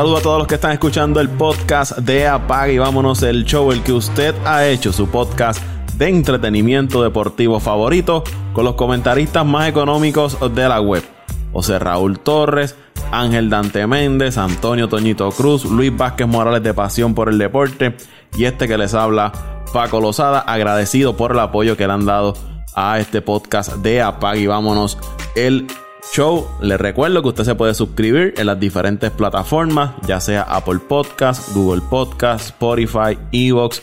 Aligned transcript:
Saludo 0.00 0.16
a 0.16 0.22
todos 0.22 0.38
los 0.38 0.46
que 0.46 0.54
están 0.54 0.72
escuchando 0.72 1.20
el 1.20 1.28
podcast 1.28 1.98
de 1.98 2.26
Apague 2.26 2.72
y 2.72 2.78
vámonos 2.78 3.22
el 3.22 3.44
show, 3.44 3.70
el 3.70 3.82
que 3.82 3.92
usted 3.92 4.34
ha 4.46 4.66
hecho, 4.66 4.94
su 4.94 5.10
podcast 5.10 5.62
de 5.98 6.08
entretenimiento 6.08 7.02
deportivo 7.02 7.60
favorito, 7.60 8.24
con 8.54 8.64
los 8.64 8.76
comentaristas 8.76 9.44
más 9.44 9.68
económicos 9.68 10.38
de 10.54 10.66
la 10.66 10.80
web. 10.80 11.04
José 11.52 11.78
Raúl 11.78 12.18
Torres, 12.18 12.76
Ángel 13.12 13.50
Dante 13.50 13.86
Méndez, 13.86 14.38
Antonio 14.38 14.88
Toñito 14.88 15.30
Cruz, 15.32 15.66
Luis 15.66 15.94
Vázquez 15.94 16.26
Morales 16.26 16.62
de 16.62 16.72
Pasión 16.72 17.14
por 17.14 17.28
el 17.28 17.36
Deporte 17.36 17.94
y 18.38 18.44
este 18.44 18.66
que 18.66 18.78
les 18.78 18.94
habla, 18.94 19.32
Paco 19.74 20.00
Lozada, 20.00 20.40
agradecido 20.40 21.14
por 21.14 21.32
el 21.32 21.40
apoyo 21.40 21.76
que 21.76 21.86
le 21.86 21.92
han 21.92 22.06
dado 22.06 22.32
a 22.74 22.98
este 23.00 23.20
podcast 23.20 23.74
de 23.74 24.00
Apague 24.00 24.40
y 24.40 24.46
vámonos 24.46 24.96
el 25.36 25.66
show. 26.12 26.48
Les 26.60 26.80
recuerdo 26.80 27.22
que 27.22 27.28
usted 27.28 27.44
se 27.44 27.54
puede 27.54 27.74
suscribir 27.74 28.34
en 28.36 28.46
las 28.46 28.58
diferentes 28.58 29.10
plataformas, 29.10 29.92
ya 30.06 30.20
sea 30.20 30.42
Apple 30.42 30.80
Podcast, 30.88 31.54
Google 31.54 31.82
Podcast, 31.88 32.46
Spotify, 32.46 33.18
Evox, 33.32 33.82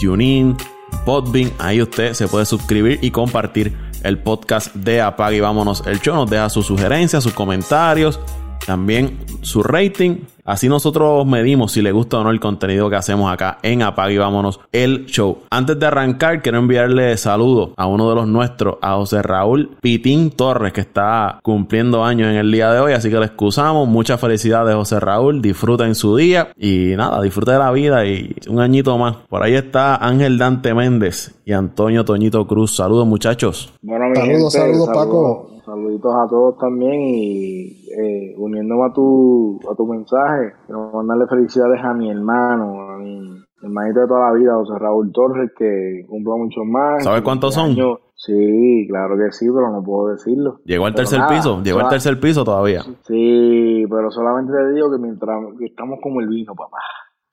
TuneIn, 0.00 0.56
Podbean. 1.04 1.52
Ahí 1.58 1.80
usted 1.82 2.14
se 2.14 2.28
puede 2.28 2.46
suscribir 2.46 2.98
y 3.02 3.10
compartir 3.10 3.76
el 4.02 4.18
podcast 4.18 4.74
de 4.74 5.00
Apague 5.00 5.36
y 5.36 5.40
vámonos 5.40 5.82
el 5.86 6.00
show. 6.00 6.14
Nos 6.14 6.30
deja 6.30 6.48
sus 6.50 6.66
sugerencias, 6.66 7.22
sus 7.22 7.32
comentarios, 7.32 8.20
también 8.66 9.18
su 9.42 9.62
rating 9.62 10.18
Así 10.44 10.68
nosotros 10.68 11.24
medimos 11.26 11.72
si 11.72 11.80
le 11.80 11.90
gusta 11.90 12.18
o 12.18 12.24
no 12.24 12.30
el 12.30 12.38
contenido 12.38 12.90
que 12.90 12.96
hacemos 12.96 13.32
acá 13.32 13.58
en 13.62 13.82
Apague 13.82 14.14
y 14.14 14.18
Vámonos 14.18 14.60
el 14.72 15.06
show. 15.06 15.38
Antes 15.50 15.78
de 15.78 15.86
arrancar, 15.86 16.42
quiero 16.42 16.58
enviarle 16.58 17.16
saludos 17.16 17.70
a 17.76 17.86
uno 17.86 18.10
de 18.10 18.14
los 18.14 18.28
nuestros, 18.28 18.76
a 18.82 18.94
José 18.94 19.22
Raúl 19.22 19.76
Pitín 19.80 20.30
Torres, 20.30 20.72
que 20.72 20.82
está 20.82 21.38
cumpliendo 21.42 22.04
años 22.04 22.28
en 22.28 22.36
el 22.36 22.52
día 22.52 22.70
de 22.72 22.80
hoy. 22.80 22.92
Así 22.92 23.10
que 23.10 23.18
le 23.18 23.26
excusamos. 23.26 23.88
Muchas 23.88 24.20
felicidades, 24.20 24.74
José 24.74 25.00
Raúl. 25.00 25.40
Disfruta 25.40 25.86
su 25.94 26.16
día 26.16 26.52
y 26.56 26.94
nada, 26.96 27.22
disfruta 27.22 27.52
de 27.52 27.58
la 27.58 27.70
vida 27.70 28.04
y 28.06 28.34
un 28.48 28.60
añito 28.60 28.96
más. 28.98 29.16
Por 29.28 29.42
ahí 29.42 29.54
está 29.54 29.96
Ángel 29.96 30.38
Dante 30.38 30.74
Méndez 30.74 31.34
y 31.44 31.52
Antonio 31.52 32.04
Toñito 32.04 32.46
Cruz. 32.46 32.76
Saludos, 32.76 33.06
muchachos. 33.06 33.72
saludos, 33.82 34.52
saludos, 34.52 34.88
Paco. 34.92 35.53
Saluditos 35.74 36.14
a 36.14 36.28
todos 36.28 36.56
también 36.58 37.00
y 37.00 37.66
eh, 37.90 38.34
uniéndome 38.38 38.84
a 38.84 38.92
tu, 38.92 39.58
a 39.68 39.74
tu 39.74 39.84
mensaje, 39.88 40.52
quiero 40.66 40.92
mandarle 40.92 41.26
felicidades 41.26 41.82
a 41.82 41.92
mi 41.92 42.12
hermano, 42.12 42.92
a 42.92 42.98
mi 42.98 43.42
hermanito 43.60 44.00
de 44.02 44.06
toda 44.06 44.30
la 44.30 44.38
vida, 44.38 44.54
José 44.54 44.78
Raúl 44.78 45.10
Torres, 45.12 45.50
que 45.58 46.06
cumple 46.08 46.34
mucho 46.36 46.64
más. 46.64 47.02
¿Sabes 47.02 47.22
cuántos 47.22 47.54
son? 47.54 47.74
Sí, 48.14 48.86
claro 48.88 49.16
que 49.16 49.32
sí, 49.32 49.46
pero 49.52 49.72
no 49.72 49.82
puedo 49.82 50.10
decirlo. 50.12 50.60
Llegó 50.64 50.86
al 50.86 50.94
tercer 50.94 51.22
piso, 51.28 51.60
llegó 51.60 51.80
al 51.80 51.88
tercer 51.88 52.20
piso 52.20 52.44
todavía. 52.44 52.82
Sí, 53.02 53.84
pero 53.90 54.12
solamente 54.12 54.52
te 54.52 54.74
digo 54.74 54.92
que 54.92 54.98
mientras 54.98 55.42
estamos 55.58 55.98
como 56.00 56.20
el 56.20 56.28
vino, 56.28 56.54
papá. 56.54 56.78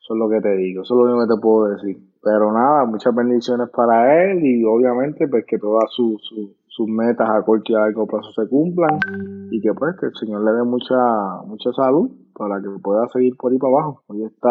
Eso 0.01 0.15
es 0.15 0.19
lo 0.19 0.27
que 0.27 0.41
te 0.41 0.55
digo, 0.57 0.81
eso 0.81 0.95
es 0.95 0.97
lo 0.97 1.03
único 1.03 1.27
que 1.27 1.35
te 1.35 1.41
puedo 1.41 1.65
decir. 1.75 1.95
Pero 2.23 2.51
nada, 2.51 2.85
muchas 2.85 3.13
bendiciones 3.13 3.69
para 3.69 4.31
él 4.31 4.43
y 4.43 4.65
obviamente 4.65 5.27
pues 5.27 5.45
que 5.47 5.59
toda 5.59 5.81
su, 5.89 6.17
su 6.21 6.55
sus 6.81 6.89
metas 6.89 7.29
a 7.29 7.41
corto 7.43 7.71
y 7.71 7.75
a 7.75 7.79
largo 7.79 8.07
plazo 8.07 8.31
se 8.33 8.47
cumplan 8.49 8.99
y 9.51 9.61
que 9.61 9.73
pues 9.73 9.95
que 9.99 10.07
el 10.07 10.15
Señor 10.19 10.43
le 10.43 10.51
dé 10.51 10.63
mucha 10.63 10.95
mucha 11.45 11.71
salud 11.73 12.09
para 12.33 12.59
que 12.59 12.69
pueda 12.81 13.07
seguir 13.13 13.35
por 13.37 13.51
ahí 13.51 13.59
para 13.59 13.73
abajo. 13.73 14.03
Hoy 14.07 14.23
está, 14.23 14.49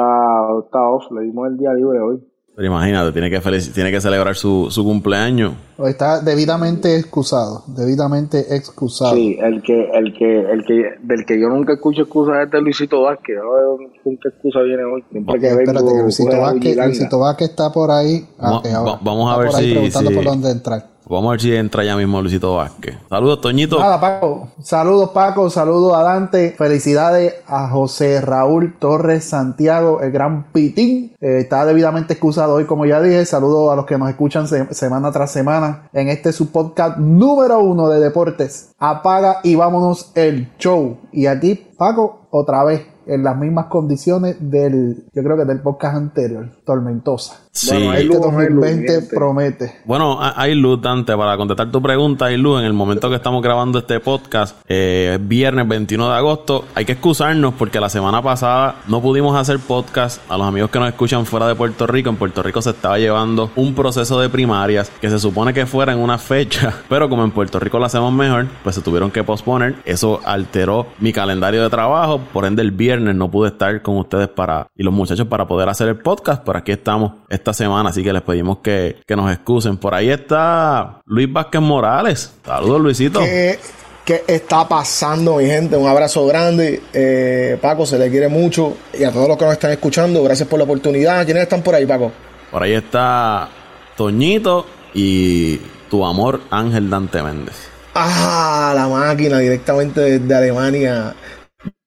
está 0.65 0.89
off, 0.89 1.11
le 1.11 1.23
dimos 1.23 1.49
el 1.49 1.57
día 1.57 1.73
libre 1.75 2.01
hoy. 2.01 2.21
Pero 2.55 2.67
imagínate, 2.67 3.13
tiene 3.13 3.31
que, 3.31 3.41
tiene 3.73 3.91
que 3.91 4.01
celebrar 4.01 4.35
su, 4.35 4.69
su 4.71 4.85
cumpleaños. 4.85 5.55
Está 5.79 6.21
debidamente 6.21 6.97
excusado, 6.97 7.63
debidamente 7.69 8.55
excusado. 8.55 9.15
Sí, 9.15 9.39
el 9.41 9.63
que, 9.63 9.89
el 9.95 10.13
que, 10.13 10.41
el 10.41 10.65
que, 10.67 10.83
del 11.01 11.25
que 11.25 11.41
yo 11.41 11.49
nunca 11.49 11.75
escucho 11.75 12.03
excusas 12.03 12.45
es 12.45 12.51
de 12.51 12.61
Luisito 12.61 13.03
Vázquez. 13.03 13.37
No 13.39 13.79
sé 13.79 14.19
qué 14.21 14.29
excusa 14.29 14.61
viene 14.61 14.85
hoy. 14.85 15.03
Siempre 15.11 15.41
que 15.41 15.47
Espérate, 15.47 15.87
que 15.87 16.03
Luisito 16.03 16.41
Vázquez, 16.41 16.77
Luisito 16.77 17.19
Vázquez 17.19 17.51
está 17.51 17.73
por 17.73 17.91
ahí. 17.91 18.27
Ah, 18.39 18.61
vamos, 19.01 19.33
a 19.33 19.39
ver 19.39 19.53
si, 19.53 19.71
preguntando 19.71 20.11
por 20.11 20.25
dónde 20.25 20.51
entrar. 20.51 20.87
Vamos 21.11 21.29
a 21.29 21.33
ver 21.33 21.41
si 21.41 21.55
entra 21.55 21.83
ya 21.83 21.97
mismo 21.97 22.21
Luisito 22.21 22.55
Vázquez. 22.55 22.97
Saludos, 23.09 23.41
Toñito. 23.41 23.81
Nada, 23.81 24.01
Paco. 24.01 24.49
Saludos, 24.63 25.11
Paco. 25.11 25.51
Saludos 25.51 25.97
a 25.97 26.05
Dante. 26.05 26.55
Felicidades 26.57 27.35
a 27.49 27.69
José 27.69 28.21
Raúl 28.21 28.77
Torres 28.79 29.25
Santiago, 29.25 30.01
el 30.03 30.13
gran 30.13 30.45
Pitín. 30.53 31.17
Eh, 31.21 31.39
está 31.41 31.65
debidamente 31.65 32.13
excusado 32.13 32.55
hoy, 32.55 32.65
como 32.65 32.87
ya 32.87 33.03
dije. 33.03 33.27
Saludos 33.27 33.73
a 33.73 33.77
los 33.77 33.87
que 33.87 33.99
nos 33.99 34.09
escuchan 34.09 34.47
semana 34.47 35.11
tras 35.11 35.33
semana 35.33 35.89
en 35.93 36.09
este 36.09 36.33
su 36.33 36.53
podcast 36.53 36.99
número 36.99 37.59
uno 37.59 37.89
de 37.89 37.99
deportes. 37.99 38.73
Apaga 38.79 39.41
y 39.43 39.57
vámonos 39.57 40.13
el 40.15 40.53
show. 40.59 40.97
Y 41.11 41.27
aquí, 41.27 41.57
Paco, 41.77 42.29
otra 42.31 42.63
vez 42.63 42.83
en 43.07 43.25
las 43.25 43.37
mismas 43.37 43.67
condiciones 43.67 44.37
del, 44.41 45.05
yo 45.13 45.23
creo 45.23 45.37
que 45.37 45.45
del 45.45 45.61
podcast 45.61 45.97
anterior, 45.97 46.49
tormentosa. 46.65 47.41
Sí. 47.53 47.71
Bueno, 47.73 47.95
este 47.95 48.19
2020 48.19 49.03
promete. 49.13 49.81
Bueno, 49.85 50.19
hay 50.21 50.55
luz, 50.55 50.81
Dante, 50.81 51.17
para 51.17 51.37
contestar 51.37 51.71
tu 51.73 51.83
pregunta, 51.83 52.27
hay 52.27 52.37
luz 52.37 52.61
en 52.61 52.67
el 52.67 52.73
momento 52.73 53.11
que 53.11 53.17
estamos 53.17 53.43
grabando 53.43 53.81
este 53.81 53.99
podcast, 53.99 54.57
eh, 54.69 55.19
viernes 55.21 55.67
21 55.67 56.11
de 56.11 56.15
agosto. 56.15 56.65
Hay 56.75 56.85
que 56.85 56.93
excusarnos 56.93 57.55
porque 57.55 57.81
la 57.81 57.89
semana 57.89 58.23
pasada 58.23 58.77
no 58.87 59.03
pudimos 59.03 59.37
hacer 59.37 59.59
podcast. 59.59 60.21
A 60.31 60.39
los 60.39 60.47
amigos 60.47 60.71
que 60.71 60.79
nos 60.79 60.89
escuchan 60.89 61.27
fuera 61.27 61.49
de 61.49 61.57
Puerto 61.57 61.87
Rico, 61.87 62.09
en 62.11 62.17
Puerto 62.17 62.43
Rico 62.43 62.63
se 62.63 62.71
estaba 62.71 62.99
llevando 62.99 63.51
un 63.57 63.75
proceso 63.75 64.21
de 64.21 64.29
primarias 64.29 64.91
que 65.01 65.11
se 65.11 65.19
supone 65.19 65.53
que 65.53 65.67
fuera 65.67 65.93
en 65.93 65.99
una 65.99 66.19
fecha, 66.19 66.75
pero 66.89 67.09
como 67.09 67.25
en 67.25 67.33
Puerto 67.33 67.59
Rico 67.59 67.79
lo 67.79 67.87
hacemos 67.87 68.13
mejor, 68.13 68.47
pues 68.63 68.77
se 68.77 68.83
tuvieron 68.83 69.11
que 69.11 69.25
posponer. 69.25 69.75
Eso 69.85 70.21
alteró 70.25 70.87
mi 71.01 71.13
calendario 71.13 71.63
de 71.63 71.71
trabajo, 71.71 72.21
por 72.33 72.45
ende 72.45 72.63
el 72.63 72.71
viernes 72.71 72.90
no 72.99 73.31
pude 73.31 73.49
estar 73.49 73.83
con 73.83 73.97
ustedes 73.99 74.29
para 74.29 74.69
y 74.77 74.83
los 74.83 74.93
muchachos 74.93 75.27
para 75.27 75.47
poder 75.47 75.69
hacer 75.69 75.89
el 75.89 75.99
podcast, 75.99 76.43
pero 76.45 76.59
aquí 76.59 76.73
estamos 76.73 77.13
esta 77.29 77.53
semana, 77.53 77.91
así 77.91 78.03
que 78.03 78.13
les 78.13 78.23
pedimos 78.23 78.59
que, 78.59 78.97
nos 79.09 79.33
excusen. 79.33 79.77
Por 79.77 79.95
ahí 79.95 80.11
está 80.11 81.01
Luis 81.07 81.31
Vázquez 81.33 81.61
Morales. 81.61 82.35
Saludos, 82.45 82.81
Luisito. 82.81 83.21
¿Qué, 83.21 84.25
está 84.27 84.67
pasando, 84.67 85.37
mi 85.37 85.47
gente? 85.47 85.77
Un 85.77 85.87
abrazo 85.87 86.27
grande. 86.27 86.83
Eh, 86.93 87.59
Paco, 87.61 87.87
se 87.87 87.99
le 87.99 88.11
quiere 88.11 88.29
mucho. 88.29 88.77
Y 88.99 89.05
a 89.05 89.13
todos 89.13 89.29
los 89.29 89.37
que 89.37 89.45
nos 89.45 89.53
están 89.55 89.71
escuchando, 89.71 90.23
gracias 90.23 90.49
por 90.49 90.59
la 90.59 90.65
oportunidad. 90.65 91.25
¿Quiénes 91.25 91.45
están 91.45 91.63
por 91.63 91.75
ahí, 91.75 91.87
Paco? 91.87 92.11
Por 92.51 92.63
ahí 92.63 92.73
está 92.73 93.49
Toñito 93.97 94.67
y 94.95 95.59
tu 95.89 96.05
amor 96.05 96.41
Ángel 96.51 96.91
Dante 96.91 97.23
Méndez. 97.23 97.69
Ah, 97.95 98.73
la 98.75 98.89
máquina 98.89 99.39
directamente 99.39 100.01
desde 100.19 100.35
Alemania. 100.35 101.15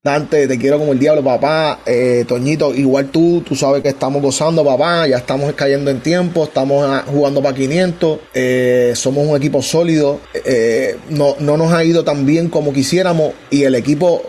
Dante, 0.06 0.50
te 0.50 0.58
quiero 0.58 0.80
como 0.80 0.91
el 0.91 1.00
diablo, 1.00 1.24
papá. 1.24 1.80
Eh, 1.86 2.25
Toñito, 2.28 2.75
igual 2.75 3.06
tú, 3.06 3.41
tú 3.47 3.56
sabes 3.56 3.81
que 3.81 3.88
estamos 3.88 4.22
gozando, 4.22 4.62
papá. 4.62 5.08
Ya 5.08 5.16
estamos 5.16 5.53
cayendo 5.53 5.90
en 5.91 6.02
tiempo, 6.02 6.44
estamos 6.44 6.86
ah, 6.86 7.06
jugando 7.08 7.41
para 7.41 7.56
500. 7.56 8.19
Eh, 8.34 8.92
somos 8.97 9.25
un 9.25 9.38
equipo 9.38 9.62
sólido. 9.62 10.19
Eh, 10.34 10.97
no, 11.09 11.38
no 11.40 11.56
nos 11.56 11.72
ha 11.72 11.86
ido 11.86 12.03
tan 12.03 12.25
bien 12.25 12.50
como 12.50 12.74
quisiéramos. 12.74 13.31
Y 13.50 13.63
el 13.63 13.75
equipo, 13.75 14.24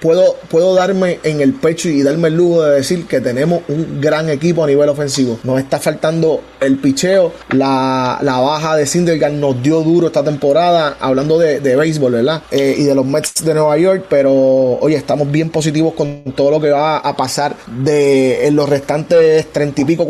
puedo, 0.00 0.34
puedo 0.50 0.74
darme 0.74 1.20
en 1.22 1.40
el 1.40 1.54
pecho 1.54 1.88
y 1.88 2.02
darme 2.02 2.26
el 2.26 2.34
lujo 2.34 2.64
de 2.64 2.74
decir 2.74 3.06
que 3.06 3.20
tenemos 3.20 3.62
un 3.68 4.00
gran 4.00 4.28
equipo 4.28 4.64
a 4.64 4.66
nivel 4.66 4.88
ofensivo. 4.88 5.38
Nos 5.44 5.60
está 5.60 5.78
faltando 5.78 6.40
el 6.58 6.78
picheo. 6.78 7.32
La, 7.50 8.18
baja 8.20 8.74
de 8.74 8.86
Sindergaard 8.86 9.34
nos 9.34 9.62
dio 9.62 9.82
duro 9.82 10.08
esta 10.08 10.24
temporada, 10.24 10.96
hablando 10.98 11.38
de, 11.38 11.60
de 11.60 11.76
béisbol, 11.76 12.10
¿verdad? 12.10 12.42
y 12.50 12.82
de 12.82 12.94
los 12.96 13.06
Mets 13.06 13.44
de 13.44 13.54
Nueva 13.54 13.78
York, 13.78 14.06
pero 14.08 14.63
oye, 14.80 14.96
estamos 14.96 15.30
bien 15.30 15.50
positivos 15.50 15.94
con 15.94 16.22
todo 16.34 16.50
lo 16.50 16.60
que 16.60 16.70
va 16.70 16.98
a 16.98 17.16
pasar 17.16 17.56
de 17.66 18.46
en 18.46 18.56
los 18.56 18.68
restantes 18.68 19.52
treinta 19.52 19.80
y 19.80 19.84
pico, 19.84 20.06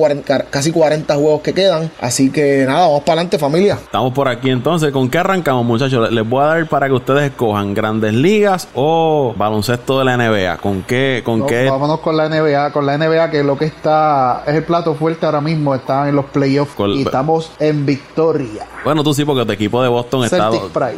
casi 0.51 0.73
40 0.73 1.15
juegos 1.15 1.41
que 1.43 1.53
quedan. 1.53 1.91
Así 2.01 2.31
que 2.31 2.65
nada, 2.67 2.87
vamos 2.87 3.01
para 3.01 3.21
adelante, 3.21 3.39
familia. 3.39 3.75
Estamos 3.75 4.12
por 4.12 4.29
aquí 4.29 4.51
entonces. 4.51 4.93
¿Con 4.93 5.09
qué 5.09 5.19
arrancamos, 5.19 5.65
muchachos? 5.65 6.11
Les 6.12 6.29
voy 6.29 6.43
a 6.43 6.47
dar 6.47 6.69
para 6.69 6.87
que 6.87 6.95
ustedes 6.95 7.31
escojan 7.31 7.75
grandes 7.75 8.15
ligas 8.15 8.69
o 8.75 9.35
baloncesto 9.37 9.99
de 9.99 10.05
la 10.05 10.17
NBA. 10.17 10.59
¿Con 10.59 10.83
qué? 10.83 11.23
Con 11.25 11.47
qué? 11.47 11.69
Vámonos 11.69 12.01
con 12.01 12.17
la 12.17 12.29
NBA, 12.29 12.73
con 12.73 12.87
la 12.87 12.99
NBA 12.99 13.31
que 13.31 13.43
lo 13.43 13.56
que 13.56 13.67
está 13.67 14.43
es 14.47 14.55
el 14.55 14.65
plato 14.65 14.95
fuerte 14.95 15.27
ahora 15.27 15.41
mismo. 15.41 15.75
Está 15.75 16.09
en 16.09 16.17
los 16.17 16.27
playoffs 16.27 16.75
y 16.95 17.03
estamos 17.03 17.51
en 17.59 17.87
victoria. 17.87 18.67
Bueno, 18.85 19.03
tú 19.03 19.15
sí, 19.15 19.25
porque 19.25 19.47
tu 19.47 19.53
equipo 19.53 19.83
de 19.83 19.89
Boston 19.89 20.25
está, 20.25 20.51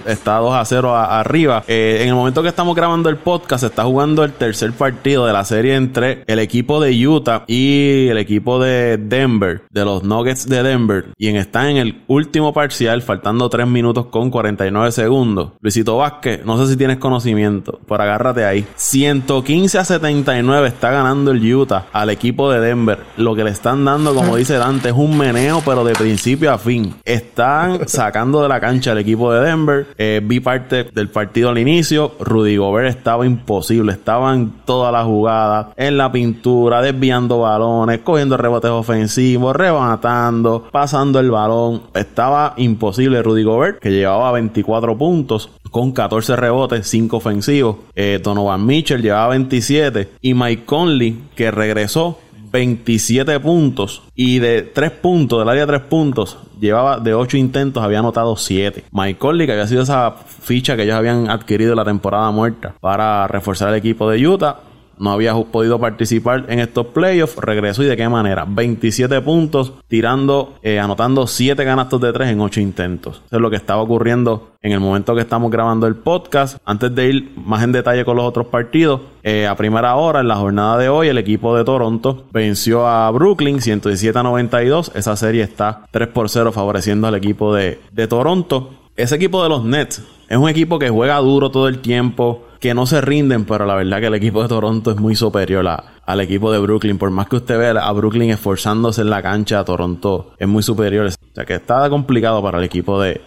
está 0.06 0.36
2 0.38 0.54
a 0.54 0.64
0 0.64 0.96
arriba. 0.96 1.62
Eh, 1.68 1.98
en 2.02 2.08
el 2.08 2.14
momento 2.14 2.42
que 2.42 2.48
estamos 2.48 2.74
grabando 2.74 3.08
el 3.08 3.18
podcast, 3.18 3.45
se 3.54 3.66
está 3.66 3.84
jugando 3.84 4.24
el 4.24 4.32
tercer 4.32 4.72
partido 4.72 5.26
de 5.26 5.32
la 5.32 5.44
serie 5.44 5.76
entre 5.76 6.24
el 6.26 6.38
equipo 6.38 6.80
de 6.80 7.06
Utah 7.06 7.44
y 7.46 8.08
el 8.08 8.18
equipo 8.18 8.58
de 8.58 8.98
Denver, 8.98 9.62
de 9.70 9.84
los 9.84 10.02
Nuggets 10.02 10.48
de 10.48 10.62
Denver. 10.62 11.06
Y 11.16 11.28
en, 11.28 11.36
está 11.36 11.70
en 11.70 11.76
el 11.76 12.02
último 12.08 12.52
parcial, 12.52 13.02
faltando 13.02 13.48
3 13.48 13.66
minutos 13.66 14.06
con 14.06 14.30
49 14.30 14.92
segundos. 14.92 15.52
Luisito 15.60 15.96
Vázquez, 15.96 16.44
no 16.44 16.58
sé 16.58 16.70
si 16.70 16.76
tienes 16.76 16.98
conocimiento, 16.98 17.80
pero 17.86 18.02
agárrate 18.02 18.44
ahí. 18.44 18.66
115 18.74 19.78
a 19.78 19.84
79 19.84 20.68
está 20.68 20.90
ganando 20.90 21.30
el 21.30 21.54
Utah 21.54 21.86
al 21.92 22.10
equipo 22.10 22.50
de 22.50 22.60
Denver. 22.60 22.98
Lo 23.16 23.34
que 23.34 23.44
le 23.44 23.50
están 23.50 23.84
dando, 23.84 24.14
como 24.14 24.36
dice 24.36 24.54
Dante, 24.54 24.88
es 24.88 24.94
un 24.94 25.16
meneo, 25.16 25.62
pero 25.64 25.84
de 25.84 25.94
principio 25.94 26.52
a 26.52 26.58
fin. 26.58 26.94
Están 27.04 27.86
sacando 27.88 28.42
de 28.42 28.48
la 28.48 28.60
cancha 28.60 28.92
al 28.92 28.98
equipo 28.98 29.32
de 29.32 29.46
Denver. 29.46 29.86
Eh, 29.96 30.20
vi 30.22 30.40
parte 30.40 30.84
del 30.84 31.08
partido 31.08 31.50
al 31.50 31.58
inicio. 31.58 32.14
Rudy 32.20 32.56
Gobert 32.56 32.88
estaba 32.88 33.26
imposible. 33.36 33.92
Estaban 33.92 34.62
todas 34.64 34.92
las 34.92 35.04
jugadas, 35.04 35.68
en 35.76 35.96
la 35.96 36.10
pintura, 36.10 36.82
desviando 36.82 37.40
balones, 37.40 38.00
cogiendo 38.00 38.36
rebotes 38.36 38.70
ofensivos, 38.70 39.54
rematando, 39.54 40.68
pasando 40.70 41.20
el 41.20 41.30
balón. 41.30 41.82
Estaba 41.94 42.54
imposible 42.56 43.22
Rudy 43.22 43.44
Gobert, 43.44 43.78
que 43.78 43.90
llevaba 43.90 44.32
24 44.32 44.96
puntos 44.96 45.50
con 45.70 45.92
14 45.92 46.36
rebotes, 46.36 46.86
5 46.88 47.16
ofensivos. 47.16 47.76
Eh, 47.94 48.20
Donovan 48.22 48.64
Mitchell 48.64 49.02
llevaba 49.02 49.28
27 49.28 50.10
y 50.20 50.34
Mike 50.34 50.64
Conley, 50.64 51.20
que 51.34 51.50
regresó 51.50 52.18
27 52.56 53.38
puntos 53.40 54.02
y 54.14 54.38
de 54.38 54.62
3 54.62 54.90
puntos, 54.92 55.38
del 55.38 55.48
área 55.48 55.66
de 55.66 55.78
3 55.78 55.82
puntos, 55.88 56.38
llevaba 56.58 56.98
de 56.98 57.12
8 57.12 57.36
intentos, 57.36 57.82
había 57.82 57.98
anotado 57.98 58.34
7. 58.36 58.84
Mike 58.92 59.18
Conley, 59.18 59.46
que 59.46 59.52
había 59.52 59.66
sido 59.66 59.82
esa 59.82 60.12
ficha 60.12 60.74
que 60.74 60.84
ellos 60.84 60.94
habían 60.94 61.28
adquirido 61.28 61.74
la 61.74 61.84
temporada 61.84 62.30
muerta 62.30 62.74
para 62.80 63.26
reforzar 63.28 63.68
el 63.68 63.74
equipo 63.74 64.08
de 64.10 64.26
Utah, 64.26 64.56
no 64.98 65.12
había 65.12 65.34
podido 65.34 65.78
participar 65.78 66.46
en 66.48 66.60
estos 66.60 66.86
playoffs, 66.86 67.36
regresó 67.36 67.82
y 67.82 67.86
de 67.86 67.96
qué 67.96 68.08
manera. 68.08 68.44
27 68.48 69.20
puntos, 69.20 69.72
tirando, 69.88 70.54
eh, 70.62 70.78
anotando 70.78 71.26
7 71.26 71.62
ganastos 71.64 72.00
de 72.00 72.12
3 72.12 72.30
en 72.30 72.40
8 72.40 72.60
intentos. 72.60 73.22
Eso 73.26 73.36
es 73.36 73.42
lo 73.42 73.50
que 73.50 73.56
estaba 73.56 73.82
ocurriendo 73.82 74.52
en 74.62 74.72
el 74.72 74.80
momento 74.80 75.14
que 75.14 75.20
estamos 75.20 75.50
grabando 75.50 75.86
el 75.86 75.96
podcast. 75.96 76.58
Antes 76.64 76.94
de 76.94 77.08
ir 77.08 77.32
más 77.36 77.62
en 77.62 77.72
detalle 77.72 78.04
con 78.04 78.16
los 78.16 78.24
otros 78.24 78.46
partidos, 78.46 79.00
eh, 79.22 79.46
a 79.46 79.56
primera 79.56 79.94
hora, 79.96 80.20
en 80.20 80.28
la 80.28 80.36
jornada 80.36 80.78
de 80.78 80.88
hoy, 80.88 81.08
el 81.08 81.18
equipo 81.18 81.56
de 81.56 81.64
Toronto 81.64 82.24
venció 82.32 82.86
a 82.86 83.10
Brooklyn 83.10 83.60
117 83.60 84.18
a 84.18 84.22
92. 84.22 84.92
Esa 84.94 85.16
serie 85.16 85.42
está 85.42 85.86
3 85.90 86.08
por 86.08 86.28
0 86.28 86.52
favoreciendo 86.52 87.06
al 87.06 87.14
equipo 87.14 87.54
de, 87.54 87.80
de 87.92 88.08
Toronto. 88.08 88.70
Ese 88.96 89.16
equipo 89.16 89.42
de 89.42 89.50
los 89.50 89.62
Nets 89.62 90.02
es 90.26 90.36
un 90.38 90.48
equipo 90.48 90.78
que 90.78 90.88
juega 90.88 91.18
duro 91.18 91.50
todo 91.50 91.68
el 91.68 91.80
tiempo 91.80 92.46
que 92.60 92.72
no 92.72 92.86
se 92.86 93.02
rinden, 93.02 93.44
pero 93.44 93.66
la 93.66 93.74
verdad 93.74 94.00
que 94.00 94.06
el 94.06 94.14
equipo 94.14 94.42
de 94.42 94.48
Toronto 94.48 94.90
es 94.90 94.96
muy 94.96 95.14
superior 95.14 95.68
al 96.06 96.20
equipo 96.20 96.52
de 96.52 96.58
Brooklyn. 96.58 96.98
Por 96.98 97.10
más 97.10 97.28
que 97.28 97.36
usted 97.36 97.58
vea 97.58 97.72
a 97.72 97.92
Brooklyn 97.92 98.30
esforzándose 98.30 99.02
en 99.02 99.10
la 99.10 99.20
cancha, 99.20 99.64
Toronto 99.64 100.32
es 100.38 100.48
muy 100.48 100.62
superior. 100.62 101.06
O 101.06 101.10
sea 101.34 101.44
que 101.44 101.54
está 101.54 101.90
complicado 101.90 102.42
para 102.42 102.58
el 102.58 102.64
equipo 102.64 103.00
de, 103.02 103.20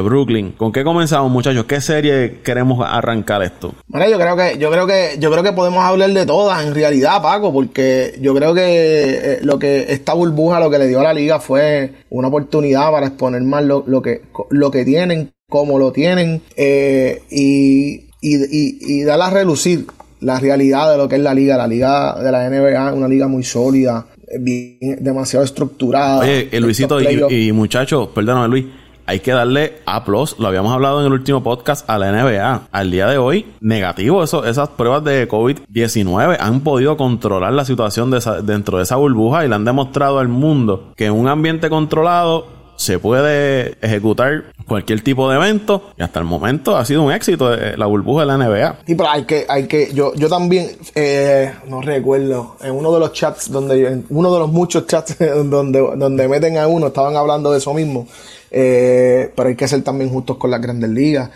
Brooklyn. 0.00 0.52
¿Con 0.52 0.72
qué 0.72 0.82
comenzamos, 0.84 1.30
muchachos? 1.30 1.64
¿Qué 1.64 1.80
serie 1.80 2.40
queremos 2.42 2.84
arrancar 2.88 3.42
esto? 3.42 3.74
Bueno, 3.86 4.08
yo 4.08 4.18
creo 4.18 4.36
que, 4.36 4.58
yo 4.58 4.70
creo 4.70 4.86
que, 4.86 5.16
yo 5.18 5.30
creo 5.30 5.42
que 5.42 5.52
podemos 5.52 5.84
hablar 5.84 6.10
de 6.10 6.24
todas 6.24 6.64
en 6.64 6.74
realidad, 6.74 7.20
Paco, 7.20 7.52
porque 7.52 8.16
yo 8.20 8.34
creo 8.34 8.54
que 8.54 8.62
eh, 8.62 9.38
lo 9.42 9.58
que 9.58 9.92
esta 9.92 10.14
burbuja 10.14 10.60
lo 10.60 10.70
que 10.70 10.78
le 10.78 10.86
dio 10.86 11.00
a 11.00 11.04
la 11.04 11.12
liga 11.12 11.40
fue 11.40 11.92
una 12.08 12.28
oportunidad 12.28 12.90
para 12.90 13.08
exponer 13.08 13.42
más 13.42 13.64
lo, 13.64 13.84
que, 14.02 14.22
lo 14.50 14.70
que 14.70 14.84
tienen, 14.84 15.32
cómo 15.48 15.78
lo 15.78 15.92
tienen, 15.92 16.42
eh, 16.56 17.22
y 17.30 18.10
y, 18.20 18.36
y, 18.36 18.78
y 18.80 19.02
dar 19.04 19.20
a 19.20 19.30
relucir 19.30 19.86
la 20.20 20.38
realidad 20.38 20.90
de 20.90 20.98
lo 20.98 21.08
que 21.08 21.16
es 21.16 21.22
la 21.22 21.34
liga. 21.34 21.56
La 21.56 21.66
liga 21.66 22.14
de 22.22 22.32
la 22.32 22.48
NBA 22.48 22.88
es 22.90 22.94
una 22.94 23.08
liga 23.08 23.28
muy 23.28 23.42
sólida, 23.42 24.06
bien, 24.38 24.98
demasiado 25.00 25.44
estructurada. 25.44 26.20
Oye, 26.20 26.48
eh, 26.50 26.60
Luisito 26.60 27.00
y, 27.00 27.48
y, 27.48 27.52
muchachos, 27.52 28.08
perdóname 28.14 28.48
Luis, 28.48 28.66
hay 29.10 29.18
que 29.18 29.32
darle 29.32 29.78
A+, 29.86 30.04
lo 30.06 30.46
habíamos 30.46 30.72
hablado 30.72 31.00
en 31.00 31.06
el 31.06 31.12
último 31.12 31.42
podcast, 31.42 31.88
a 31.90 31.98
la 31.98 32.12
NBA. 32.12 32.68
Al 32.70 32.90
día 32.92 33.08
de 33.08 33.18
hoy, 33.18 33.44
negativo, 33.60 34.22
eso, 34.22 34.44
esas 34.44 34.68
pruebas 34.68 35.02
de 35.02 35.28
COVID-19 35.28 36.36
han 36.38 36.60
podido 36.60 36.96
controlar 36.96 37.52
la 37.52 37.64
situación 37.64 38.12
de 38.12 38.20
dentro 38.44 38.76
de 38.78 38.84
esa 38.84 38.94
burbuja 38.94 39.44
y 39.44 39.48
le 39.48 39.56
han 39.56 39.64
demostrado 39.64 40.20
al 40.20 40.28
mundo 40.28 40.92
que 40.94 41.06
en 41.06 41.14
un 41.14 41.26
ambiente 41.26 41.68
controlado 41.68 42.59
se 42.80 42.98
puede 42.98 43.76
ejecutar 43.82 44.44
cualquier 44.66 45.02
tipo 45.02 45.28
de 45.28 45.36
evento 45.36 45.90
y 45.98 46.02
hasta 46.02 46.18
el 46.18 46.24
momento 46.24 46.78
ha 46.78 46.84
sido 46.86 47.02
un 47.02 47.12
éxito 47.12 47.52
eh, 47.52 47.76
la 47.76 47.84
burbuja 47.84 48.22
de 48.22 48.26
la 48.26 48.38
NBA. 48.38 48.78
Sí, 48.86 48.94
pero 48.94 49.10
hay 49.10 49.24
que, 49.24 49.44
hay 49.46 49.66
que, 49.66 49.92
yo, 49.92 50.14
yo 50.14 50.30
también, 50.30 50.70
eh, 50.94 51.52
no 51.68 51.82
recuerdo, 51.82 52.56
en 52.62 52.72
uno 52.72 52.90
de 52.90 53.00
los 53.00 53.12
chats 53.12 53.50
donde, 53.50 53.86
en 53.86 54.06
uno 54.08 54.32
de 54.32 54.38
los 54.38 54.50
muchos 54.50 54.86
chats 54.86 55.14
donde, 55.44 55.78
donde 55.78 56.26
meten 56.26 56.56
a 56.56 56.68
uno, 56.68 56.86
estaban 56.86 57.16
hablando 57.16 57.52
de 57.52 57.58
eso 57.58 57.74
mismo, 57.74 58.08
eh, 58.50 59.30
pero 59.36 59.50
hay 59.50 59.56
que 59.56 59.68
ser 59.68 59.82
también 59.82 60.08
justos 60.08 60.38
con 60.38 60.50
las 60.50 60.62
grandes 60.62 60.88
ligas, 60.88 61.30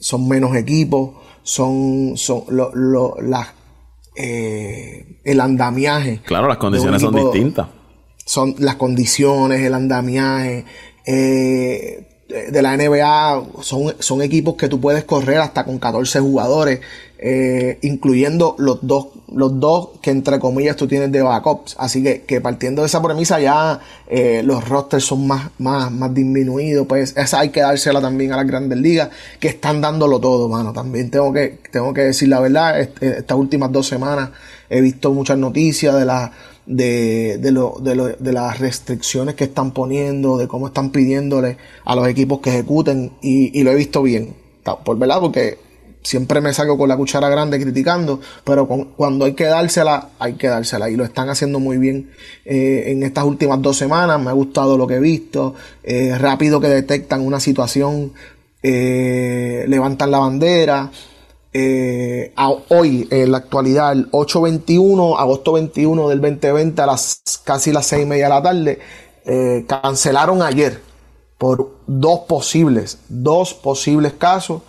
son 0.00 0.28
menos 0.28 0.56
equipos, 0.56 1.10
son, 1.44 2.16
son 2.16 2.42
lo, 2.48 2.74
lo, 2.74 3.16
las, 3.22 3.46
el 4.16 5.40
andamiaje. 5.40 6.20
Claro, 6.24 6.48
las 6.48 6.58
condiciones 6.58 7.00
son 7.00 7.14
distintas 7.14 7.77
son 8.28 8.54
las 8.58 8.76
condiciones, 8.76 9.62
el 9.62 9.72
andamiaje. 9.72 10.66
Eh, 11.06 12.04
de 12.28 12.60
la 12.60 12.76
NBA 12.76 13.62
son, 13.62 13.94
son 14.00 14.20
equipos 14.20 14.56
que 14.56 14.68
tú 14.68 14.78
puedes 14.78 15.04
correr 15.04 15.38
hasta 15.38 15.64
con 15.64 15.78
14 15.78 16.20
jugadores, 16.20 16.80
eh, 17.18 17.78
incluyendo 17.80 18.54
los 18.58 18.80
dos, 18.82 19.06
los 19.34 19.58
dos 19.58 19.92
que 20.02 20.10
entre 20.10 20.38
comillas 20.38 20.76
tú 20.76 20.86
tienes 20.86 21.10
de 21.10 21.22
backups. 21.22 21.76
Así 21.78 22.02
que, 22.02 22.24
que 22.24 22.42
partiendo 22.42 22.82
de 22.82 22.88
esa 22.88 23.02
premisa 23.02 23.40
ya 23.40 23.80
eh, 24.08 24.42
los 24.44 24.68
rosters 24.68 25.04
son 25.04 25.26
más, 25.26 25.48
más, 25.56 25.90
más 25.90 26.12
disminuidos. 26.12 26.86
Pues 26.86 27.16
esa 27.16 27.40
hay 27.40 27.48
que 27.48 27.60
dársela 27.60 28.02
también 28.02 28.34
a 28.34 28.36
las 28.36 28.46
grandes 28.46 28.78
ligas 28.78 29.08
que 29.40 29.48
están 29.48 29.80
dándolo 29.80 30.20
todo, 30.20 30.50
mano. 30.50 30.74
También 30.74 31.10
tengo 31.10 31.32
que, 31.32 31.60
tengo 31.72 31.94
que 31.94 32.02
decir 32.02 32.28
la 32.28 32.40
verdad, 32.40 32.78
estas 32.78 33.38
últimas 33.38 33.72
dos 33.72 33.86
semanas 33.86 34.28
he 34.68 34.82
visto 34.82 35.14
muchas 35.14 35.38
noticias 35.38 35.94
de 35.94 36.04
la 36.04 36.30
de, 36.68 37.38
de, 37.38 37.50
lo, 37.50 37.76
de, 37.80 37.94
lo, 37.96 38.08
de, 38.08 38.32
las 38.32 38.60
restricciones 38.60 39.34
que 39.34 39.44
están 39.44 39.72
poniendo, 39.72 40.36
de 40.36 40.46
cómo 40.46 40.66
están 40.68 40.90
pidiéndole 40.90 41.56
a 41.84 41.96
los 41.96 42.06
equipos 42.06 42.40
que 42.40 42.50
ejecuten 42.50 43.12
y, 43.22 43.62
lo 43.62 43.72
he 43.72 43.74
visto 43.74 44.02
bien, 44.02 44.34
por 44.84 44.98
verdad, 44.98 45.18
porque 45.18 45.58
siempre 46.02 46.42
me 46.42 46.52
salgo 46.52 46.76
con 46.76 46.90
la 46.90 46.96
cuchara 46.96 47.30
grande 47.30 47.58
criticando, 47.58 48.20
pero 48.44 48.66
cuando 48.68 49.24
hay 49.24 49.32
que 49.32 49.44
dársela, 49.44 50.10
hay 50.18 50.34
que 50.34 50.48
dársela 50.48 50.90
y 50.90 50.96
lo 50.96 51.04
están 51.04 51.30
haciendo 51.30 51.58
muy 51.58 51.78
bien 51.78 52.10
eh, 52.44 52.84
en 52.88 53.02
estas 53.02 53.24
últimas 53.24 53.62
dos 53.62 53.78
semanas, 53.78 54.20
me 54.20 54.28
ha 54.28 54.34
gustado 54.34 54.76
lo 54.76 54.86
que 54.86 54.96
he 54.96 55.00
visto, 55.00 55.54
eh, 55.82 56.16
rápido 56.18 56.60
que 56.60 56.68
detectan 56.68 57.22
una 57.22 57.40
situación, 57.40 58.12
eh, 58.62 59.64
levantan 59.68 60.10
la 60.10 60.18
bandera, 60.18 60.90
eh, 61.52 62.34
hoy, 62.68 63.08
en 63.10 63.32
la 63.32 63.38
actualidad, 63.38 63.92
el 63.92 64.10
8-21, 64.10 65.18
agosto 65.18 65.52
21 65.52 66.08
del 66.08 66.20
2020, 66.20 66.82
a 66.82 66.86
las 66.86 67.22
casi 67.44 67.72
las 67.72 67.86
6 67.86 68.02
y 68.02 68.06
media 68.06 68.24
de 68.24 68.30
la 68.30 68.42
tarde, 68.42 68.78
eh, 69.24 69.64
cancelaron 69.66 70.42
ayer 70.42 70.80
por 71.38 71.78
dos 71.86 72.20
posibles, 72.28 72.98
dos 73.08 73.54
posibles 73.54 74.12
casos 74.14 74.62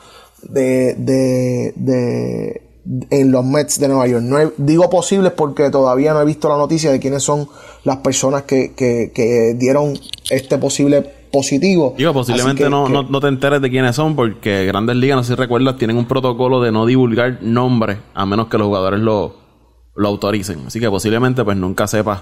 de, 0.43 0.93
de, 0.95 1.73
de 1.75 2.69
en 3.09 3.31
los 3.31 3.45
Mets 3.45 3.79
de 3.79 3.87
Nueva 3.87 4.07
York. 4.07 4.23
No 4.23 4.51
digo 4.57 4.89
posibles 4.89 5.33
porque 5.33 5.69
todavía 5.69 6.13
no 6.13 6.21
he 6.21 6.25
visto 6.25 6.49
la 6.49 6.57
noticia 6.57 6.91
de 6.91 6.99
quiénes 6.99 7.23
son 7.23 7.49
las 7.83 7.97
personas 7.97 8.43
que, 8.43 8.73
que, 8.73 9.11
que 9.13 9.55
dieron 9.55 9.99
este 10.29 10.57
posible 10.57 11.18
positivo. 11.31 11.93
Digo, 11.97 12.13
posiblemente 12.13 12.69
no, 12.69 12.87
no, 12.87 13.19
te 13.19 13.27
enteres 13.27 13.61
de 13.61 13.69
quiénes 13.69 13.95
son, 13.95 14.15
porque 14.15 14.65
Grandes 14.65 14.95
Ligas, 14.95 15.17
no 15.17 15.23
sé 15.23 15.33
si 15.33 15.35
recuerdas, 15.35 15.77
tienen 15.77 15.97
un 15.97 16.05
protocolo 16.05 16.61
de 16.61 16.71
no 16.71 16.85
divulgar 16.85 17.39
nombres 17.41 17.99
a 18.13 18.25
menos 18.25 18.47
que 18.47 18.57
los 18.57 18.67
jugadores 18.67 18.99
lo, 18.99 19.35
lo 19.95 20.07
autoricen. 20.07 20.63
Así 20.67 20.79
que 20.79 20.89
posiblemente 20.89 21.43
pues 21.43 21.57
nunca 21.57 21.87
sepas 21.87 22.21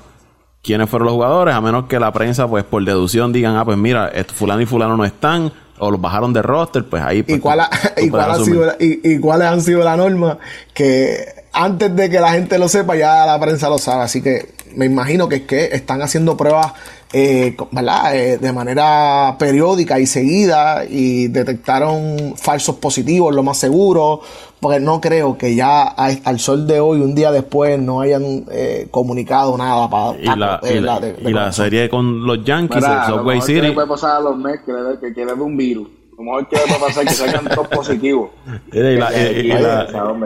quiénes 0.61 0.89
fueron 0.89 1.07
los 1.07 1.15
jugadores, 1.15 1.55
a 1.55 1.61
menos 1.61 1.85
que 1.85 1.99
la 1.99 2.11
prensa, 2.11 2.47
pues 2.47 2.63
por 2.63 2.83
deducción, 2.83 3.31
digan, 3.31 3.55
ah, 3.55 3.65
pues 3.65 3.77
mira, 3.77 4.11
fulano 4.33 4.61
y 4.61 4.65
fulano 4.65 4.97
no 4.97 5.05
están, 5.05 5.51
o 5.79 5.91
los 5.91 6.01
bajaron 6.01 6.33
de 6.33 6.41
roster, 6.41 6.85
pues 6.85 7.01
ahí... 7.03 7.23
Pues, 7.23 7.37
¿Y, 7.37 7.39
cuál 7.39 7.61
y, 7.97 8.09
cuál 8.09 8.31
ha 8.31 8.35
sido, 8.35 8.73
y, 8.79 9.19
cuáles 9.19 9.47
han 9.47 9.61
sido 9.61 9.83
la 9.83 9.95
norma? 9.95 10.37
Que 10.73 11.25
antes 11.53 11.95
de 11.95 12.09
que 12.09 12.19
la 12.19 12.31
gente 12.31 12.57
lo 12.57 12.67
sepa, 12.67 12.95
ya 12.95 13.25
la 13.25 13.39
prensa 13.39 13.69
lo 13.69 13.77
sabe. 13.77 14.03
Así 14.03 14.21
que 14.21 14.53
me 14.75 14.85
imagino 14.85 15.27
que 15.29 15.35
es 15.35 15.41
que 15.43 15.65
están 15.65 16.01
haciendo 16.01 16.37
pruebas 16.37 16.73
eh, 17.13 17.55
¿verdad? 17.71 18.15
Eh, 18.15 18.37
de 18.37 18.51
manera 18.51 19.35
periódica 19.39 19.99
y 19.99 20.05
seguida 20.05 20.83
y 20.85 21.27
detectaron 21.27 22.35
falsos 22.35 22.75
positivos, 22.75 23.33
lo 23.33 23.43
más 23.43 23.57
seguro, 23.57 24.21
porque 24.59 24.79
no 24.79 24.99
creo 24.99 25.37
que 25.37 25.55
ya 25.55 25.83
al 25.83 26.39
sol 26.39 26.67
de 26.67 26.79
hoy, 26.79 26.99
un 26.99 27.15
día 27.15 27.31
después, 27.31 27.79
no 27.79 28.01
hayan 28.01 28.45
eh, 28.51 28.87
comunicado 28.91 29.57
nada 29.57 29.89
para... 29.89 30.19
Y, 30.19 30.25
la, 30.25 30.59
y, 31.23 31.31
la, 31.31 31.51
serie 31.51 31.89
con 31.89 32.25
los 32.25 32.43
Yankees, 32.43 32.83
el 32.83 33.13
Subway 33.13 33.41
City... 33.41 33.71
puede 33.71 33.87
pasar 33.87 34.17
a 34.17 34.19
los 34.19 34.37
Mets 34.37 34.63
que, 34.65 34.73
que 34.99 35.13
quieren 35.13 35.39
un 35.39 35.55
virus. 35.55 35.87
Como 36.15 36.39
es 36.39 36.47
que 36.47 36.55
va 36.55 36.77
a 36.77 36.79
pasar 36.79 37.05
que 37.05 37.13
salgan 37.13 37.45
todos 37.53 37.67
positivos. 37.67 38.31
Y 38.73 38.79
la, 38.79 39.15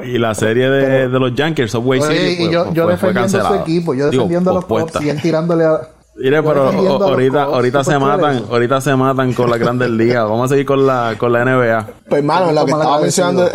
y, 0.06 0.18
la, 0.18 0.34
serie 0.34 0.70
de, 0.70 1.10
de 1.10 1.20
los 1.20 1.36
Yankees, 1.36 1.70
Subway 1.70 2.02
City, 2.02 2.46
y 2.46 2.50
yo, 2.50 2.74
yo 2.74 2.88
defendiendo 2.88 3.40
a 3.40 3.48
su 3.50 3.56
equipo, 3.56 3.94
yo 3.94 4.10
defendiendo 4.10 4.52
a 4.52 4.54
los 4.54 5.04
y 5.04 5.10
él 5.10 5.22
tirándole 5.22 5.66
a 5.66 5.82
Mire, 6.22 6.44
pero 6.44 6.70
ahorita, 7.04 7.44
ahorita 7.44 7.84
se 7.84 7.98
matan, 7.98 8.46
ahorita 8.50 8.82
se 8.82 8.96
matan 8.96 9.34
con 9.34 9.50
la 9.50 9.58
grandes 9.58 9.90
ligas. 9.92 10.24
Vamos 10.24 10.46
a 10.46 10.48
seguir 10.50 10.66
con 10.66 10.86
la, 10.86 11.16
con 11.18 11.32
la 11.34 11.44
NBA. 11.46 11.90
Pues 12.10 12.20
hermano, 12.20 12.52
lo 12.54 12.66
que 12.66 12.72
estaba 12.72 13.02
mencionando, 13.02 13.50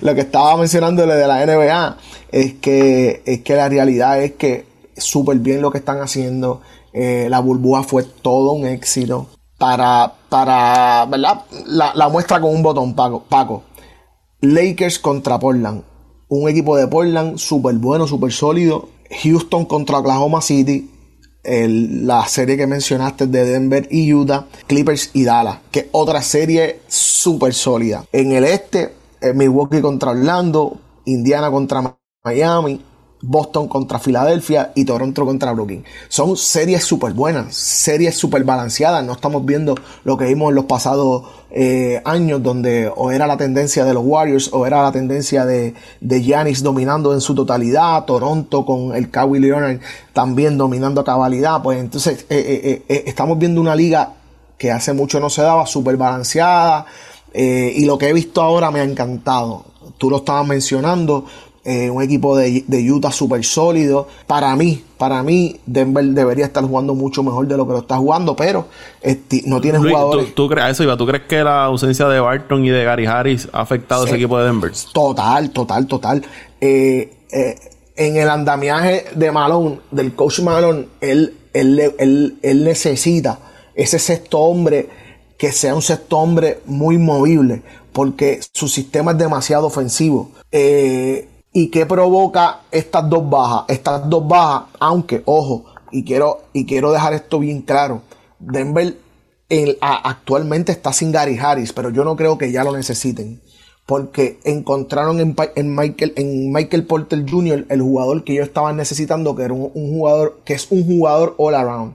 lo 0.00 0.14
que 0.14 0.20
estaba 0.20 0.56
mencionando 0.56 1.06
de 1.06 1.26
la 1.26 1.46
NBA 1.46 1.96
es 2.32 2.54
que, 2.54 3.22
es 3.24 3.40
que 3.40 3.56
la 3.56 3.68
realidad 3.68 4.22
es 4.22 4.32
que 4.32 4.66
súper 4.96 5.38
bien 5.38 5.62
lo 5.62 5.70
que 5.70 5.78
están 5.78 6.00
haciendo. 6.00 6.60
Eh, 6.92 7.26
la 7.28 7.40
burbuja 7.40 7.82
fue 7.82 8.04
todo 8.04 8.52
un 8.52 8.66
éxito. 8.66 9.26
Para, 9.58 10.12
para, 10.28 11.06
¿verdad? 11.06 11.42
La, 11.66 11.92
la 11.94 12.08
muestra 12.08 12.40
con 12.40 12.54
un 12.54 12.62
botón, 12.62 12.94
Paco. 12.94 13.24
Paco 13.28 13.62
Lakers 14.44 14.98
contra 14.98 15.38
Portland. 15.38 15.82
Un 16.28 16.48
equipo 16.48 16.76
de 16.76 16.86
Portland 16.86 17.38
súper 17.38 17.74
bueno, 17.76 18.06
súper 18.06 18.32
sólido. 18.32 18.88
Houston 19.22 19.64
contra 19.64 19.98
Oklahoma 19.98 20.40
City. 20.40 20.90
La 21.44 22.26
serie 22.26 22.56
que 22.56 22.66
mencionaste 22.66 23.26
de 23.26 23.44
Denver 23.44 23.86
y 23.90 24.12
Utah. 24.12 24.46
Clippers 24.66 25.10
y 25.12 25.24
Dallas. 25.24 25.58
Que 25.70 25.80
es 25.80 25.86
otra 25.92 26.22
serie 26.22 26.80
súper 26.88 27.54
sólida. 27.54 28.04
En 28.12 28.32
el 28.32 28.44
este, 28.44 28.94
eh, 29.20 29.32
Milwaukee 29.34 29.80
contra 29.80 30.10
Orlando. 30.10 30.78
Indiana 31.06 31.50
contra 31.50 31.96
Miami. 32.24 32.80
Boston 33.26 33.68
contra 33.68 33.98
Filadelfia 33.98 34.72
y 34.74 34.84
Toronto 34.84 35.24
contra 35.24 35.52
Brooklyn. 35.52 35.82
Son 36.08 36.36
series 36.36 36.84
súper 36.84 37.12
buenas, 37.14 37.54
series 37.54 38.16
súper 38.16 38.44
balanceadas. 38.44 39.04
No 39.04 39.12
estamos 39.12 39.44
viendo 39.46 39.74
lo 40.04 40.18
que 40.18 40.26
vimos 40.26 40.50
en 40.50 40.56
los 40.56 40.66
pasados 40.66 41.24
eh, 41.50 42.02
años, 42.04 42.42
donde 42.42 42.92
o 42.94 43.10
era 43.10 43.26
la 43.26 43.36
tendencia 43.36 43.84
de 43.86 43.94
los 43.94 44.04
Warriors 44.04 44.50
o 44.52 44.66
era 44.66 44.82
la 44.82 44.92
tendencia 44.92 45.46
de, 45.46 45.74
de 46.00 46.22
Giannis 46.22 46.62
dominando 46.62 47.14
en 47.14 47.22
su 47.22 47.34
totalidad. 47.34 48.04
Toronto 48.04 48.66
con 48.66 48.94
el 48.94 49.10
Kawhi 49.10 49.38
Leonard 49.38 49.80
también 50.12 50.58
dominando 50.58 51.00
a 51.00 51.04
cabalidad. 51.04 51.62
Pues 51.62 51.80
entonces 51.80 52.26
eh, 52.28 52.84
eh, 52.88 53.04
estamos 53.06 53.38
viendo 53.38 53.60
una 53.60 53.74
liga 53.74 54.12
que 54.58 54.70
hace 54.70 54.92
mucho 54.92 55.18
no 55.18 55.30
se 55.30 55.42
daba, 55.42 55.66
súper 55.66 55.96
balanceada. 55.96 56.84
y 57.32 57.84
lo 57.86 57.96
que 57.96 58.08
he 58.08 58.12
visto 58.12 58.42
ahora 58.42 58.70
me 58.70 58.80
ha 58.80 58.84
encantado. 58.84 59.64
Tú 59.98 60.10
lo 60.10 60.18
estabas 60.18 60.46
mencionando 60.46 61.24
eh, 61.64 61.90
un 61.90 62.02
equipo 62.02 62.36
de, 62.36 62.64
Utah 62.90 63.10
súper 63.10 63.44
sólido. 63.44 64.08
Para 64.26 64.54
mí, 64.56 64.84
para 64.98 65.22
mí, 65.22 65.60
Denver 65.66 66.04
debería 66.04 66.46
estar 66.46 66.64
jugando 66.64 66.94
mucho 66.94 67.22
mejor 67.22 67.46
de 67.46 67.56
lo 67.56 67.66
que 67.66 67.72
lo 67.72 67.78
está 67.80 67.96
jugando, 67.96 68.36
pero 68.36 68.68
no 69.46 69.60
tiene 69.60 69.78
jugadores. 69.78 70.34
¿tú, 70.34 70.48
crees 70.48 70.80
eso, 70.80 70.96
¿Tú 70.96 71.06
crees 71.06 71.24
que 71.24 71.42
la 71.42 71.64
ausencia 71.64 72.08
de 72.08 72.20
Barton 72.20 72.64
y 72.64 72.70
de 72.70 72.84
Gary 72.84 73.06
Harris 73.06 73.48
ha 73.52 73.60
afectado 73.60 74.02
a 74.04 74.06
ese 74.06 74.16
equipo 74.16 74.38
de 74.38 74.46
Denver? 74.46 74.72
Total, 74.92 75.50
total, 75.50 75.86
total. 75.86 76.22
Eh, 76.60 77.12
eh, 77.32 77.56
en 77.96 78.16
el 78.16 78.28
andamiaje 78.28 79.06
de 79.14 79.30
Malone, 79.32 79.80
del 79.90 80.14
coach 80.14 80.40
Malone, 80.40 80.86
él, 81.00 81.34
él, 81.52 82.38
él 82.42 82.64
necesita 82.64 83.38
ese 83.74 83.98
sexto 83.98 84.38
hombre 84.40 84.88
que 85.38 85.52
sea 85.52 85.74
un 85.74 85.82
sexto 85.82 86.18
hombre 86.18 86.60
muy 86.64 86.98
movible, 86.98 87.62
porque 87.92 88.40
su 88.52 88.68
sistema 88.68 89.12
es 89.12 89.18
demasiado 89.18 89.66
ofensivo. 89.66 90.30
Eh, 90.50 91.28
¿Y 91.56 91.68
qué 91.68 91.86
provoca 91.86 92.62
estas 92.72 93.08
dos 93.08 93.30
bajas? 93.30 93.66
Estas 93.68 94.10
dos 94.10 94.26
bajas, 94.26 94.64
aunque, 94.80 95.22
ojo, 95.24 95.66
y 95.92 96.02
quiero, 96.02 96.42
y 96.52 96.66
quiero 96.66 96.90
dejar 96.90 97.14
esto 97.14 97.38
bien 97.38 97.62
claro, 97.62 98.02
Denver 98.40 98.96
actualmente 99.80 100.72
está 100.72 100.92
sin 100.92 101.12
Gary 101.12 101.38
Harris, 101.38 101.72
pero 101.72 101.90
yo 101.90 102.02
no 102.02 102.16
creo 102.16 102.36
que 102.38 102.50
ya 102.50 102.64
lo 102.64 102.72
necesiten. 102.72 103.40
Porque 103.86 104.40
encontraron 104.42 105.20
en, 105.20 105.36
Michael, 105.76 106.14
en 106.16 106.50
Michael 106.50 106.86
Porter 106.86 107.24
Jr. 107.24 107.66
el 107.68 107.82
jugador 107.82 108.24
que 108.24 108.32
ellos 108.32 108.48
estaban 108.48 108.76
necesitando, 108.76 109.36
que 109.36 109.44
era 109.44 109.54
un, 109.54 109.70
jugador, 109.72 110.40
que 110.44 110.54
es 110.54 110.66
un 110.72 110.84
jugador 110.84 111.36
all 111.38 111.54
around. 111.54 111.94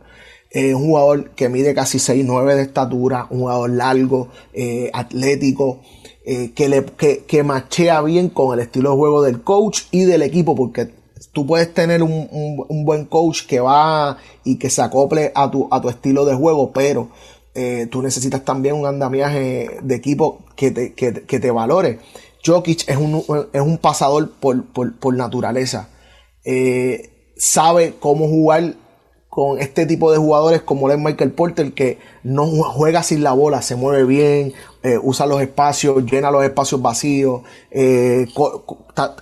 Un 0.56 0.86
jugador 0.86 1.32
que 1.32 1.50
mide 1.50 1.74
casi 1.74 1.98
6'9 1.98 2.56
de 2.56 2.62
estatura, 2.62 3.28
un 3.30 3.40
jugador 3.40 3.72
largo, 3.72 4.30
eh, 4.54 4.90
atlético, 4.94 5.82
eh, 6.26 6.52
que, 6.54 6.70
le, 6.70 6.86
que, 6.86 7.44
machea 7.44 8.02
bien 8.02 8.30
con 8.30 8.54
el 8.54 8.60
estilo 8.60 8.92
de 8.92 8.98
juego 8.98 9.22
del 9.22 9.42
coach 9.42 9.84
y 9.92 10.04
del 10.04 10.22
equipo, 10.22 10.56
porque 10.56 10.90
tú 11.32 11.46
puedes 11.46 11.74
tener 11.74 12.04
un, 12.04 12.86
buen 12.86 13.06
coach 13.06 13.46
que 13.46 13.60
va 13.60 14.18
y 14.44 14.58
que 14.58 14.70
se 14.70 14.82
acople 14.82 15.32
a 15.36 15.50
tu, 15.50 15.68
a 15.72 15.82
tu 15.82 15.90
estilo 15.90 16.26
de 16.26 16.36
juego, 16.36 16.72
pero 16.72 17.10
eh, 17.56 17.88
tú 17.90 18.02
necesitas 18.02 18.44
también 18.44 18.76
un 18.76 18.86
andamiaje 18.86 19.80
de 19.82 19.96
equipo 19.96 20.44
que 20.56 20.72
te, 20.72 20.94
que, 20.94 21.12
te 21.12 21.52
valore. 21.52 22.00
Jokic 22.46 22.88
es 22.88 22.98
un, 22.98 23.24
es 23.54 23.62
un 23.62 23.78
pasador 23.78 24.32
por, 24.32 25.14
naturaleza. 25.14 25.90
Eh, 26.44 27.34
sabe 27.38 27.96
cómo 28.00 28.28
jugar 28.28 28.76
con 29.30 29.60
este 29.60 29.86
tipo 29.86 30.12
de 30.12 30.18
jugadores 30.18 30.62
como 30.64 30.90
el 30.90 30.98
Michael 30.98 31.32
Porter 31.32 31.74
que 31.74 32.00
no 32.24 32.48
juega 32.48 33.04
sin 33.04 33.24
la 33.24 33.32
bola, 33.34 33.62
se 33.62 33.76
mueve 33.76 34.04
bien, 34.04 34.54
eh, 34.82 34.98
usa 35.02 35.28
los 35.28 35.42
espacios, 35.42 36.04
llena 36.06 36.32
los 36.32 36.44
espacios 36.44 36.82
vacíos, 36.82 37.42
eh, 37.70 38.26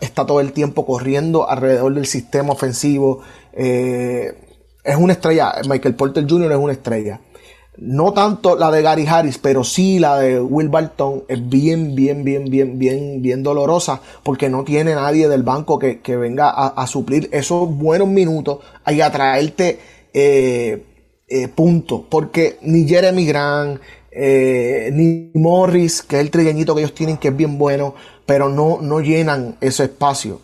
está, 0.02 0.26
todo 0.26 0.40
el 0.40 0.54
tiempo 0.54 0.86
corriendo 0.86 1.50
alrededor 1.50 1.94
del 1.94 2.06
sistema 2.06 2.54
ofensivo. 2.54 3.22
Eh, 3.54 4.34
es 4.84 4.96
una 4.96 5.14
estrella, 5.14 5.54
Michael 5.68 5.96
Porter 5.96 6.26
Jr. 6.28 6.52
es 6.54 6.58
una 6.58 6.74
estrella. 6.74 7.20
No 7.80 8.12
tanto 8.12 8.56
la 8.56 8.72
de 8.72 8.82
Gary 8.82 9.06
Harris, 9.06 9.38
pero 9.38 9.64
sí 9.64 10.00
la 10.00 10.18
de 10.18 10.42
Will 10.42 10.70
Barton 10.70 11.26
es 11.28 11.48
bien, 11.48 11.94
bien, 11.94 12.24
bien, 12.24 12.46
bien, 12.46 12.80
bien, 12.80 13.22
bien 13.22 13.44
dolorosa 13.44 14.02
porque 14.24 14.50
no 14.50 14.64
tiene 14.64 14.96
nadie 14.96 15.28
del 15.28 15.44
banco 15.44 15.78
que, 15.78 16.00
venga 16.18 16.50
a, 16.50 16.88
suplir 16.88 17.30
esos 17.32 17.70
buenos 17.70 18.08
minutos 18.08 18.60
y 18.88 19.02
a 19.02 19.12
traerte 19.12 19.80
eh, 20.19 20.83
eh, 21.27 21.47
punto. 21.50 22.05
Porque 22.09 22.57
ni 22.63 22.88
Jeremy 22.88 23.25
Grant, 23.25 23.79
eh, 24.12 24.89
ni 24.91 25.29
Morris, 25.36 26.01
que 26.01 26.15
es 26.15 26.21
el 26.24 26.31
trigueñito 26.31 26.74
que 26.74 26.81
ellos 26.81 26.95
tienen, 26.95 27.17
que 27.17 27.27
es 27.27 27.38
bien 27.38 27.59
bueno, 27.59 27.93
pero 28.25 28.50
no, 28.50 28.79
no 28.81 29.00
llenan 29.00 29.57
ese 29.62 29.86
espacio. 29.86 30.41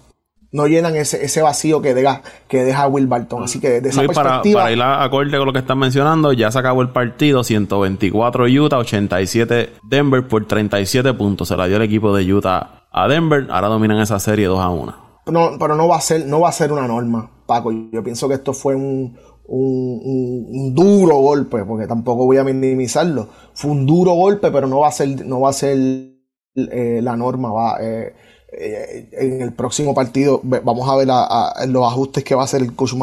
No 0.51 0.67
llenan 0.67 0.95
ese, 0.95 1.25
ese 1.25 1.41
vacío 1.41 1.81
que 1.81 1.95
deja, 1.95 2.21
que 2.47 2.63
deja 2.63 2.85
Will 2.85 3.07
Barton. 3.07 3.41
Así 3.41 3.59
que 3.59 3.81
de 3.81 3.89
esa 3.89 4.03
perspectiva. 4.03 4.61
Para, 4.61 4.71
ir 4.71 4.79
a 4.79 5.03
acorde 5.03 5.35
con 5.35 5.47
lo 5.47 5.53
que 5.53 5.57
están 5.57 5.79
mencionando, 5.79 6.31
ya 6.31 6.51
se 6.51 6.59
acabó 6.59 6.83
el 6.83 6.89
partido: 6.89 7.43
124 7.43 8.45
Utah, 8.45 8.77
87 8.77 9.71
Denver 9.89 10.27
por 10.27 10.45
37 10.45 11.11
puntos. 11.15 11.47
Se 11.47 11.57
la 11.57 11.65
dio 11.65 11.77
el 11.77 11.81
equipo 11.81 12.15
de 12.15 12.31
Utah 12.31 12.85
a 12.91 13.07
Denver. 13.07 13.47
Ahora 13.49 13.69
dominan 13.69 13.97
esa 13.97 14.19
serie 14.19 14.45
2 14.45 14.59
a 14.59 14.69
1. 14.69 14.95
No, 15.25 15.57
pero 15.57 15.75
no 15.75 15.87
va 15.87 15.97
a 15.97 16.01
ser, 16.01 16.27
no 16.27 16.41
va 16.41 16.49
a 16.49 16.51
ser 16.51 16.71
una 16.71 16.85
norma, 16.85 17.31
Paco. 17.47 17.71
Yo 17.91 18.03
pienso 18.03 18.27
que 18.27 18.35
esto 18.35 18.53
fue 18.53 18.75
un, 18.75 19.17
un, 19.45 20.73
duro 20.73 21.17
golpe, 21.17 21.63
porque 21.65 21.88
tampoco 21.88 22.25
voy 22.25 22.38
a 22.38 22.43
minimizarlo. 22.43 23.27
Fue 23.53 23.71
un 23.71 23.85
duro 23.85 24.13
golpe, 24.13 24.51
pero 24.51 24.67
no 24.67 24.79
va 24.79 24.88
a 24.88 24.91
ser, 24.91 25.25
no 25.25 25.41
va 25.41 25.50
a 25.50 25.53
ser 25.53 25.77
eh, 26.55 27.00
la 27.01 27.15
norma. 27.15 27.51
Va, 27.51 27.77
eh, 27.81 28.13
eh, 28.55 29.09
en 29.13 29.41
el 29.41 29.53
próximo 29.53 29.95
partido 29.95 30.39
vamos 30.43 30.88
a 30.88 30.95
ver 30.95 31.07
los 31.69 31.91
ajustes 31.91 32.23
que 32.23 32.35
va 32.35 32.41
a 32.41 32.45
hacer 32.45 32.62
el 32.62 32.75
coach. 32.75 32.93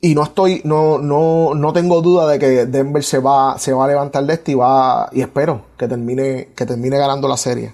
Y 0.00 0.14
no 0.14 0.22
estoy, 0.22 0.60
no, 0.64 0.98
no, 0.98 1.54
no 1.54 1.72
tengo 1.72 2.02
duda 2.02 2.28
de 2.28 2.38
que 2.38 2.66
Denver 2.66 3.02
se 3.02 3.18
va, 3.18 3.58
se 3.58 3.72
va 3.72 3.84
a 3.84 3.88
levantar 3.88 4.24
de 4.24 4.34
este 4.34 4.52
y 4.52 4.54
va, 4.54 5.08
y 5.12 5.20
espero 5.20 5.62
que 5.76 5.88
termine, 5.88 6.48
que 6.54 6.66
termine 6.66 6.98
ganando 6.98 7.28
la 7.28 7.36
serie. 7.36 7.72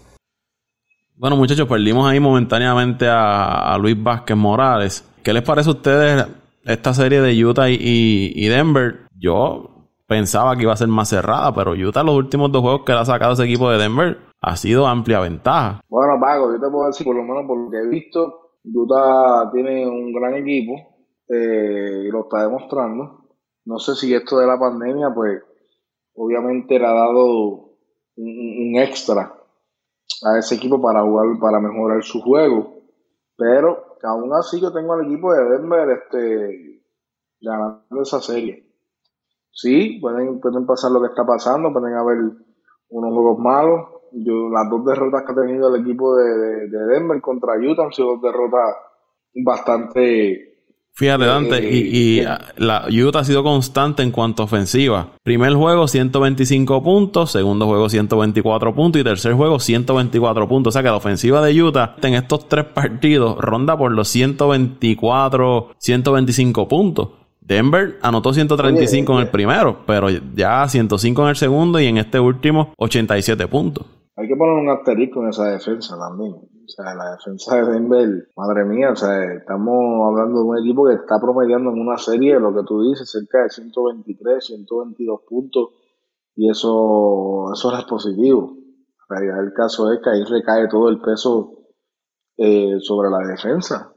Bueno, 1.16 1.36
muchachos, 1.36 1.66
perdimos 1.66 2.08
ahí 2.08 2.20
momentáneamente 2.20 3.08
a, 3.08 3.72
a 3.72 3.78
Luis 3.78 4.00
Vázquez 4.00 4.36
Morales. 4.36 5.02
¿Qué 5.22 5.32
les 5.32 5.42
parece 5.42 5.70
a 5.70 5.72
ustedes 5.72 6.26
esta 6.66 6.92
serie 6.92 7.20
de 7.20 7.44
Utah 7.44 7.70
y, 7.70 8.48
Denver, 8.48 9.06
yo 9.16 9.70
pensaba 10.06 10.56
que 10.56 10.62
iba 10.62 10.72
a 10.72 10.76
ser 10.76 10.88
más 10.88 11.08
cerrada, 11.08 11.54
pero 11.54 11.72
Utah 11.72 12.02
los 12.02 12.16
últimos 12.16 12.50
dos 12.50 12.62
juegos 12.62 12.82
que 12.84 12.92
le 12.92 12.98
ha 12.98 13.04
sacado 13.04 13.32
ese 13.32 13.44
equipo 13.44 13.70
de 13.70 13.78
Denver 13.78 14.18
ha 14.40 14.56
sido 14.56 14.86
amplia 14.86 15.20
ventaja. 15.20 15.80
Bueno, 15.88 16.18
Paco, 16.20 16.52
yo 16.52 16.60
te 16.60 16.70
puedo 16.70 16.86
decir, 16.86 17.04
por 17.04 17.16
lo 17.16 17.22
menos 17.22 17.44
por 17.46 17.58
lo 17.58 17.70
que 17.70 17.78
he 17.78 17.88
visto, 17.88 18.52
Utah 18.64 19.50
tiene 19.52 19.86
un 19.86 20.12
gran 20.12 20.34
equipo 20.34 20.74
eh, 21.28 22.04
y 22.06 22.10
lo 22.10 22.22
está 22.22 22.42
demostrando. 22.42 23.20
No 23.64 23.78
sé 23.78 23.94
si 23.94 24.12
esto 24.14 24.38
de 24.38 24.46
la 24.46 24.58
pandemia, 24.58 25.12
pues, 25.14 25.42
obviamente 26.14 26.78
le 26.78 26.86
ha 26.86 26.92
dado 26.92 27.70
un 28.16 28.76
extra 28.76 29.34
a 30.24 30.38
ese 30.38 30.56
equipo 30.56 30.80
para 30.80 31.02
jugar, 31.02 31.26
para 31.40 31.60
mejorar 31.60 32.02
su 32.02 32.20
juego. 32.20 32.72
Pero 33.36 33.85
aún 34.06 34.32
así 34.34 34.60
yo 34.60 34.72
tengo 34.72 34.94
al 34.94 35.06
equipo 35.06 35.32
de 35.32 35.44
Denver 35.44 35.90
este, 35.90 36.82
ganando 37.40 38.02
esa 38.02 38.20
serie. 38.20 38.66
Sí, 39.50 39.98
pueden, 40.00 40.40
pueden 40.40 40.66
pasar 40.66 40.90
lo 40.92 41.00
que 41.00 41.08
está 41.08 41.24
pasando, 41.24 41.72
pueden 41.72 41.94
haber 41.94 42.18
unos 42.88 43.12
juegos 43.12 43.38
malos. 43.38 43.88
Yo, 44.12 44.48
las 44.50 44.68
dos 44.70 44.84
derrotas 44.84 45.24
que 45.24 45.32
ha 45.32 45.34
tenido 45.34 45.74
el 45.74 45.82
equipo 45.82 46.16
de, 46.16 46.68
de 46.68 46.86
Denver 46.86 47.20
contra 47.20 47.58
Utah 47.58 47.84
han 47.84 47.92
sido 47.92 48.16
dos 48.16 48.22
derrotas 48.22 48.76
bastante 49.34 50.55
Fíjate, 50.96 51.26
Dante, 51.26 51.70
y, 51.70 52.20
eh, 52.20 52.26
la 52.56 52.86
Utah 52.88 53.18
ha 53.18 53.24
sido 53.24 53.42
constante 53.42 54.02
en 54.02 54.10
cuanto 54.10 54.42
a 54.42 54.46
ofensiva. 54.46 55.08
Primer 55.22 55.52
juego, 55.52 55.86
125 55.88 56.82
puntos. 56.82 57.32
Segundo 57.32 57.66
juego, 57.66 57.90
124 57.90 58.74
puntos. 58.74 59.02
Y 59.02 59.04
tercer 59.04 59.34
juego, 59.34 59.60
124 59.60 60.48
puntos. 60.48 60.70
O 60.70 60.72
sea 60.72 60.82
que 60.82 60.88
la 60.88 60.96
ofensiva 60.96 61.42
de 61.42 61.62
Utah 61.62 61.96
en 62.00 62.14
estos 62.14 62.48
tres 62.48 62.64
partidos 62.64 63.36
ronda 63.36 63.76
por 63.76 63.92
los 63.92 64.08
124, 64.08 65.72
125 65.76 66.66
puntos. 66.66 67.08
Denver 67.42 67.98
anotó 68.00 68.32
135 68.32 69.12
en 69.12 69.18
el 69.18 69.28
primero, 69.28 69.84
pero 69.86 70.08
ya 70.08 70.66
105 70.66 71.22
en 71.22 71.28
el 71.28 71.36
segundo 71.36 71.78
y 71.78 71.86
en 71.88 71.98
este 71.98 72.18
último 72.18 72.72
87 72.78 73.46
puntos. 73.48 73.84
Hay 74.16 74.26
que 74.26 74.34
poner 74.34 74.54
un 74.54 74.70
asterisco 74.70 75.22
en 75.22 75.28
esa 75.28 75.44
defensa 75.44 75.94
también. 75.98 76.36
O 76.66 76.68
sea, 76.68 76.94
la 76.96 77.12
defensa 77.12 77.56
de 77.56 77.72
Denver, 77.72 78.28
madre 78.36 78.64
mía, 78.64 78.90
o 78.90 78.96
sea, 78.96 79.34
estamos 79.34 80.08
hablando 80.08 80.40
de 80.40 80.44
un 80.48 80.58
equipo 80.58 80.86
que 80.88 80.94
está 80.94 81.20
promediando 81.20 81.70
en 81.70 81.80
una 81.80 81.96
serie, 81.96 82.40
lo 82.40 82.52
que 82.52 82.64
tú 82.66 82.82
dices, 82.82 83.08
cerca 83.08 83.44
de 83.44 83.50
123, 83.50 84.44
122 84.44 85.20
puntos, 85.28 85.70
y 86.34 86.50
eso, 86.50 87.52
eso 87.54 87.76
es 87.78 87.84
positivo. 87.84 88.56
La 89.08 89.20
realidad 89.20 89.42
del 89.44 89.52
caso 89.52 89.92
es 89.92 90.00
que 90.02 90.10
ahí 90.10 90.24
recae 90.24 90.68
todo 90.68 90.88
el 90.88 91.00
peso 91.00 91.52
eh, 92.36 92.78
sobre 92.80 93.10
la 93.10 93.18
defensa. 93.18 93.94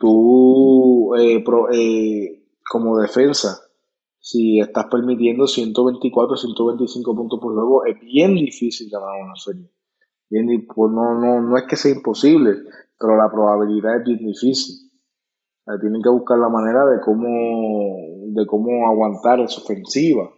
tú, 0.00 1.14
eh, 1.16 1.44
eh, 1.72 2.44
como 2.68 2.98
defensa, 2.98 3.60
si 4.18 4.58
estás 4.58 4.86
permitiendo 4.86 5.46
124, 5.46 6.36
125 6.36 7.14
puntos 7.14 7.38
por 7.40 7.54
juego, 7.54 7.84
es 7.86 8.00
bien 8.00 8.34
difícil 8.34 8.90
ganar 8.90 9.22
una 9.22 9.36
serie. 9.36 9.70
Bien, 10.30 10.46
pues 10.72 10.92
no, 10.92 11.20
no, 11.20 11.42
no 11.42 11.56
es 11.56 11.64
que 11.64 11.74
sea 11.74 11.92
imposible, 11.92 12.54
pero 12.98 13.16
la 13.16 13.28
probabilidad 13.30 13.96
es 13.96 14.04
bien 14.04 14.18
difícil. 14.18 14.76
tienen 15.80 16.00
que 16.02 16.08
buscar 16.08 16.38
la 16.38 16.48
manera 16.48 16.86
de 16.86 17.00
cómo, 17.00 17.26
de 18.32 18.46
cómo 18.46 18.86
aguantar 18.86 19.40
esa 19.40 19.60
ofensiva, 19.60 20.30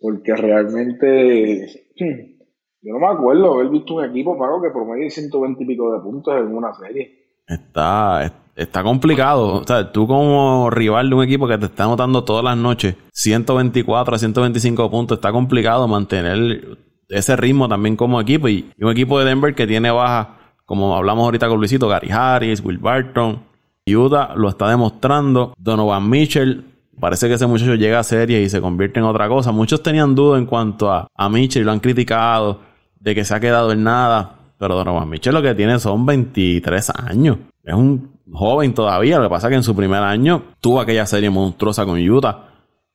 porque 0.00 0.34
realmente 0.34 1.66
yo 2.80 2.94
no 2.94 2.98
me 2.98 3.12
acuerdo 3.12 3.54
haber 3.54 3.68
visto 3.68 3.96
un 3.96 4.04
equipo 4.04 4.38
pago 4.38 4.62
que 4.62 4.70
promedio 4.70 5.10
120 5.10 5.62
y 5.62 5.66
pico 5.66 5.92
de 5.92 6.00
puntos 6.00 6.34
en 6.34 6.56
una 6.56 6.72
serie. 6.72 7.26
Está, 7.46 8.32
está 8.56 8.82
complicado. 8.82 9.60
O 9.60 9.64
sea, 9.64 9.92
tú 9.92 10.06
como 10.06 10.70
rival 10.70 11.10
de 11.10 11.14
un 11.14 11.24
equipo 11.24 11.46
que 11.46 11.58
te 11.58 11.66
está 11.66 11.84
anotando 11.84 12.24
todas 12.24 12.42
las 12.42 12.56
noches 12.56 12.96
124 13.12 14.14
a 14.14 14.18
125 14.18 14.90
puntos, 14.90 15.18
está 15.18 15.30
complicado 15.30 15.86
mantener 15.86 16.78
ese 17.08 17.36
ritmo 17.36 17.68
también 17.68 17.96
como 17.96 18.20
equipo. 18.20 18.48
Y, 18.48 18.70
un 18.80 18.90
equipo 18.90 19.18
de 19.18 19.24
Denver 19.24 19.54
que 19.54 19.66
tiene 19.66 19.90
baja, 19.90 20.36
como 20.64 20.96
hablamos 20.96 21.24
ahorita 21.24 21.48
con 21.48 21.58
Luisito, 21.58 21.88
Gary 21.88 22.10
Harris, 22.10 22.60
Will 22.64 22.78
Barton. 22.78 23.42
Utah 23.86 24.34
lo 24.34 24.48
está 24.48 24.68
demostrando. 24.68 25.54
Donovan 25.58 26.08
Mitchell. 26.08 26.64
Parece 26.98 27.28
que 27.28 27.34
ese 27.34 27.46
muchacho 27.46 27.74
llega 27.74 27.98
a 27.98 28.02
serie 28.02 28.40
y 28.40 28.48
se 28.48 28.60
convierte 28.60 28.98
en 28.98 29.06
otra 29.06 29.28
cosa. 29.28 29.52
Muchos 29.52 29.82
tenían 29.82 30.14
dudas 30.14 30.40
en 30.40 30.46
cuanto 30.46 30.90
a, 30.90 31.08
a 31.14 31.28
Mitchell 31.28 31.62
y 31.62 31.64
lo 31.64 31.72
han 31.72 31.80
criticado 31.80 32.60
de 32.98 33.14
que 33.14 33.24
se 33.24 33.34
ha 33.34 33.40
quedado 33.40 33.70
en 33.72 33.84
nada. 33.84 34.32
Pero 34.58 34.74
Donovan 34.74 35.08
Mitchell 35.08 35.34
lo 35.34 35.42
que 35.42 35.54
tiene 35.54 35.78
son 35.78 36.06
23 36.06 36.90
años. 36.90 37.38
Es 37.62 37.74
un 37.74 38.16
joven 38.32 38.74
todavía. 38.74 39.18
Lo 39.18 39.24
que 39.24 39.30
pasa 39.30 39.46
es 39.48 39.50
que 39.50 39.56
en 39.56 39.62
su 39.62 39.76
primer 39.76 40.02
año 40.02 40.42
tuvo 40.60 40.80
aquella 40.80 41.06
serie 41.06 41.30
monstruosa 41.30 41.84
con 41.84 42.00
Utah 42.00 42.48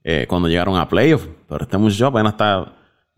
eh, 0.04 0.26
cuando 0.28 0.50
llegaron 0.50 0.78
a 0.78 0.90
playoffs. 0.90 1.30
Pero 1.48 1.64
este 1.64 1.78
muchacho 1.78 2.08
apenas 2.08 2.34
está 2.34 2.74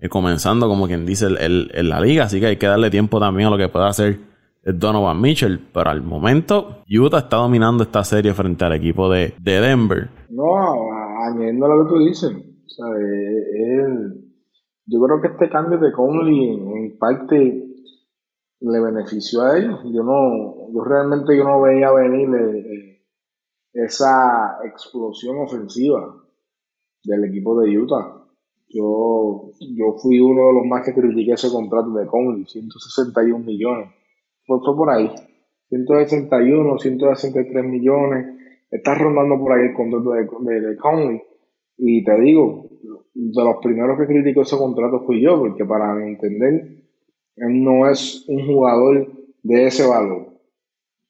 comenzando, 0.10 0.68
como 0.68 0.88
quien 0.88 1.06
dice, 1.06 1.28
en 1.28 1.90
la 1.90 2.00
liga. 2.00 2.26
Así 2.26 2.40
que 2.40 2.48
hay 2.48 2.58
que 2.58 2.68
darle 2.68 2.90
tiempo 2.90 3.20
también 3.20 3.48
a 3.48 3.52
lo 3.52 3.58
que 3.58 3.70
pueda 3.70 3.88
hacer 3.88 4.20
Donovan 4.64 5.20
Mitchell. 5.20 5.60
Pero 5.74 5.90
al 5.90 6.02
momento, 6.02 6.84
Utah 6.90 7.20
está 7.20 7.38
dominando 7.38 7.84
esta 7.84 8.04
serie 8.04 8.34
frente 8.34 8.66
al 8.66 8.74
equipo 8.74 9.10
de, 9.10 9.34
Denver. 9.40 10.10
No, 10.30 10.46
añadiendo 11.28 11.68
lo 11.68 11.84
que 11.84 11.90
tú 11.90 12.00
dices. 12.00 12.32
yo 14.86 15.02
creo 15.06 15.22
que 15.22 15.28
este 15.28 15.50
cambio 15.50 15.78
de 15.80 15.92
Conley 15.92 16.50
en 16.50 16.98
parte 16.98 17.64
le 18.64 18.80
benefició 18.80 19.42
a 19.42 19.58
ellos. 19.58 19.80
Yo 19.84 20.04
no, 20.04 20.72
yo 20.74 20.84
realmente 20.84 21.36
yo 21.38 21.44
no 21.44 21.62
veía 21.62 21.92
venir 21.92 22.30
eh, 22.34 22.60
eh, 22.60 23.06
esa 23.74 24.60
explosión 24.64 25.38
ofensiva 25.40 26.16
del 27.04 27.26
equipo 27.26 27.60
de 27.60 27.78
Utah. 27.78 28.23
Yo, 28.74 29.52
yo 29.60 29.94
fui 30.02 30.20
uno 30.20 30.48
de 30.48 30.54
los 30.54 30.66
más 30.66 30.84
que 30.84 30.94
critiqué 30.94 31.34
ese 31.34 31.50
contrato 31.50 31.92
de 31.92 32.08
Conley, 32.08 32.46
161 32.46 33.46
millones. 33.46 33.90
Fue, 34.48 34.60
por 34.64 34.90
ahí. 34.90 35.12
161, 35.70 36.80
163 36.80 37.66
millones. 37.66 38.26
Está 38.72 38.96
rondando 38.96 39.40
por 39.40 39.54
ahí 39.54 39.68
el 39.68 39.74
contrato 39.74 40.12
de, 40.12 40.60
de, 40.60 40.78
Conley. 40.78 41.22
Y 41.78 42.04
te 42.04 42.20
digo, 42.20 42.68
de 43.14 43.44
los 43.44 43.58
primeros 43.62 44.00
que 44.00 44.08
criticó 44.08 44.42
ese 44.42 44.58
contrato 44.58 45.04
fui 45.06 45.22
yo, 45.22 45.40
porque 45.40 45.66
para 45.66 45.94
mi 45.94 46.10
entender, 46.10 46.84
él 47.36 47.64
no 47.64 47.88
es 47.88 48.26
un 48.28 48.48
jugador 48.48 49.08
de 49.44 49.68
ese 49.68 49.86
valor. 49.86 50.34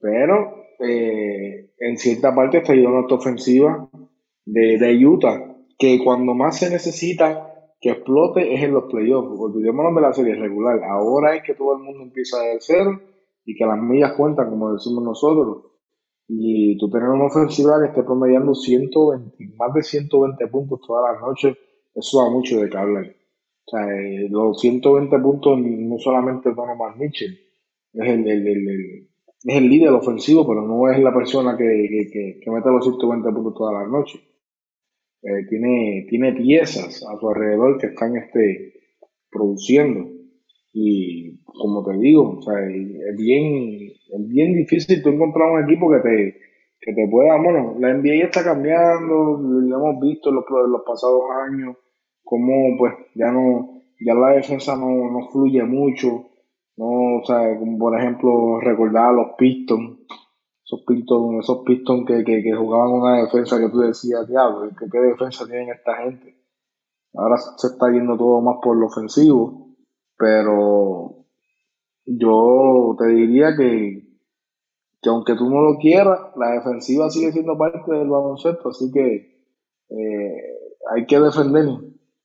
Pero 0.02 0.65
eh, 0.80 1.69
en 1.80 1.97
cierta 1.97 2.36
parte 2.36 2.58
está 2.58 2.73
ayudando 2.73 2.97
a 2.97 3.02
esta 3.02 3.15
ofensiva 3.15 3.89
de, 4.45 4.78
de, 4.78 5.06
Utah, 5.06 5.56
que 5.78 6.04
cuando 6.04 6.34
más 6.34 6.60
se 6.60 6.69
necesita 6.69 7.53
que 7.84 7.89
explote 7.89 8.54
es 8.54 8.63
en 8.63 8.74
los 8.74 8.86
playoffs. 8.86 9.38
Olvidémonos 9.38 9.93
de 9.93 10.02
la 10.02 10.13
serie 10.13 10.36
regular. 10.36 10.82
Ahora 10.86 11.36
es 11.36 11.43
que 11.43 11.54
todo 11.54 11.76
el 11.76 11.84
mundo 11.84 12.04
empieza 12.04 12.38
a 12.38 12.56
cero 12.60 12.98
y 13.43 13.56
que 13.56 13.65
las 13.65 13.78
millas 13.78 14.13
cuentan, 14.13 14.50
como 14.50 14.72
decimos 14.72 15.04
nosotros. 15.04 15.65
Y 16.30 16.78
tú 16.78 16.89
tener 16.89 17.10
una 17.10 17.26
ofensiva 17.26 17.82
que 17.82 17.89
esté 17.89 18.04
promediando 18.04 18.56
120, 18.56 19.36
más 19.58 19.74
de 19.74 19.84
120 19.84 20.48
puntos 20.48 20.80
todas 20.88 21.12
las 21.12 21.22
noches, 21.22 21.58
eso 21.93 22.24
da 22.24 22.30
mucho 22.30 22.62
de 22.62 22.69
que 22.69 22.78
hablar. 22.78 23.06
O 23.65 23.69
sea, 23.69 23.86
eh, 23.93 24.30
los 24.30 24.62
120 24.62 25.19
puntos 25.19 25.60
no 25.60 25.98
solamente 26.00 26.54
Donovan 26.54 26.98
Mitchell, 26.98 27.38
es 27.91 28.10
el, 28.10 28.26
el, 28.26 28.48
el, 28.48 29.10
es 29.43 29.56
el 29.58 29.69
líder 29.69 29.89
ofensivo, 29.89 30.48
pero 30.48 30.65
no 30.65 30.89
es 30.89 31.00
la 31.00 31.13
persona 31.13 31.58
que, 31.58 31.65
que, 31.65 32.39
que, 32.39 32.50
mete 32.50 32.69
los 32.69 32.86
120 32.86 33.30
puntos 33.30 33.56
todas 33.56 33.74
las 33.74 33.91
noches. 33.91 34.22
Eh, 35.23 35.45
tiene, 35.49 36.05
tiene 36.09 36.33
piezas 36.33 37.01
a 37.03 37.17
su 37.17 37.29
alrededor 37.29 37.77
que 37.79 37.88
están 37.88 38.17
este, 38.17 38.73
produciendo. 39.31 40.09
Y 40.73 41.39
como 41.45 41.83
te 41.86 41.97
digo, 41.97 42.39
o 42.39 42.41
sea, 42.41 42.59
es 42.59 43.15
bien, 43.15 43.89
es 43.89 44.27
bien 44.27 44.53
difícil 44.53 45.01
tú 45.01 45.09
encontrar 45.09 45.51
un 45.51 45.63
equipo 45.63 45.89
que 45.91 45.99
te, 45.99 46.36
que 46.81 46.93
te 46.93 47.07
pueda, 47.09 47.38
bueno, 47.41 47.75
la 47.79 47.93
NBA 47.93 48.25
está 48.25 48.43
cambiando, 48.43 49.39
lo 49.39 49.75
hemos 49.77 50.01
visto 50.01 50.29
en 50.29 50.36
los, 50.36 50.45
los 50.49 50.81
pasados 50.86 51.21
años, 51.47 51.77
como 52.23 52.77
pues 52.77 52.93
ya 53.15 53.31
no, 53.31 53.83
ya 54.05 54.13
la 54.15 54.31
defensa 54.31 54.75
no, 54.75 55.09
no 55.09 55.29
fluye 55.31 55.63
mucho, 55.63 56.25
no, 56.75 57.19
o 57.19 57.25
sea, 57.25 57.57
como 57.57 57.77
por 57.77 57.97
ejemplo 57.97 58.59
recordar 58.59 59.12
a 59.12 59.13
los 59.13 59.27
Pistons, 59.38 59.99
esos 60.73 60.86
Pistons, 60.86 61.43
esos 61.43 61.63
Pistons 61.65 62.05
que, 62.05 62.23
que, 62.23 62.41
que 62.41 62.55
jugaban 62.55 62.91
una 62.91 63.21
defensa 63.21 63.59
que 63.59 63.69
tú 63.69 63.79
decías, 63.79 64.27
diablo, 64.27 64.69
¿qué, 64.77 64.86
¿qué 64.91 64.99
defensa 64.99 65.45
tienen 65.45 65.69
esta 65.69 65.95
gente? 65.97 66.36
Ahora 67.13 67.38
se 67.38 67.67
está 67.67 67.91
yendo 67.91 68.17
todo 68.17 68.41
más 68.41 68.57
por 68.62 68.75
lo 68.77 68.88
ofensivo, 68.88 69.75
pero 70.17 71.25
yo 72.05 72.95
te 72.97 73.07
diría 73.07 73.55
que, 73.55 74.07
que 75.01 75.09
aunque 75.09 75.36
tú 75.36 75.49
no 75.49 75.62
lo 75.62 75.77
quieras, 75.77 76.19
la 76.36 76.51
defensiva 76.51 77.09
sigue 77.09 77.31
siendo 77.31 77.57
parte 77.57 77.91
del 77.91 78.09
baloncesto, 78.09 78.69
así 78.69 78.91
que 78.91 79.45
eh, 79.89 80.53
hay 80.91 81.05
que 81.05 81.19
defender 81.19 81.65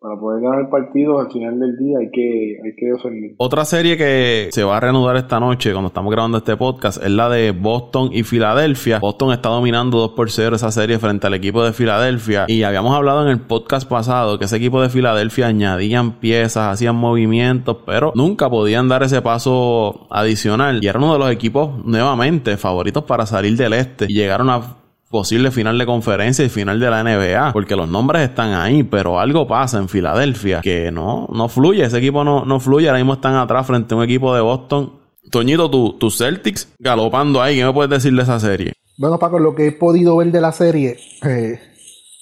para 0.01 0.19
poder 0.19 0.43
ganar 0.43 0.61
el 0.61 0.69
partido 0.69 1.19
al 1.19 1.31
final 1.31 1.59
del 1.59 1.77
día 1.77 1.99
hay 1.99 2.11
que, 2.13 2.57
hay 2.65 2.77
que 2.77 2.87
defender. 2.87 3.33
Otra 3.39 3.65
serie 3.65 3.97
que 3.97 4.49
se 4.53 4.63
va 4.63 4.77
a 4.77 4.81
reanudar 4.81 5.17
esta 5.17 5.41
noche 5.41 5.73
cuando 5.73 5.89
estamos 5.89 6.13
grabando 6.13 6.39
este 6.39 6.57
podcast 6.57 7.03
es 7.03 7.11
la 7.11 7.29
de 7.29 7.51
Boston 7.51 8.11
y 8.13 8.23
Filadelfia. 8.23 9.01
Boston 9.01 9.33
está 9.33 9.49
dominando 9.49 9.99
2 9.99 10.11
por 10.13 10.31
0 10.31 10.55
esa 10.55 10.71
serie 10.71 10.99
frente 10.99 11.27
al 11.27 11.35
equipo 11.35 11.65
de 11.65 11.73
Filadelfia 11.73 12.45
y 12.47 12.63
habíamos 12.63 12.95
hablado 12.95 13.25
en 13.25 13.29
el 13.29 13.41
podcast 13.41 13.89
pasado 13.89 14.39
que 14.39 14.45
ese 14.45 14.57
equipo 14.57 14.81
de 14.81 14.89
Filadelfia 14.89 15.49
añadían 15.49 16.21
piezas, 16.21 16.73
hacían 16.73 16.95
movimientos, 16.95 17.79
pero 17.85 18.13
nunca 18.15 18.49
podían 18.49 18.89
dar 18.89 19.03
ese 19.03 19.21
paso 19.21 20.07
adicional 20.11 20.79
y 20.83 20.87
era 20.87 20.99
uno 20.99 21.15
de 21.15 21.19
los 21.19 21.31
equipos 21.33 21.85
nuevamente 21.85 22.57
favoritos 22.57 23.03
para 23.03 23.27
salir 23.27 23.57
del 23.57 23.73
este 23.73 24.07
y 24.09 24.15
llegaron 24.15 24.49
a 24.51 24.88
posible 25.09 25.51
final 25.51 25.79
de 25.79 25.87
conferencia 25.87 26.45
y 26.45 26.49
final 26.49 26.79
de 26.79 26.91
la 26.91 27.03
NBA, 27.03 27.53
porque 27.53 27.77
los 27.77 27.89
nombres 27.89 28.29
están 28.29 28.53
ahí, 28.53 28.83
pero 28.83 29.19
algo 29.19 29.47
pasa 29.47 29.79
en 29.79 29.89
Filadelfia 29.89 30.61
que 30.61 30.91
no, 30.91 31.29
no 31.33 31.49
fluye, 31.49 31.85
ese 31.85 31.99
equipo 31.99 32.25
no, 32.25 32.45
no 32.45 32.61
fluye, 32.61 32.89
ahora 32.89 32.99
mismo 32.99 33.15
están 33.15 33.35
atrás 33.35 33.67
frente 33.67 33.95
a 33.95 33.97
un 33.97 34.05
equipo 34.05 34.35
de 34.35 34.41
Boston. 34.41 34.99
Toñito, 35.31 35.71
tus 35.71 36.19
Celtics 36.19 36.73
galopando 36.79 37.43
ahí, 37.43 37.57
¿qué 37.57 37.65
me 37.65 37.73
puedes 37.73 37.91
decir 37.91 38.15
de 38.15 38.23
esa 38.23 38.41
serie? 38.41 38.73
Bueno, 38.99 39.19
Paco, 39.19 39.39
lo 39.39 39.55
que 39.55 39.69
he 39.69 39.73
podido 39.73 40.17
ver 40.17 40.33
de 40.33 40.41
la 40.41 40.53
serie 40.53 40.97
eh, 41.23 41.61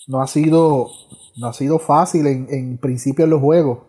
no 0.08 0.20
ha 0.20 0.26
sido 0.26 0.88
no 1.36 1.48
ha 1.48 1.52
sido 1.52 1.78
fácil 1.78 2.26
en, 2.26 2.46
en 2.50 2.78
principio 2.78 3.24
en 3.24 3.30
los 3.30 3.40
juegos. 3.40 3.80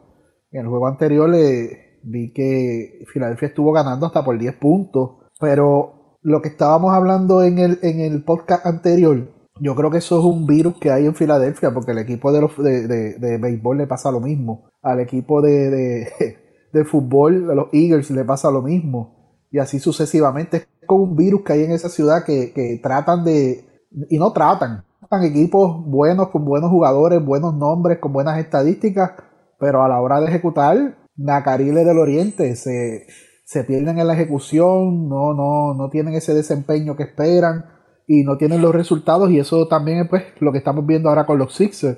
En 0.51 0.61
el 0.61 0.67
juego 0.67 0.87
anterior 0.87 1.33
eh, 1.33 1.99
vi 2.03 2.31
que 2.33 3.05
Filadelfia 3.11 3.49
estuvo 3.49 3.71
ganando 3.71 4.05
hasta 4.05 4.23
por 4.23 4.37
10 4.37 4.55
puntos, 4.55 5.11
pero 5.39 5.96
lo 6.21 6.41
que 6.41 6.49
estábamos 6.49 6.93
hablando 6.93 7.43
en 7.43 7.59
el, 7.59 7.79
en 7.81 7.99
el 7.99 8.23
podcast 8.23 8.65
anterior, 8.65 9.29
yo 9.59 9.75
creo 9.75 9.89
que 9.89 9.97
eso 9.97 10.19
es 10.19 10.25
un 10.25 10.45
virus 10.45 10.77
que 10.79 10.91
hay 10.91 11.05
en 11.05 11.15
Filadelfia, 11.15 11.73
porque 11.73 11.91
el 11.91 11.99
equipo 11.99 12.31
de, 12.31 12.87
de, 12.87 13.13
de, 13.15 13.37
béisbol 13.37 13.77
le 13.77 13.87
pasa 13.87 14.11
lo 14.11 14.19
mismo. 14.19 14.69
Al 14.81 14.99
equipo 14.99 15.41
de, 15.41 16.07
de, 16.73 16.85
fútbol, 16.85 17.49
a 17.49 17.55
los 17.55 17.67
Eagles, 17.73 18.11
le 18.11 18.23
pasa 18.23 18.51
lo 18.51 18.61
mismo. 18.61 19.45
Y 19.51 19.59
así 19.59 19.79
sucesivamente. 19.79 20.57
Es 20.57 20.67
como 20.85 21.03
un 21.03 21.15
virus 21.15 21.41
que 21.43 21.53
hay 21.53 21.63
en 21.63 21.71
esa 21.71 21.89
ciudad 21.89 22.23
que, 22.25 22.53
que 22.53 22.79
tratan 22.81 23.23
de... 23.23 23.65
Y 24.09 24.19
no 24.19 24.31
tratan. 24.33 24.83
Tratan 24.99 25.23
equipos 25.23 25.83
buenos, 25.85 26.29
con 26.29 26.45
buenos 26.45 26.69
jugadores, 26.69 27.23
buenos 27.23 27.55
nombres, 27.55 27.99
con 27.99 28.13
buenas 28.13 28.37
estadísticas. 28.37 29.11
Pero 29.59 29.83
a 29.83 29.87
la 29.87 30.01
hora 30.01 30.19
de 30.19 30.27
ejecutar, 30.27 30.97
Nacarile 31.15 31.83
del 31.83 31.97
Oriente 31.97 32.55
se 32.55 33.07
se 33.47 33.63
pierden 33.63 33.97
en 33.97 34.07
la 34.07 34.13
ejecución, 34.13 35.07
no, 35.07 35.33
no, 35.33 35.73
no 35.73 35.89
tienen 35.89 36.15
ese 36.15 36.33
desempeño 36.33 36.97
que 36.97 37.03
esperan 37.03 37.63
y 38.05 38.23
no 38.23 38.35
tienen 38.35 38.61
los 38.61 38.75
resultados 38.75 39.31
y 39.31 39.39
eso 39.39 39.69
también 39.69 39.99
es 39.99 40.09
pues 40.09 40.23
lo 40.41 40.51
que 40.51 40.57
estamos 40.57 40.85
viendo 40.85 41.07
ahora 41.07 41.25
con 41.25 41.39
los 41.39 41.55
Sixers. 41.55 41.97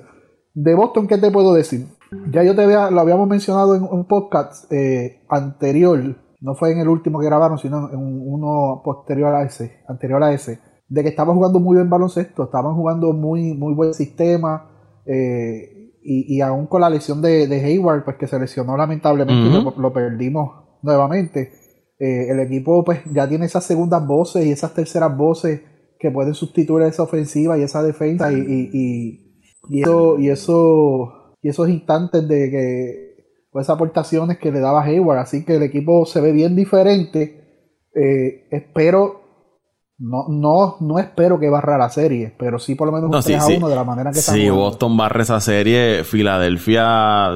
De 0.54 0.76
Boston, 0.76 1.08
¿qué 1.08 1.18
te 1.18 1.32
puedo 1.32 1.52
decir? 1.52 1.88
Ya 2.30 2.44
yo 2.44 2.54
te 2.54 2.62
había, 2.62 2.92
lo 2.92 3.00
habíamos 3.00 3.28
mencionado 3.28 3.74
en 3.74 3.82
un 3.82 4.06
podcast 4.06 4.72
eh, 4.72 5.24
anterior, 5.28 6.18
no 6.40 6.54
fue 6.54 6.70
en 6.70 6.78
el 6.78 6.88
último 6.88 7.18
que 7.18 7.26
grabaron, 7.26 7.58
sino 7.58 7.90
en 7.90 7.98
uno 7.98 8.80
posterior 8.84 9.34
a 9.34 9.42
ese, 9.42 9.80
anterior 9.88 10.22
a 10.22 10.32
ese, 10.32 10.60
de 10.88 11.02
que 11.02 11.08
estaban 11.08 11.34
jugando 11.34 11.58
muy 11.58 11.78
buen 11.78 11.90
baloncesto, 11.90 12.44
estaban 12.44 12.76
jugando 12.76 13.12
muy, 13.12 13.54
muy 13.54 13.74
buen 13.74 13.92
sistema, 13.92 14.70
eh, 15.04 15.80
y, 16.02 16.40
aún 16.42 16.68
con 16.68 16.80
la 16.80 16.90
lesión 16.90 17.20
de, 17.20 17.44
Hayward, 17.64 18.04
pues 18.04 18.16
que 18.18 18.28
se 18.28 18.38
lesionó 18.38 18.76
lamentablemente 18.76 19.58
y 19.58 19.80
lo, 19.80 19.92
perdimos 19.92 20.69
nuevamente. 20.82 21.52
Eh, 21.98 22.30
el 22.30 22.40
equipo 22.40 22.82
pues 22.82 23.00
ya 23.12 23.28
tiene 23.28 23.44
esas 23.44 23.64
segundas 23.64 24.06
voces 24.06 24.46
y 24.46 24.52
esas 24.52 24.72
terceras 24.72 25.14
voces 25.16 25.60
que 25.98 26.10
pueden 26.10 26.32
sustituir 26.32 26.86
esa 26.86 27.02
ofensiva 27.02 27.58
y 27.58 27.62
esa 27.62 27.82
defensa 27.82 28.32
y, 28.32 28.38
y, 28.38 29.44
y, 29.68 29.82
eso, 29.82 30.18
y 30.18 30.30
eso 30.30 31.36
y 31.42 31.50
esos 31.50 31.68
instantes 31.68 32.26
de 32.26 32.50
que 32.50 33.44
pues 33.52 33.66
esas 33.66 33.74
aportaciones 33.74 34.38
que 34.38 34.50
le 34.50 34.60
daba 34.60 34.82
Hayward 34.82 35.18
así 35.18 35.44
que 35.44 35.56
el 35.56 35.62
equipo 35.62 36.06
se 36.06 36.22
ve 36.22 36.32
bien 36.32 36.56
diferente 36.56 37.76
eh, 37.94 38.48
espero 38.50 39.20
no, 40.00 40.24
no, 40.30 40.76
no 40.80 40.98
espero 40.98 41.38
que 41.38 41.50
barra 41.50 41.76
la 41.76 41.90
serie, 41.90 42.34
pero 42.38 42.58
sí 42.58 42.74
por 42.74 42.86
lo 42.86 42.92
menos 42.94 43.14
un 43.14 43.22
3 43.22 43.42
a 43.42 43.46
1 43.46 43.68
de 43.68 43.74
la 43.76 43.84
manera 43.84 44.10
que 44.10 44.20
está 44.20 44.32
Si 44.32 44.48
Boston 44.48 44.96
barre 44.96 45.22
esa 45.22 45.40
serie, 45.40 46.04
Filadelfia 46.04 46.84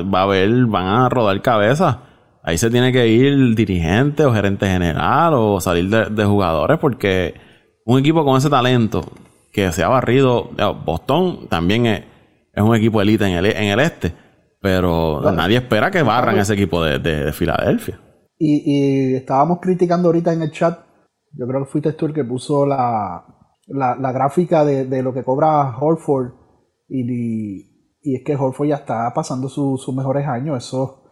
va 0.03 0.23
a 0.23 0.27
ver, 0.27 0.65
van 0.65 0.87
a 0.87 1.09
rodar 1.11 1.43
cabeza. 1.43 2.14
Ahí 2.45 2.59
se 2.59 2.71
tiene 2.71 2.93
que 2.93 3.09
ir 3.09 3.55
dirigente 3.55 4.25
o 4.25 4.33
gerente 4.33 4.67
general 4.67 5.33
o 5.35 5.61
salir 5.61 5.89
de, 5.89 6.25
jugadores 6.25 6.79
porque 6.79 7.35
un 7.85 7.99
equipo 7.99 8.25
con 8.25 8.37
ese 8.37 8.51
talento 8.51 9.05
que 9.51 9.73
se 9.73 9.83
ha 9.83 9.89
barrido, 9.89 10.51
Boston 10.85 11.49
también 11.49 11.87
es, 11.87 12.03
un 12.57 12.77
equipo 12.77 13.01
elite 13.01 13.27
en 13.27 13.33
el, 13.35 13.47
en 13.47 13.65
el 13.65 13.81
este, 13.81 14.13
pero 14.61 15.21
nadie 15.33 15.57
espera 15.57 15.91
que 15.91 16.03
barran 16.03 16.39
ese 16.39 16.55
equipo 16.55 16.85
de, 16.85 17.33
Filadelfia. 17.33 17.99
Y, 18.39 18.63
y 18.67 19.15
estábamos 19.15 19.59
criticando 19.61 20.09
ahorita 20.09 20.33
en 20.33 20.43
el 20.43 20.51
chat 20.51 20.85
yo 21.37 21.47
creo 21.47 21.65
que 21.65 21.71
fuiste 21.71 21.93
tú 21.93 22.07
el 22.07 22.15
que 22.15 22.25
puso 22.25 22.67
la, 22.67 23.25
la, 23.67 24.13
gráfica 24.13 24.65
de, 24.65 25.03
lo 25.03 25.13
que 25.13 25.25
cobra 25.25 25.77
Horford 25.79 26.33
y, 26.89 27.03
y, 28.03 28.15
es 28.17 28.23
que 28.25 28.37
Horford 28.37 28.69
ya 28.69 28.77
está 28.77 29.13
pasando 29.15 29.49
sus 29.49 29.95
mejores 29.95 30.27
años, 30.27 30.65
eso, 30.65 31.04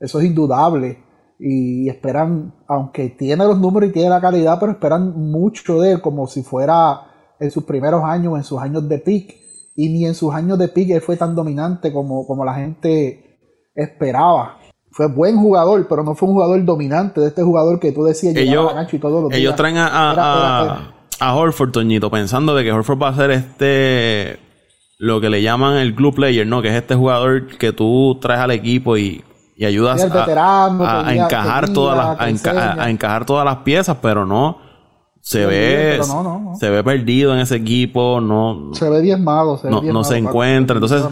eso 0.00 0.20
es 0.20 0.26
indudable. 0.26 1.04
Y 1.40 1.88
esperan, 1.88 2.54
aunque 2.66 3.10
tiene 3.10 3.44
los 3.44 3.58
números 3.58 3.90
y 3.90 3.92
tiene 3.92 4.10
la 4.10 4.20
calidad, 4.20 4.58
pero 4.58 4.72
esperan 4.72 5.30
mucho 5.30 5.80
de 5.80 5.92
él 5.92 6.00
como 6.00 6.26
si 6.26 6.42
fuera 6.42 7.02
en 7.38 7.50
sus 7.50 7.64
primeros 7.64 8.02
años, 8.04 8.36
en 8.36 8.44
sus 8.44 8.60
años 8.60 8.88
de 8.88 8.98
pick. 8.98 9.36
Y 9.76 9.88
ni 9.90 10.06
en 10.06 10.14
sus 10.14 10.34
años 10.34 10.58
de 10.58 10.68
pick 10.68 10.90
él 10.90 11.00
fue 11.00 11.16
tan 11.16 11.36
dominante 11.36 11.92
como, 11.92 12.26
como 12.26 12.44
la 12.44 12.54
gente 12.54 13.38
esperaba 13.74 14.58
fue 14.98 15.06
buen 15.06 15.36
jugador, 15.36 15.86
pero 15.88 16.02
no 16.02 16.16
fue 16.16 16.28
un 16.28 16.34
jugador 16.34 16.64
dominante 16.64 17.20
de 17.20 17.28
este 17.28 17.42
jugador 17.42 17.78
que 17.78 17.92
tú 17.92 18.02
decías 18.02 18.34
ellos, 18.34 18.72
y 18.92 18.98
todo 18.98 19.22
lo 19.22 19.30
Ellos 19.30 19.54
traen 19.54 19.76
a, 19.76 20.90
a, 21.20 21.34
Horford, 21.36 21.70
Toñito, 21.70 22.10
pensando 22.10 22.52
de 22.54 22.64
que 22.64 22.72
Horford 22.72 23.00
va 23.00 23.08
a 23.10 23.14
ser 23.14 23.30
este 23.30 24.40
lo 24.98 25.20
que 25.20 25.30
le 25.30 25.40
llaman 25.40 25.76
el 25.76 25.94
glue 25.94 26.12
player, 26.12 26.44
¿no? 26.46 26.62
Que 26.62 26.70
es 26.70 26.74
este 26.74 26.96
jugador 26.96 27.46
que 27.58 27.72
tú 27.72 28.18
traes 28.20 28.40
al 28.40 28.50
equipo 28.50 28.96
y, 28.96 29.22
y 29.58 29.64
ayudas 29.64 30.00
a, 30.00 30.06
encajar 31.12 31.68
todas 31.70 31.96
las, 31.96 32.20
a, 32.20 32.88
encajar 32.88 33.26
todas 33.26 33.44
las 33.44 33.56
piezas, 33.58 33.96
pero 34.00 34.24
no 34.24 34.58
se 35.20 35.46
ve 35.46 36.00
se 36.60 36.70
ve 36.70 36.84
perdido 36.84 37.34
en 37.34 37.40
ese 37.40 37.56
equipo, 37.56 38.20
no 38.20 38.70
se 38.72 38.88
ve 38.88 39.02
diezmado, 39.02 39.58
se 39.58 39.68
no, 39.68 39.82
no 39.82 40.04
se 40.04 40.16
encuentra, 40.16 40.76
entonces 40.76 41.02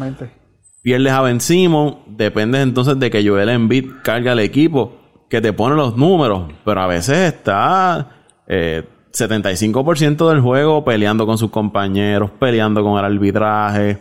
pierdes 0.81 1.13
a 1.13 1.23
Ben 1.23 1.41
Simon, 1.41 1.99
dependes 2.07 2.63
entonces 2.63 2.97
de 3.01 3.11
que 3.11 3.29
Joel 3.29 3.49
Embiid 3.49 3.87
carga 4.05 4.33
el 4.33 4.39
equipo, 4.39 4.93
que 5.29 5.41
te 5.41 5.53
pone 5.53 5.75
los 5.75 5.97
números, 5.97 6.45
pero 6.65 6.81
a 6.81 6.87
veces 6.87 7.35
está 7.35 8.11
eh, 8.47 8.89
75% 9.13 10.29
del 10.29 10.41
juego 10.41 10.85
peleando 10.85 11.27
con 11.27 11.37
sus 11.37 11.51
compañeros, 11.51 12.31
peleando 12.39 12.85
con 12.85 12.97
el 12.97 13.05
arbitraje, 13.05 13.99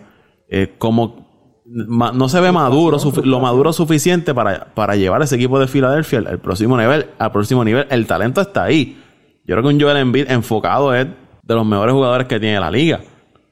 eh, 0.48 0.76
como 0.78 1.25
no 1.66 2.30
se 2.30 2.40
ve 2.40 2.52
maduro, 2.52 2.98
lo 3.24 3.40
maduro 3.40 3.74
suficiente 3.74 4.34
para, 4.34 4.74
para 4.74 4.96
llevar 4.96 5.22
ese 5.24 5.36
equipo 5.36 5.60
de 5.60 5.68
Filadelfia 5.68 6.20
al, 6.20 6.40
próximo 6.40 6.78
nivel, 6.78 7.08
al 7.18 7.32
próximo 7.32 7.64
nivel. 7.64 7.88
El 7.90 8.06
talento 8.06 8.42
está 8.42 8.66
ahí. 8.66 9.02
Yo 9.46 9.56
creo 9.56 9.64
que 9.64 9.70
un 9.70 9.82
Joel 9.82 9.98
Embiid 9.98 10.30
enfocado 10.30 10.94
es 10.94 11.08
de 11.44 11.56
los 11.56 11.66
mejores 11.66 11.94
jugadores 11.94 12.28
que 12.28 12.40
tiene 12.40 12.60
la 12.60 12.70
liga. 12.70 13.02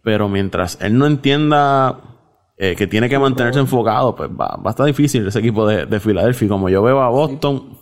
Pero 0.04 0.30
mientras 0.30 0.78
él 0.82 0.98
no 0.98 1.08
entienda 1.08 2.00
eh, 2.58 2.76
que 2.76 2.88
tiene 2.88 3.10
que 3.10 3.18
mantenerse 3.18 3.60
enfocado, 3.60 4.16
pues 4.16 4.30
va, 4.30 4.58
va 4.58 4.64
a 4.66 4.70
estar 4.72 4.86
difícil 4.86 5.28
ese 5.28 5.40
equipo 5.40 5.66
de, 5.66 5.86
de 5.86 6.00
Filadelfia. 6.00 6.48
Como 6.50 6.70
yo 6.70 6.84
veo 6.84 7.02
a 7.02 7.10
Boston. 7.10 7.78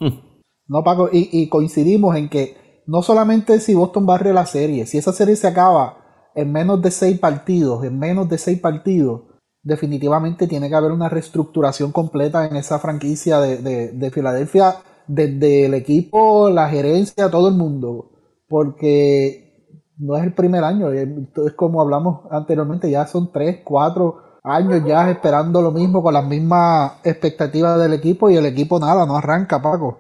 No, 0.71 0.85
Paco, 0.85 1.09
y, 1.11 1.49
coincidimos 1.49 2.15
en 2.15 2.29
que 2.29 2.83
no 2.87 3.01
solamente 3.01 3.59
si 3.59 3.73
Boston 3.73 4.05
barre 4.05 4.31
la 4.31 4.45
serie, 4.45 4.85
si 4.85 4.97
esa 4.97 5.11
serie 5.11 5.35
se 5.35 5.47
acaba 5.47 5.97
en 6.33 6.53
menos 6.53 6.81
de 6.81 6.91
seis 6.91 7.19
partidos, 7.19 7.83
en 7.83 7.99
menos 7.99 8.29
de 8.29 8.37
seis 8.37 8.57
partidos, 8.57 9.23
definitivamente 9.63 10.47
tiene 10.47 10.69
que 10.69 10.75
haber 10.75 10.91
una 10.91 11.09
reestructuración 11.09 11.91
completa 11.91 12.45
en 12.45 12.55
esa 12.55 12.79
franquicia 12.79 13.39
de, 13.39 13.57
de, 13.57 13.91
de 13.91 14.11
Filadelfia, 14.11 14.75
desde 15.07 15.65
el 15.65 15.73
equipo, 15.73 16.49
la 16.49 16.69
gerencia, 16.69 17.29
todo 17.29 17.49
el 17.49 17.55
mundo. 17.55 18.11
Porque 18.47 19.51
no 19.97 20.17
es 20.17 20.23
el 20.23 20.33
primer 20.33 20.63
año, 20.63 20.91
es 20.91 21.07
como 21.55 21.81
hablamos 21.81 22.21
anteriormente, 22.31 22.89
ya 22.89 23.05
son 23.07 23.31
tres, 23.31 23.61
cuatro 23.63 24.39
años 24.43 24.83
ya 24.85 25.09
esperando 25.11 25.61
lo 25.61 25.71
mismo 25.71 26.01
con 26.01 26.13
las 26.13 26.25
mismas 26.25 26.93
expectativas 27.03 27.79
del 27.79 27.93
equipo 27.93 28.29
y 28.29 28.35
el 28.35 28.45
equipo 28.45 28.79
nada, 28.79 29.05
no 29.05 29.15
arranca, 29.15 29.61
Paco. 29.61 29.99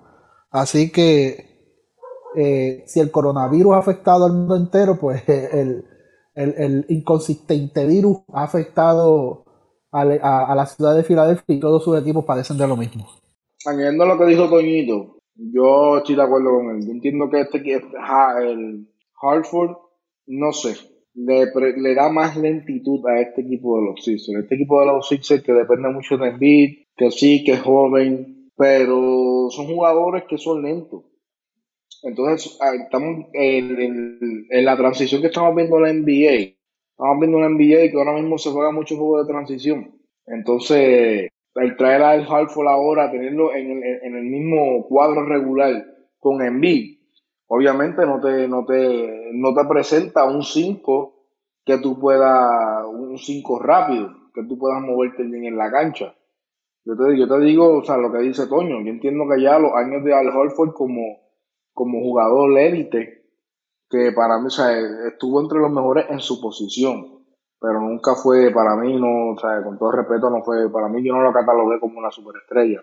Así 0.49 0.91
que 0.91 1.51
eh, 2.35 2.83
si 2.87 2.99
el 2.99 3.11
coronavirus 3.11 3.75
ha 3.75 3.79
afectado 3.79 4.25
al 4.25 4.33
mundo 4.33 4.55
entero, 4.55 4.97
pues 4.99 5.23
el, 5.27 6.85
inconsistente 6.89 7.85
virus 7.85 8.19
ha 8.33 8.43
afectado 8.43 9.45
a, 9.91 10.55
la 10.55 10.65
ciudad 10.65 10.95
de 10.95 11.03
Filadelfia 11.03 11.55
y 11.55 11.59
todos 11.59 11.83
sus 11.83 11.99
equipos 11.99 12.25
padecen 12.25 12.57
de 12.57 12.67
lo 12.67 12.77
mismo. 12.77 13.07
Añadiendo 13.65 14.05
lo 14.05 14.17
que 14.17 14.25
dijo 14.25 14.49
Toñito, 14.49 15.17
yo 15.35 15.97
estoy 15.97 16.15
de 16.15 16.23
acuerdo 16.23 16.51
con 16.51 16.75
él. 16.75 16.85
Yo 16.85 16.91
entiendo 16.91 17.29
que 17.29 17.41
este, 17.41 17.57
el 17.59 18.87
Hartford, 19.21 19.77
no 20.27 20.51
sé, 20.53 20.75
le, 21.13 21.95
da 21.95 22.09
más 22.09 22.37
lentitud 22.37 23.05
a 23.07 23.21
este 23.21 23.41
equipo 23.41 23.79
de 23.79 23.85
los 23.87 24.03
Sixers. 24.03 24.43
Este 24.43 24.55
equipo 24.55 24.79
de 24.79 24.87
los 24.87 25.07
Sixers 25.07 25.43
que 25.43 25.53
depende 25.53 25.89
mucho 25.89 26.17
de 26.17 26.29
Embiid, 26.29 26.85
que 26.95 27.11
sí, 27.11 27.43
que 27.43 27.53
es 27.53 27.61
joven, 27.61 28.51
pero 28.55 29.49
son 29.49 29.67
jugadores 29.67 30.23
que 30.29 30.37
son 30.37 30.63
lentos. 30.63 31.03
Entonces, 32.03 32.57
ah, 32.61 32.73
estamos 32.75 33.25
en, 33.33 34.47
la 34.49 34.77
transición 34.77 35.21
que 35.21 35.27
estamos 35.27 35.55
viendo 35.55 35.77
en 35.77 35.83
la 35.83 35.93
NBA. 35.93 36.55
Estamos 37.01 37.19
viendo 37.19 37.37
una 37.39 37.49
NBA 37.49 37.89
que 37.89 37.97
ahora 37.97 38.13
mismo 38.13 38.37
se 38.37 38.51
juega 38.51 38.69
mucho 38.71 38.95
juego 38.95 39.23
de 39.23 39.27
transición. 39.27 39.91
Entonces, 40.27 41.31
el 41.55 41.75
traer 41.75 42.03
al 42.03 42.27
Halford 42.31 42.67
ahora, 42.67 43.09
tenerlo 43.09 43.55
en 43.55 43.71
el, 43.71 44.03
en 44.03 44.15
el 44.17 44.23
mismo 44.25 44.85
cuadro 44.87 45.25
regular 45.25 45.83
con 46.19 46.43
Embiid, 46.43 46.99
obviamente 47.47 48.05
no 48.05 48.21
te, 48.21 48.47
no 48.47 48.65
te, 48.67 49.31
no 49.33 49.51
te 49.51 49.65
presenta 49.67 50.25
un 50.25 50.43
5 50.43 51.25
que 51.65 51.79
tú 51.79 51.99
puedas, 51.99 52.85
un 52.85 53.17
5 53.17 53.57
rápido, 53.57 54.13
que 54.35 54.43
tú 54.43 54.59
puedas 54.59 54.79
moverte 54.83 55.23
bien 55.23 55.45
en 55.45 55.57
la 55.57 55.71
cancha. 55.71 56.13
Yo 56.85 56.95
te, 56.95 57.17
yo 57.17 57.27
te 57.27 57.39
digo, 57.39 57.79
o 57.79 57.83
sea, 57.83 57.97
lo 57.97 58.11
que 58.11 58.19
dice 58.19 58.45
Toño, 58.45 58.79
yo 58.79 58.91
entiendo 58.91 59.23
que 59.27 59.41
ya 59.41 59.57
los 59.57 59.73
años 59.73 60.03
de 60.03 60.13
Al 60.13 60.27
Horford 60.27 60.73
como, 60.73 61.17
como 61.73 61.99
jugador 61.99 62.59
élite, 62.59 63.20
que 63.91 64.11
para 64.13 64.39
mí, 64.39 64.47
o 64.47 64.49
sea, 64.49 64.71
estuvo 65.07 65.41
entre 65.41 65.59
los 65.59 65.71
mejores 65.71 66.05
en 66.09 66.19
su 66.19 66.41
posición, 66.41 67.25
pero 67.59 67.79
nunca 67.79 68.15
fue, 68.15 68.51
para 68.51 68.75
mí, 68.75 68.99
no, 68.99 69.33
o 69.33 69.37
sea, 69.37 69.61
con 69.63 69.77
todo 69.77 69.91
respeto, 69.91 70.29
no 70.29 70.41
fue, 70.43 70.71
para 70.71 70.87
mí 70.87 71.05
yo 71.05 71.13
no 71.13 71.21
lo 71.21 71.33
catalogué 71.33 71.79
como 71.79 71.99
una 71.99 72.09
superestrella. 72.09 72.81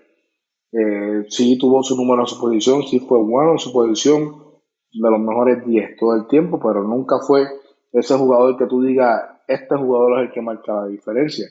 Eh, 0.70 1.24
sí 1.28 1.58
tuvo 1.58 1.82
su 1.82 1.96
número 1.96 2.22
en 2.22 2.26
su 2.26 2.38
posición, 2.38 2.82
sí 2.82 3.00
fue 3.00 3.18
bueno 3.18 3.52
en 3.52 3.58
su 3.58 3.72
posición, 3.72 4.48
de 4.92 5.10
los 5.10 5.20
mejores 5.20 5.64
10 5.66 5.96
todo 5.98 6.14
el 6.16 6.26
tiempo, 6.28 6.58
pero 6.60 6.82
nunca 6.82 7.18
fue 7.18 7.46
ese 7.92 8.16
jugador 8.16 8.56
que 8.56 8.66
tú 8.66 8.82
digas, 8.82 9.22
este 9.46 9.76
jugador 9.76 10.20
es 10.20 10.26
el 10.28 10.32
que 10.32 10.42
marca 10.42 10.74
la 10.74 10.86
diferencia. 10.86 11.46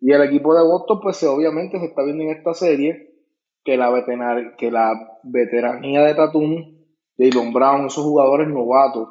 Y 0.00 0.12
el 0.12 0.22
equipo 0.22 0.54
de 0.54 0.62
Boston, 0.62 1.00
pues 1.00 1.22
obviamente 1.24 1.78
se 1.78 1.86
está 1.86 2.02
viendo 2.02 2.24
en 2.24 2.30
esta 2.30 2.54
serie 2.54 3.14
que 3.64 3.76
la, 3.76 4.04
que 4.58 4.70
la 4.70 5.18
veteranía 5.22 6.02
de 6.02 6.14
Tatum, 6.14 6.73
Jalen 7.16 7.52
Brown, 7.52 7.86
esos 7.86 8.04
jugadores 8.04 8.48
novatos, 8.48 9.08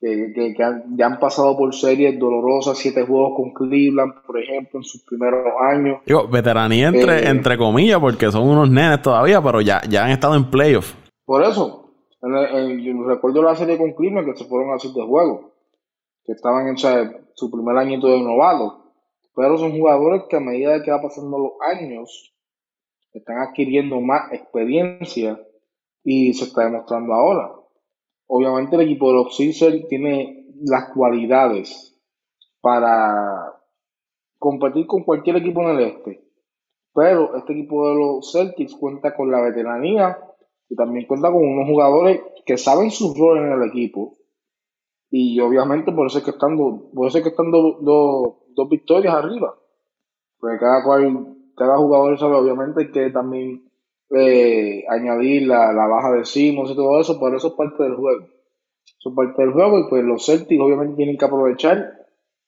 que, 0.00 0.32
que, 0.34 0.54
ya 0.96 1.06
han 1.06 1.18
pasado 1.18 1.56
por 1.56 1.74
series 1.74 2.18
dolorosas, 2.18 2.78
siete 2.78 3.04
juegos 3.04 3.32
con 3.36 3.52
Cleveland, 3.52 4.14
por 4.24 4.40
ejemplo, 4.40 4.78
en 4.78 4.84
sus 4.84 5.02
primeros 5.02 5.44
años. 5.60 6.00
Digo, 6.06 6.28
veteranía 6.28 6.88
entre, 6.88 7.18
eh, 7.18 7.28
entre 7.28 7.58
comillas, 7.58 7.98
porque 7.98 8.30
son 8.30 8.48
unos 8.48 8.70
nenes 8.70 9.02
todavía, 9.02 9.42
pero 9.42 9.60
ya, 9.60 9.80
ya 9.88 10.04
han 10.04 10.10
estado 10.10 10.36
en 10.36 10.50
playoffs. 10.50 10.94
Por 11.24 11.42
eso, 11.42 11.94
en, 12.22 13.06
recuerdo 13.06 13.42
la 13.42 13.56
serie 13.56 13.76
con 13.76 13.92
Cleveland 13.92 14.26
que 14.26 14.38
se 14.38 14.44
fueron 14.44 14.70
a 14.70 14.76
hacer 14.76 14.92
de 14.92 15.02
juego, 15.02 15.52
que 16.24 16.32
estaban 16.32 16.68
en 16.68 16.76
su 16.76 17.50
primer 17.50 17.76
añito 17.76 18.06
de 18.08 18.20
novato. 18.20 18.92
pero 19.34 19.56
son 19.58 19.72
jugadores 19.72 20.24
que 20.28 20.36
a 20.36 20.40
medida 20.40 20.82
que 20.82 20.90
va 20.90 21.02
pasando 21.02 21.38
los 21.38 21.52
años 21.76 22.34
están 23.12 23.38
adquiriendo 23.38 24.00
más 24.00 24.32
experiencia 24.32 25.40
y 26.10 26.32
se 26.32 26.44
está 26.44 26.64
demostrando 26.64 27.12
ahora. 27.12 27.52
Obviamente 28.28 28.76
el 28.76 28.82
equipo 28.82 29.08
de 29.08 29.14
los 29.16 29.36
Sixers 29.36 29.88
tiene 29.88 30.46
las 30.62 30.90
cualidades 30.94 32.00
para 32.62 33.54
competir 34.38 34.86
con 34.86 35.04
cualquier 35.04 35.36
equipo 35.36 35.60
en 35.60 35.68
el 35.68 35.80
este. 35.80 36.24
Pero 36.94 37.36
este 37.36 37.52
equipo 37.52 37.90
de 37.90 37.96
los 37.96 38.32
Celtics 38.32 38.74
cuenta 38.76 39.14
con 39.14 39.30
la 39.30 39.42
veteranía 39.42 40.18
y 40.70 40.76
también 40.76 41.06
cuenta 41.06 41.30
con 41.30 41.44
unos 41.44 41.68
jugadores 41.68 42.22
que 42.46 42.56
saben 42.56 42.90
su 42.90 43.14
rol 43.14 43.44
en 43.44 43.52
el 43.52 43.68
equipo. 43.68 44.16
Y 45.10 45.38
obviamente 45.40 45.92
por 45.92 46.06
eso 46.06 46.18
es 46.18 46.24
que 46.24 46.30
están, 46.30 46.56
por 46.56 47.06
eso 47.06 47.18
es 47.18 47.24
que 47.24 47.30
están 47.30 47.50
dos 47.50 48.68
victorias 48.70 49.14
arriba. 49.14 49.54
Porque 50.40 50.58
cada 50.58 50.82
cual, 50.84 51.36
cada 51.54 51.76
jugador 51.76 52.18
sabe 52.18 52.34
obviamente 52.34 52.90
que 52.90 53.10
también 53.10 53.67
eh, 54.10 54.84
añadir 54.88 55.46
la, 55.46 55.72
baja 55.86 56.12
de 56.12 56.24
Simons 56.24 56.70
y 56.70 56.76
todo 56.76 57.00
eso, 57.00 57.18
pero 57.20 57.36
eso 57.36 57.48
es 57.48 57.54
parte 57.54 57.82
del 57.82 57.94
juego. 57.94 58.24
Eso 58.84 59.10
es 59.10 59.14
parte 59.14 59.42
del 59.42 59.52
juego 59.52 59.78
y 59.78 59.88
pues 59.88 60.04
los 60.04 60.24
Celtics 60.24 60.60
obviamente 60.60 60.96
tienen 60.96 61.18
que 61.18 61.24
aprovechar 61.24 62.06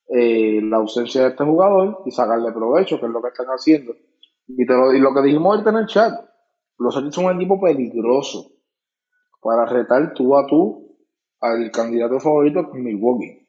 eh, 0.09 0.61
la 0.63 0.79
ausencia 0.79 1.23
de 1.23 1.29
este 1.29 1.45
jugador 1.45 2.03
y 2.07 2.11
sacarle 2.11 2.53
provecho, 2.53 2.99
que 2.99 3.07
es 3.07 3.13
lo 3.13 3.23
que 3.23 3.29
están 3.29 3.47
haciendo. 3.47 3.95
Y, 4.49 4.65
lo, 4.65 4.93
y 4.93 4.99
lo 4.99 5.15
que 5.15 5.23
dijimos 5.23 5.53
ahorita 5.55 5.71
en 5.71 5.77
el 5.77 5.87
chat, 5.87 6.13
los 6.79 6.95
Celtics 6.95 7.15
son 7.15 7.27
un 7.27 7.37
equipo 7.37 7.61
peligroso 7.61 8.53
para 9.41 9.67
retar 9.67 10.13
tú 10.15 10.37
a 10.37 10.47
tú 10.47 10.97
al 11.41 11.71
candidato 11.71 12.21
favorito 12.21 12.69
con 12.69 12.83
Milwaukee. 12.83 13.40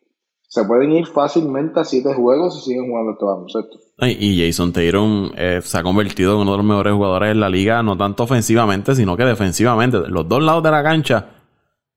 Se 0.51 0.65
pueden 0.65 0.91
ir 0.91 1.05
fácilmente 1.05 1.79
a 1.79 1.85
siete 1.85 2.13
juegos 2.13 2.57
y 2.57 2.61
siguen 2.61 2.89
jugando 2.89 3.13
este 3.13 3.23
baloncesto. 3.23 3.77
Y 4.01 4.45
Jason 4.45 4.73
Tatum 4.73 5.31
eh, 5.37 5.61
se 5.63 5.77
ha 5.77 5.81
convertido 5.81 6.33
en 6.33 6.41
uno 6.41 6.51
de 6.51 6.57
los 6.57 6.65
mejores 6.65 6.93
jugadores 6.93 7.31
en 7.31 7.39
la 7.39 7.47
liga, 7.47 7.81
no 7.81 7.95
tanto 7.95 8.23
ofensivamente, 8.23 8.93
sino 8.93 9.15
que 9.15 9.23
defensivamente. 9.23 9.97
Los 10.09 10.27
dos 10.27 10.43
lados 10.43 10.61
de 10.61 10.71
la 10.71 10.83
cancha, 10.83 11.25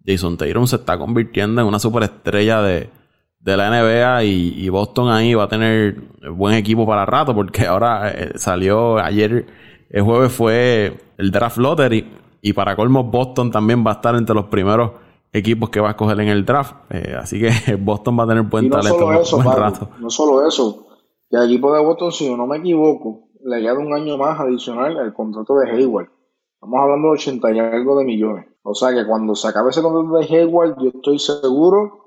Jason 0.07 0.37
Tatum 0.37 0.69
se 0.69 0.77
está 0.77 0.97
convirtiendo 0.97 1.63
en 1.63 1.67
una 1.67 1.81
superestrella 1.81 2.63
de, 2.63 2.91
de 3.41 3.57
la 3.57 3.71
NBA 3.71 4.23
y, 4.23 4.69
Boston 4.69 5.11
ahí 5.11 5.35
va 5.35 5.45
a 5.45 5.49
tener 5.49 5.97
buen 6.31 6.55
equipo 6.55 6.87
para 6.87 7.05
rato 7.05 7.35
porque 7.35 7.67
ahora 7.67 8.09
eh, 8.09 8.33
salió 8.37 8.99
ayer, 8.99 9.47
el 9.91 10.03
jueves 10.03 10.33
fue 10.33 10.97
el 11.19 11.33
draft 11.33 11.57
lottery 11.57 12.09
y 12.41 12.53
para 12.53 12.77
colmo 12.77 13.03
Boston 13.03 13.51
también 13.51 13.85
va 13.85 13.91
a 13.91 13.95
estar 13.95 14.15
entre 14.15 14.33
los 14.33 14.45
primeros 14.45 14.93
equipos 15.35 15.69
que 15.69 15.81
va 15.81 15.89
a 15.89 15.91
escoger 15.91 16.19
en 16.21 16.29
el 16.29 16.47
draft. 16.47 16.77
Eh, 16.91 17.15
así 17.19 17.41
que 17.41 17.51
Boston 17.79 18.19
va 18.19 18.25
a 18.25 18.29
tener 18.29 18.45
buen 18.45 18.71
talento 18.71 19.05
buen 19.05 19.57
rato. 19.57 19.91
No 19.99 20.09
solo 20.09 20.47
eso, 20.47 20.87
que 21.29 21.37
el 21.37 21.45
equipo 21.45 21.75
de 21.75 21.85
Boston, 21.85 22.13
si 22.13 22.35
no 22.35 22.47
me 22.47 22.59
equivoco, 22.59 23.29
le 23.45 23.61
queda 23.61 23.75
un 23.75 23.93
año 23.93 24.17
más 24.17 24.41
adicional 24.41 24.97
al 24.97 25.13
contrato 25.13 25.57
de 25.59 25.71
Hayward. 25.71 26.09
Estamos 26.55 26.81
hablando 26.81 27.09
de 27.09 27.15
80 27.15 27.53
y 27.53 27.59
algo 27.59 27.99
de 27.99 28.05
millones. 28.05 28.47
O 28.63 28.75
sea 28.75 28.95
que 28.95 29.07
cuando 29.07 29.35
se 29.35 29.49
acabe 29.49 29.71
ese 29.71 29.83
contrato 29.83 30.17
de 30.17 30.25
Hayward, 30.25 30.77
yo 30.79 30.89
estoy 30.95 31.19
seguro 31.19 32.05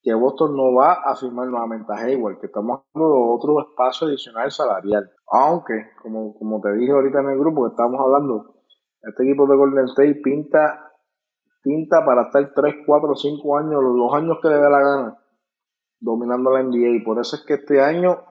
que 0.00 0.14
Boston 0.14 0.56
no 0.56 0.72
va 0.72 0.94
a 1.04 1.16
firmar 1.16 1.48
nuevamente 1.48 1.92
a 1.92 1.96
Hayward, 1.96 2.38
que 2.40 2.46
estamos 2.46 2.80
hablando 2.94 3.14
de 3.14 3.34
otro 3.34 3.60
espacio 3.60 4.06
adicional 4.06 4.50
salarial. 4.50 5.10
Aunque, 5.30 5.74
como, 6.00 6.32
como 6.38 6.60
te 6.60 6.72
dije 6.76 6.92
ahorita 6.92 7.20
en 7.20 7.30
el 7.30 7.38
grupo 7.38 7.64
que 7.64 7.70
estamos 7.70 8.00
hablando, 8.00 8.54
este 9.02 9.24
equipo 9.24 9.46
de 9.46 9.56
Golden 9.56 9.84
State 9.86 10.20
pinta, 10.22 10.87
pinta 11.62 12.04
para 12.04 12.22
estar 12.22 12.52
3, 12.54 12.76
4, 12.86 13.14
5 13.14 13.58
años, 13.58 13.82
los, 13.82 14.14
años 14.14 14.38
que 14.42 14.48
le 14.48 14.54
dé 14.56 14.70
la 14.70 14.80
gana, 14.80 15.18
dominando 16.00 16.50
la 16.50 16.62
NBA. 16.62 16.96
Y 16.96 17.04
por 17.04 17.18
eso 17.18 17.36
es 17.36 17.44
que 17.44 17.54
este 17.54 17.80
año 17.80 18.22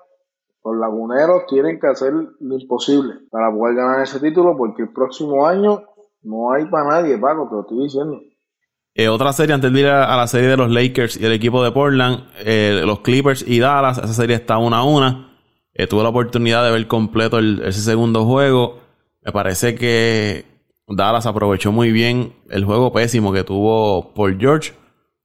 los 0.64 0.78
laguneros 0.78 1.46
tienen 1.48 1.80
que 1.80 1.88
hacer 1.88 2.14
lo 2.14 2.58
imposible 2.58 3.14
para 3.32 3.52
poder 3.52 3.76
ganar 3.76 4.02
ese 4.02 4.20
título, 4.20 4.56
porque 4.58 4.84
el 4.84 4.94
próximo 4.94 5.46
año 5.46 5.84
no 6.24 6.52
hay 6.52 6.66
para 6.66 6.90
nadie, 6.90 7.18
Paco, 7.18 7.48
te 7.48 7.56
lo 7.56 7.62
estoy 7.62 7.84
diciendo. 7.84 8.20
Eh, 8.94 9.10
otra 9.10 9.32
serie, 9.32 9.54
antes 9.54 9.72
de 9.72 9.80
ir 9.80 9.88
a, 9.88 10.18
la 10.18 10.26
serie 10.26 10.50
de 10.50 10.58
los 10.58 10.72
Lakers 10.72 11.18
y 11.18 11.26
el 11.26 11.32
equipo 11.32 11.64
de 11.64 11.72
Portland, 11.72 12.30
eh, 12.40 12.82
los 12.84 13.02
Clippers 13.02 13.46
y 13.48 13.60
Dallas, 13.60 14.00
esa 14.00 14.14
serie 14.14 14.36
está 14.36 14.58
una 14.58 14.80
a 14.80 14.84
una. 14.84 15.38
Eh, 15.74 15.86
tuve 15.86 16.02
la 16.02 16.10
oportunidad 16.10 16.66
de 16.66 16.72
ver 16.72 16.88
completo 16.88 17.38
ese 17.38 17.82
segundo 17.82 18.26
juego. 18.26 18.80
Me 19.22 19.32
parece 19.32 19.76
que 19.76 20.57
Dallas 20.88 21.26
aprovechó 21.26 21.72
muy 21.72 21.92
bien 21.92 22.34
el 22.50 22.64
juego 22.64 22.92
pésimo 22.92 23.34
que 23.34 23.44
tuvo 23.44 24.14
Paul 24.14 24.38
George. 24.40 24.74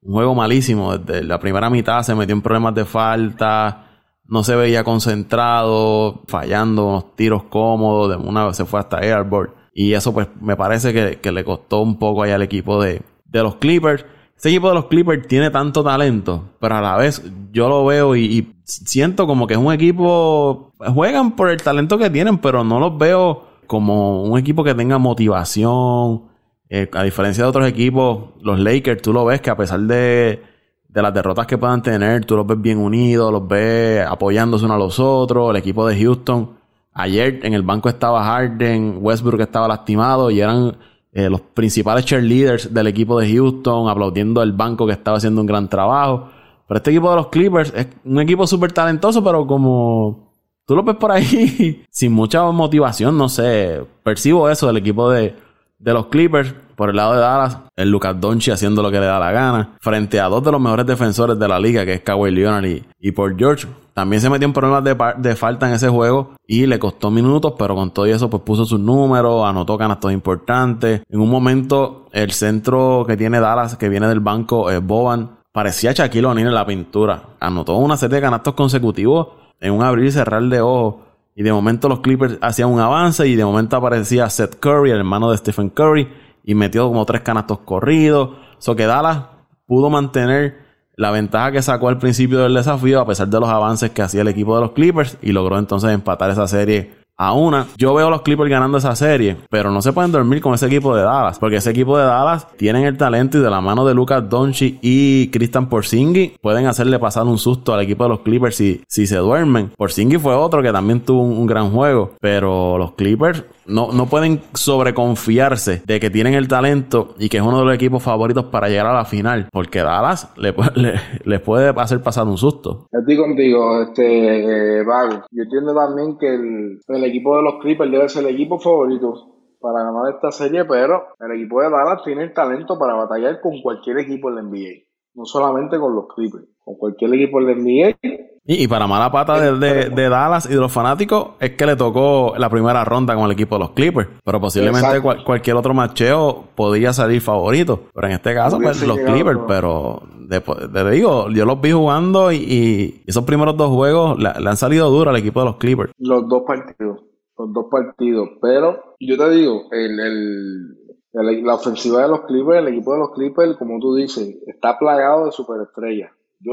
Un 0.02 0.14
juego 0.14 0.34
malísimo. 0.34 0.98
Desde 0.98 1.24
la 1.24 1.38
primera 1.38 1.70
mitad 1.70 2.02
se 2.02 2.14
metió 2.14 2.34
en 2.34 2.42
problemas 2.42 2.74
de 2.74 2.84
falta. 2.84 3.88
No 4.24 4.42
se 4.42 4.56
veía 4.56 4.82
concentrado, 4.82 6.22
fallando 6.26 6.86
unos 6.86 7.14
tiros 7.14 7.44
cómodos. 7.44 8.10
De 8.10 8.16
una 8.16 8.46
vez 8.46 8.56
se 8.56 8.64
fue 8.64 8.80
hasta 8.80 8.98
Airboard. 8.98 9.50
Y 9.74 9.92
eso 9.94 10.12
pues 10.12 10.28
me 10.40 10.56
parece 10.56 10.92
que, 11.20 11.32
le 11.32 11.44
costó 11.44 11.80
un 11.80 11.98
poco 11.98 12.22
ahí 12.22 12.32
al 12.32 12.42
equipo 12.42 12.82
de, 12.82 13.02
de 13.24 13.42
los 13.42 13.56
Clippers. 13.56 14.04
Este 14.36 14.48
equipo 14.48 14.68
de 14.68 14.74
los 14.74 14.86
Clippers 14.86 15.28
tiene 15.28 15.50
tanto 15.50 15.84
talento, 15.84 16.50
pero 16.58 16.74
a 16.74 16.80
la 16.80 16.96
vez 16.96 17.22
yo 17.52 17.68
lo 17.68 17.84
veo 17.84 18.16
y, 18.16 18.56
siento 18.64 19.26
como 19.26 19.46
que 19.46 19.54
es 19.54 19.60
un 19.60 19.72
equipo. 19.72 20.72
Juegan 20.78 21.36
por 21.36 21.48
el 21.48 21.62
talento 21.62 21.96
que 21.96 22.10
tienen, 22.10 22.38
pero 22.38 22.64
no 22.64 22.80
los 22.80 22.98
veo 22.98 23.51
como 23.72 24.24
un 24.24 24.38
equipo 24.38 24.62
que 24.62 24.74
tenga 24.74 24.98
motivación. 24.98 26.24
Eh, 26.68 26.90
a 26.92 27.02
diferencia 27.04 27.44
de 27.44 27.48
otros 27.48 27.66
equipos, 27.66 28.34
los 28.42 28.60
Lakers, 28.60 29.00
tú 29.00 29.14
lo 29.14 29.24
ves 29.24 29.40
que 29.40 29.48
a 29.48 29.56
pesar 29.56 29.80
de, 29.80 30.42
de 30.88 31.02
las 31.02 31.14
derrotas 31.14 31.46
que 31.46 31.56
puedan 31.56 31.82
tener, 31.82 32.22
tú 32.26 32.36
los 32.36 32.46
ves 32.46 32.60
bien 32.60 32.76
unidos, 32.76 33.32
los 33.32 33.48
ves 33.48 34.06
apoyándose 34.06 34.66
unos 34.66 34.74
a 34.74 34.78
los 34.78 35.00
otros. 35.00 35.48
El 35.48 35.56
equipo 35.56 35.86
de 35.86 35.98
Houston, 35.98 36.50
ayer 36.92 37.40
en 37.44 37.54
el 37.54 37.62
banco 37.62 37.88
estaba 37.88 38.22
Harden, 38.22 38.98
Westbrook 39.00 39.40
estaba 39.40 39.66
lastimado 39.68 40.30
y 40.30 40.42
eran 40.42 40.76
eh, 41.10 41.30
los 41.30 41.40
principales 41.40 42.04
cheerleaders 42.04 42.74
del 42.74 42.88
equipo 42.88 43.18
de 43.18 43.32
Houston 43.32 43.88
aplaudiendo 43.88 44.42
al 44.42 44.52
banco 44.52 44.86
que 44.86 44.92
estaba 44.92 45.16
haciendo 45.16 45.40
un 45.40 45.46
gran 45.46 45.66
trabajo. 45.66 46.28
Pero 46.68 46.76
este 46.76 46.90
equipo 46.90 47.08
de 47.08 47.16
los 47.16 47.28
Clippers 47.28 47.72
es 47.74 47.86
un 48.04 48.20
equipo 48.20 48.46
súper 48.46 48.72
talentoso, 48.72 49.24
pero 49.24 49.46
como 49.46 50.31
tú 50.66 50.76
lo 50.76 50.82
ves 50.82 50.96
por 50.96 51.12
ahí, 51.12 51.84
sin 51.90 52.12
mucha 52.12 52.42
motivación, 52.50 53.16
no 53.16 53.28
sé, 53.28 53.84
percibo 54.02 54.48
eso 54.48 54.66
del 54.66 54.78
equipo 54.78 55.10
de, 55.10 55.34
de 55.78 55.92
los 55.92 56.06
Clippers. 56.06 56.54
Por 56.76 56.88
el 56.88 56.96
lado 56.96 57.12
de 57.12 57.20
Dallas, 57.20 57.58
el 57.76 57.90
Lucas 57.90 58.18
Donchi 58.18 58.50
haciendo 58.50 58.82
lo 58.82 58.90
que 58.90 58.98
le 58.98 59.06
da 59.06 59.18
la 59.18 59.30
gana. 59.30 59.76
Frente 59.80 60.18
a 60.18 60.24
dos 60.24 60.42
de 60.42 60.50
los 60.50 60.60
mejores 60.60 60.86
defensores 60.86 61.38
de 61.38 61.46
la 61.46 61.60
liga, 61.60 61.84
que 61.84 61.92
es 61.92 62.00
Kawhi 62.00 62.30
Leonard 62.30 62.64
y, 62.64 62.82
y 62.98 63.12
Paul 63.12 63.36
George. 63.38 63.68
También 63.94 64.22
se 64.22 64.30
metió 64.30 64.46
en 64.46 64.54
problemas 64.54 64.82
de, 64.82 64.96
de, 65.18 65.36
falta 65.36 65.68
en 65.68 65.74
ese 65.74 65.88
juego 65.88 66.32
y 66.46 66.66
le 66.66 66.78
costó 66.78 67.10
minutos, 67.10 67.54
pero 67.58 67.74
con 67.74 67.90
todo 67.90 68.06
eso 68.06 68.30
pues 68.30 68.42
puso 68.42 68.64
sus 68.64 68.80
números, 68.80 69.44
anotó 69.46 69.76
canastos 69.76 70.12
importantes. 70.12 71.02
En 71.08 71.20
un 71.20 71.28
momento 71.28 72.06
el 72.12 72.32
centro 72.32 73.04
que 73.06 73.18
tiene 73.18 73.38
Dallas, 73.38 73.76
que 73.76 73.90
viene 73.90 74.08
del 74.08 74.20
banco, 74.20 74.70
es 74.70 74.84
Boban, 74.84 75.38
parecía 75.52 75.92
Shaquille 75.92 76.26
O'Neal 76.26 76.48
en 76.48 76.54
la 76.54 76.66
pintura. 76.66 77.22
Anotó 77.38 77.76
una 77.76 77.98
serie 77.98 78.16
de 78.16 78.22
canastos 78.22 78.54
consecutivos 78.54 79.28
en 79.62 79.72
un 79.72 79.82
abrir 79.82 80.06
y 80.06 80.10
cerrar 80.10 80.42
de 80.42 80.60
ojos. 80.60 80.96
Y 81.34 81.42
de 81.42 81.52
momento 81.52 81.88
los 81.88 82.00
Clippers 82.00 82.36
hacían 82.42 82.68
un 82.68 82.80
avance 82.80 83.26
y 83.26 83.36
de 83.36 83.44
momento 83.44 83.76
aparecía 83.76 84.28
Seth 84.28 84.60
Curry, 84.60 84.90
el 84.90 84.98
hermano 84.98 85.30
de 85.30 85.38
Stephen 85.38 85.70
Curry, 85.70 86.08
y 86.44 86.54
metió 86.54 86.86
como 86.88 87.06
tres 87.06 87.22
canastos 87.22 87.60
corridos. 87.60 88.36
So 88.58 88.76
que 88.76 88.86
Dallas 88.86 89.22
pudo 89.66 89.88
mantener 89.88 90.60
la 90.96 91.10
ventaja 91.10 91.52
que 91.52 91.62
sacó 91.62 91.88
al 91.88 91.98
principio 91.98 92.40
del 92.40 92.54
desafío 92.54 93.00
a 93.00 93.06
pesar 93.06 93.28
de 93.28 93.40
los 93.40 93.48
avances 93.48 93.90
que 93.90 94.02
hacía 94.02 94.20
el 94.20 94.28
equipo 94.28 94.54
de 94.56 94.60
los 94.60 94.72
Clippers 94.72 95.16
y 95.22 95.32
logró 95.32 95.58
entonces 95.58 95.90
empatar 95.90 96.30
esa 96.30 96.46
serie 96.46 97.01
a 97.22 97.32
una. 97.32 97.66
Yo 97.76 97.94
veo 97.94 98.08
a 98.08 98.10
los 98.10 98.22
Clippers 98.22 98.50
ganando 98.50 98.78
esa 98.78 98.96
serie, 98.96 99.36
pero 99.48 99.70
no 99.70 99.80
se 99.80 99.92
pueden 99.92 100.10
dormir 100.10 100.40
con 100.40 100.54
ese 100.54 100.66
equipo 100.66 100.94
de 100.96 101.02
Dallas, 101.02 101.38
porque 101.38 101.56
ese 101.56 101.70
equipo 101.70 101.96
de 101.96 102.04
Dallas 102.04 102.48
tienen 102.56 102.84
el 102.84 102.96
talento 102.96 103.38
y 103.38 103.40
de 103.40 103.50
la 103.50 103.60
mano 103.60 103.86
de 103.86 103.94
Lucas 103.94 104.28
Doncic 104.28 104.78
y 104.82 105.28
Christian 105.28 105.68
Porzingis 105.68 106.32
pueden 106.40 106.66
hacerle 106.66 106.98
pasar 106.98 107.24
un 107.24 107.38
susto 107.38 107.72
al 107.72 107.80
equipo 107.80 108.02
de 108.04 108.10
los 108.10 108.20
Clippers 108.20 108.56
si, 108.56 108.82
si 108.88 109.06
se 109.06 109.16
duermen. 109.16 109.70
Porzingis 109.76 110.20
fue 110.20 110.34
otro 110.34 110.62
que 110.62 110.72
también 110.72 111.00
tuvo 111.00 111.22
un 111.22 111.46
gran 111.46 111.70
juego, 111.70 112.12
pero 112.20 112.76
los 112.76 112.92
Clippers 112.92 113.44
no, 113.66 113.92
no 113.92 114.06
pueden 114.06 114.40
sobreconfiarse 114.54 115.82
de 115.86 116.00
que 116.00 116.10
tienen 116.10 116.34
el 116.34 116.48
talento 116.48 117.14
y 117.18 117.28
que 117.28 117.38
es 117.38 117.42
uno 117.42 117.60
de 117.60 117.64
los 117.64 117.74
equipos 117.74 118.02
favoritos 118.02 118.44
para 118.46 118.68
llegar 118.68 118.86
a 118.86 118.94
la 118.94 119.04
final, 119.04 119.48
porque 119.52 119.80
Dallas 119.80 120.32
le, 120.36 120.54
les 121.24 121.40
puede 121.40 121.68
hacer 121.68 122.02
pasar 122.02 122.26
un 122.26 122.38
susto. 122.38 122.86
Estoy 122.90 123.16
contigo, 123.16 123.82
este 123.82 124.78
eh, 124.78 124.84
Vago. 124.84 125.24
Yo 125.30 125.42
entiendo 125.42 125.74
también 125.74 126.18
que 126.18 126.34
el, 126.34 126.80
el 126.88 127.04
equipo 127.04 127.36
de 127.36 127.42
los 127.42 127.54
Clippers 127.60 127.90
debe 127.90 128.08
ser 128.08 128.24
el 128.26 128.34
equipo 128.34 128.58
favorito 128.58 129.32
para 129.60 129.84
ganar 129.84 130.14
esta 130.14 130.32
serie, 130.32 130.64
pero 130.64 131.04
el 131.20 131.32
equipo 131.38 131.62
de 131.62 131.70
Dallas 131.70 132.02
tiene 132.04 132.24
el 132.24 132.32
talento 132.32 132.78
para 132.78 132.94
batallar 132.94 133.40
con 133.40 133.60
cualquier 133.62 133.98
equipo 133.98 134.28
en 134.28 134.34
la 134.34 134.42
NBA, 134.42 134.84
no 135.14 135.24
solamente 135.24 135.78
con 135.78 135.94
los 135.94 136.06
Clippers, 136.14 136.44
con 136.64 136.74
cualquier 136.76 137.14
equipo 137.14 137.40
en 137.40 137.46
la 137.46 137.54
NBA 137.54 138.21
Y, 138.44 138.66
para 138.66 138.88
mala 138.88 139.12
pata 139.12 139.52
de, 139.54 140.08
Dallas 140.08 140.46
y 140.46 140.54
de 140.54 140.56
los 140.56 140.72
fanáticos 140.72 141.32
es 141.38 141.52
que 141.52 141.64
le 141.64 141.76
tocó 141.76 142.34
la 142.36 142.50
primera 142.50 142.84
ronda 142.84 143.14
con 143.14 143.26
el 143.26 143.32
equipo 143.32 143.54
de 143.54 143.60
los 143.60 143.70
Clippers. 143.70 144.08
Pero 144.24 144.40
posiblemente 144.40 145.00
cualquier 145.00 145.56
otro 145.56 145.74
macheo 145.74 146.46
podía 146.56 146.92
salir 146.92 147.20
favorito. 147.20 147.84
Pero 147.94 148.06
en 148.08 148.14
este 148.14 148.34
caso, 148.34 148.58
pues, 148.58 148.84
los 148.84 148.98
Clippers. 148.98 149.40
Pero 149.46 150.02
te 150.28 150.90
digo, 150.90 151.30
yo 151.30 151.44
los 151.44 151.60
vi 151.60 151.70
jugando 151.70 152.32
y, 152.32 153.02
esos 153.06 153.24
primeros 153.24 153.56
dos 153.56 153.70
juegos 153.70 154.18
le, 154.18 154.28
han 154.28 154.56
salido 154.56 154.90
duro 154.90 155.10
al 155.10 155.16
equipo 155.16 155.40
de 155.40 155.46
los 155.46 155.56
Clippers. 155.56 155.92
Los 155.98 156.28
dos 156.28 156.42
partidos. 156.44 157.00
Los 157.38 157.52
dos 157.52 157.66
partidos. 157.70 158.28
Pero 158.40 158.96
yo 158.98 159.16
te 159.16 159.30
digo, 159.30 159.68
el, 159.70 160.74
la 161.12 161.54
ofensiva 161.54 162.02
de 162.02 162.08
los 162.08 162.22
Clippers, 162.22 162.58
el 162.58 162.68
equipo 162.74 162.92
de 162.92 162.98
los 162.98 163.12
Clippers, 163.12 163.56
como 163.56 163.78
tú 163.78 163.94
dices, 163.94 164.36
está 164.48 164.78
plagado 164.80 165.26
de 165.26 165.32
superestrellas. 165.32 166.10
Yo, 166.40 166.52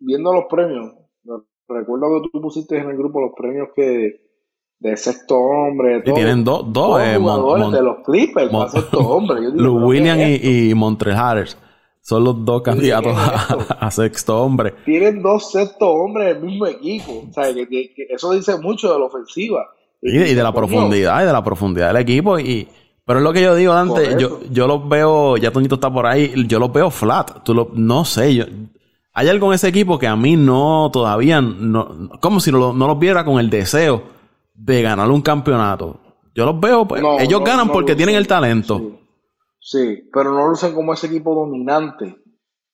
viendo 0.00 0.32
los 0.32 0.46
premios, 0.50 0.94
recuerdo 1.68 2.22
que 2.22 2.28
tú 2.32 2.40
pusiste 2.40 2.78
en 2.78 2.90
el 2.90 2.96
grupo 2.96 3.20
los 3.20 3.32
premios 3.36 3.68
que 3.74 4.20
de 4.82 4.96
sexto 4.96 5.36
hombre. 5.36 6.02
y 6.04 6.12
tienen 6.12 6.42
dos, 6.42 6.72
dos 6.72 7.00
eh, 7.00 7.12
de 7.12 7.82
los 7.82 7.98
Clippers 8.04 8.50
para 8.50 8.68
sexto 8.68 8.98
hombre. 8.98 9.40
Luke 9.52 9.84
Williams 9.86 10.22
y, 10.42 10.72
y 10.72 11.12
Harris 11.14 11.56
son 12.02 12.24
los 12.24 12.44
dos 12.44 12.62
candidatos 12.62 13.14
a, 13.16 13.90
sexto 13.92 14.42
hombre. 14.42 14.74
Tienen 14.84 15.22
dos 15.22 15.52
sexto 15.52 15.88
hombres 15.88 16.34
del 16.34 16.44
mismo 16.44 16.66
equipo. 16.66 17.24
O 17.30 17.32
sea, 17.32 17.54
que, 17.54 17.94
eso 18.10 18.32
dice 18.32 18.58
mucho 18.58 18.92
de 18.92 18.98
la 18.98 19.04
ofensiva. 19.04 19.68
Y, 20.02 20.18
de 20.18 20.42
la 20.42 20.52
profundidad, 20.52 21.22
y 21.22 21.26
de 21.26 21.32
la 21.32 21.44
profundidad 21.44 21.88
del 21.92 22.02
equipo. 22.02 22.40
y 22.40 22.68
Pero 23.06 23.20
es 23.20 23.24
lo 23.24 23.32
que 23.32 23.42
yo 23.42 23.54
digo, 23.54 23.72
Dante, 23.72 24.16
yo, 24.18 24.40
yo 24.50 24.66
los 24.66 24.88
veo, 24.88 25.36
ya 25.36 25.52
Toñito 25.52 25.76
está 25.76 25.92
por 25.92 26.06
ahí, 26.06 26.32
yo 26.48 26.58
los 26.58 26.72
veo 26.72 26.90
flat. 26.90 27.44
Tú 27.44 27.54
lo, 27.54 27.70
no 27.72 28.04
sé, 28.04 28.34
yo, 28.34 28.46
hay 29.14 29.28
algo 29.28 29.48
en 29.48 29.54
ese 29.54 29.68
equipo 29.68 29.98
que 29.98 30.06
a 30.06 30.16
mí 30.16 30.36
no, 30.36 30.90
todavía, 30.92 31.40
no, 31.40 32.10
como 32.20 32.40
si 32.40 32.50
no, 32.50 32.72
no 32.72 32.86
los 32.86 32.98
viera 32.98 33.24
con 33.24 33.38
el 33.38 33.50
deseo 33.50 34.04
de 34.54 34.82
ganar 34.82 35.10
un 35.10 35.20
campeonato. 35.20 36.00
Yo 36.34 36.46
los 36.46 36.58
veo, 36.58 36.88
pues, 36.88 37.02
ellos 37.20 37.44
ganan 37.44 37.70
porque 37.70 37.94
tienen 37.94 38.14
el 38.16 38.26
talento. 38.26 39.00
Sí. 39.60 40.08
pero 40.12 40.32
no 40.32 40.46
lo 40.46 40.52
usan 40.52 40.74
como 40.74 40.92
ese 40.92 41.06
equipo 41.06 41.34
dominante 41.34 42.16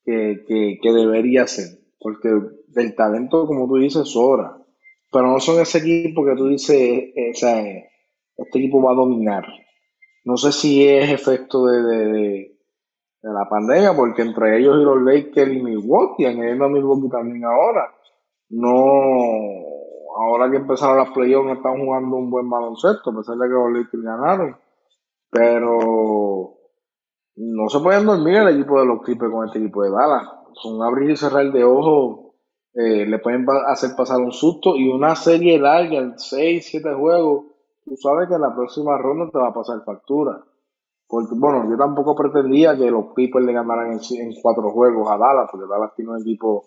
que, 0.05 0.45
que, 0.81 0.93
debería 0.93 1.47
ser. 1.47 1.67
Porque 1.99 2.29
del 2.69 2.95
talento, 2.95 3.47
como 3.47 3.67
tú 3.67 3.77
dices, 3.77 4.09
sobra. 4.09 4.57
Pero 5.13 5.33
no 5.33 5.41
son 5.41 5.61
ese 5.61 5.79
equipo 5.79 6.25
que 6.25 6.37
tú 6.37 6.49
dices, 6.49 6.77
eh, 6.77 7.31
o 7.33 7.35
sea, 7.35 7.61
este 7.61 8.59
equipo 8.59 8.81
va 8.81 8.93
a 8.93 8.97
dominar. 8.97 9.45
No 10.25 10.37
sé 10.37 10.53
si 10.53 10.87
es 10.87 11.11
efecto 11.11 11.67
de 11.67 11.83
de 11.83 12.58
la 13.23 13.49
pandemia, 13.49 13.95
porque 13.95 14.23
entre 14.23 14.59
ellos 14.59 14.77
y 14.81 14.85
los 14.85 15.03
Lakers 15.03 15.53
y 15.53 15.63
Milwaukee, 15.63 16.27
añadiendo 16.27 16.65
a 16.65 16.69
Milwaukee 16.69 17.09
también 17.09 17.45
ahora, 17.45 17.93
no, 18.51 18.71
ahora 20.17 20.51
que 20.51 20.59
empezaron 20.59 20.99
las 20.99 21.11
playoffs 21.11 21.57
están 21.57 21.79
jugando 21.79 22.17
un 22.17 22.31
buen 22.31 22.49
baloncesto, 22.49 23.11
a 23.11 23.17
pesar 23.17 23.37
de 23.37 23.49
que 23.49 23.55
los 23.55 23.73
Lakers 23.73 24.03
ganaron, 24.03 24.57
pero 25.31 26.55
no 27.37 27.69
se 27.69 27.81
pueden 27.81 28.07
dormir 28.07 28.37
el 28.37 28.49
equipo 28.49 28.81
de 28.81 28.87
los 28.87 29.03
Clippers 29.03 29.33
con 29.33 29.47
este 29.47 29.59
equipo 29.59 29.83
de 29.83 29.91
Dallas, 29.91 30.29
con 30.63 30.83
abrir 30.83 31.11
y 31.11 31.17
cerrar 31.17 31.51
de 31.53 31.65
ojos 31.65 32.29
eh, 32.75 33.07
le 33.07 33.19
pueden 33.19 33.45
hacer 33.67 33.91
pasar 33.97 34.19
un 34.19 34.33
susto 34.33 34.77
y 34.77 34.89
una 34.89 35.17
serie 35.17 35.59
larga 35.59 35.99
en 35.99 36.19
6, 36.19 36.67
7 36.71 36.95
juegos, 36.95 37.47
tú 37.85 37.97
sabes 37.97 38.29
que 38.29 38.35
en 38.35 38.43
la 38.43 38.55
próxima 38.55 38.97
ronda 38.99 39.31
te 39.31 39.39
va 39.39 39.49
a 39.49 39.55
pasar 39.55 39.83
factura. 39.85 40.45
Porque, 41.09 41.35
bueno, 41.35 41.69
yo 41.71 41.77
tampoco 41.79 42.15
pretendía 42.15 42.77
que 42.77 42.91
los 42.91 43.15
Clippers 43.15 43.45
le 43.45 43.55
ganaran 43.55 43.93
en, 43.93 44.35
cuatro 44.43 44.71
juegos 44.71 45.11
a 45.11 45.17
Dallas, 45.17 45.49
porque 45.51 45.67
Dallas 45.67 45.95
tiene 45.97 46.11
un 46.11 46.21
equipo, 46.21 46.67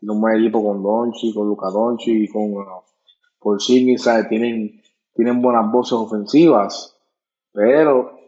tiene 0.00 0.12
un 0.12 0.20
buen 0.20 0.36
equipo 0.36 0.62
con 0.62 0.82
Donchi, 0.82 1.32
con 1.32 1.46
Luca 1.46 1.70
Donchi 1.70 2.24
y 2.24 2.28
con 2.28 2.52
bueno, 2.52 2.82
¿sabes? 3.98 4.28
Tienen, 4.28 4.82
tienen 5.14 5.40
buenas 5.40 5.70
voces 5.70 5.92
ofensivas, 5.92 6.98
pero 7.52 8.18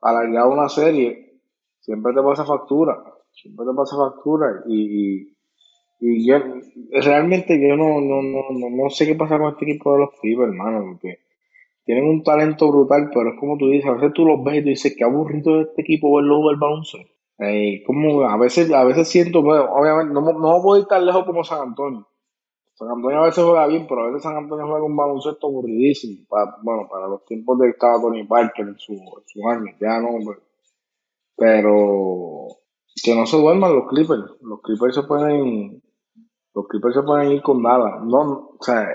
alargar 0.00 0.48
una 0.48 0.70
serie 0.70 1.40
siempre 1.80 2.14
te 2.14 2.22
pasa 2.22 2.46
factura, 2.46 3.04
siempre 3.30 3.66
te 3.66 3.74
pasa 3.74 3.96
factura 3.96 4.64
y, 4.66 5.20
y, 5.20 5.36
y 6.00 6.26
yo 6.26 6.38
realmente 6.90 7.60
yo 7.60 7.76
no, 7.76 8.00
no, 8.00 8.22
no, 8.22 8.70
no, 8.70 8.90
sé 8.90 9.06
qué 9.06 9.14
pasa 9.14 9.38
con 9.38 9.52
este 9.52 9.66
equipo 9.70 9.92
de 9.92 9.98
los 10.00 10.10
Clippers, 10.18 10.52
hermano, 10.52 10.84
porque 10.92 11.18
tienen 11.84 12.04
un 12.04 12.22
talento 12.22 12.68
brutal, 12.70 13.10
pero 13.12 13.30
es 13.30 13.38
como 13.38 13.58
tú 13.58 13.68
dices, 13.68 13.86
a 13.86 13.94
veces 13.94 14.12
tú 14.14 14.24
los 14.24 14.42
ves 14.42 14.56
y 14.56 14.62
tú 14.62 14.68
dices, 14.70 14.94
qué 14.96 15.04
aburrido 15.04 15.56
de 15.56 15.62
este 15.62 15.82
equipo 15.82 16.16
verlo 16.16 16.38
jugar 16.38 16.56
baloncesto. 16.58 17.12
Eh, 17.38 17.82
como 17.86 18.22
a 18.22 18.36
veces, 18.36 18.72
a 18.72 18.84
veces 18.84 19.08
siento, 19.08 19.40
obviamente, 19.40 20.14
no, 20.14 20.20
no 20.20 20.62
puedo 20.62 20.80
ir 20.80 20.86
tan 20.86 21.04
lejos 21.04 21.24
como 21.24 21.44
San 21.44 21.68
Antonio. 21.68 22.06
San 22.74 22.88
Antonio 22.88 23.18
a 23.22 23.26
veces 23.26 23.44
juega 23.44 23.66
bien, 23.66 23.86
pero 23.88 24.02
a 24.02 24.06
veces 24.06 24.22
San 24.22 24.36
Antonio 24.36 24.66
juega 24.66 24.84
un 24.84 24.96
baloncesto 24.96 25.46
aburridísimo. 25.46 26.26
bueno, 26.62 26.88
para 26.90 27.06
los 27.06 27.24
tiempos 27.24 27.58
de 27.58 27.66
que 27.66 27.70
estaba 27.72 28.00
Tony 28.00 28.24
Parker 28.24 28.66
en 28.66 28.78
su, 28.78 28.94
su 29.26 29.48
año, 29.48 29.72
ya 29.80 30.00
no, 30.00 30.08
pues. 30.24 30.38
pero 31.36 32.48
que 33.02 33.14
no 33.14 33.26
se 33.26 33.36
duerman 33.36 33.74
los 33.74 33.88
Clippers. 33.88 34.24
Los 34.40 34.60
Clippers 34.62 34.94
se 34.94 35.02
pueden, 35.02 35.82
los 36.54 36.68
Clippers 36.68 36.94
se 36.94 37.02
pueden 37.02 37.32
ir 37.32 37.42
con 37.42 37.62
nada. 37.62 38.00
No, 38.04 38.56
o 38.58 38.58
sea, 38.60 38.88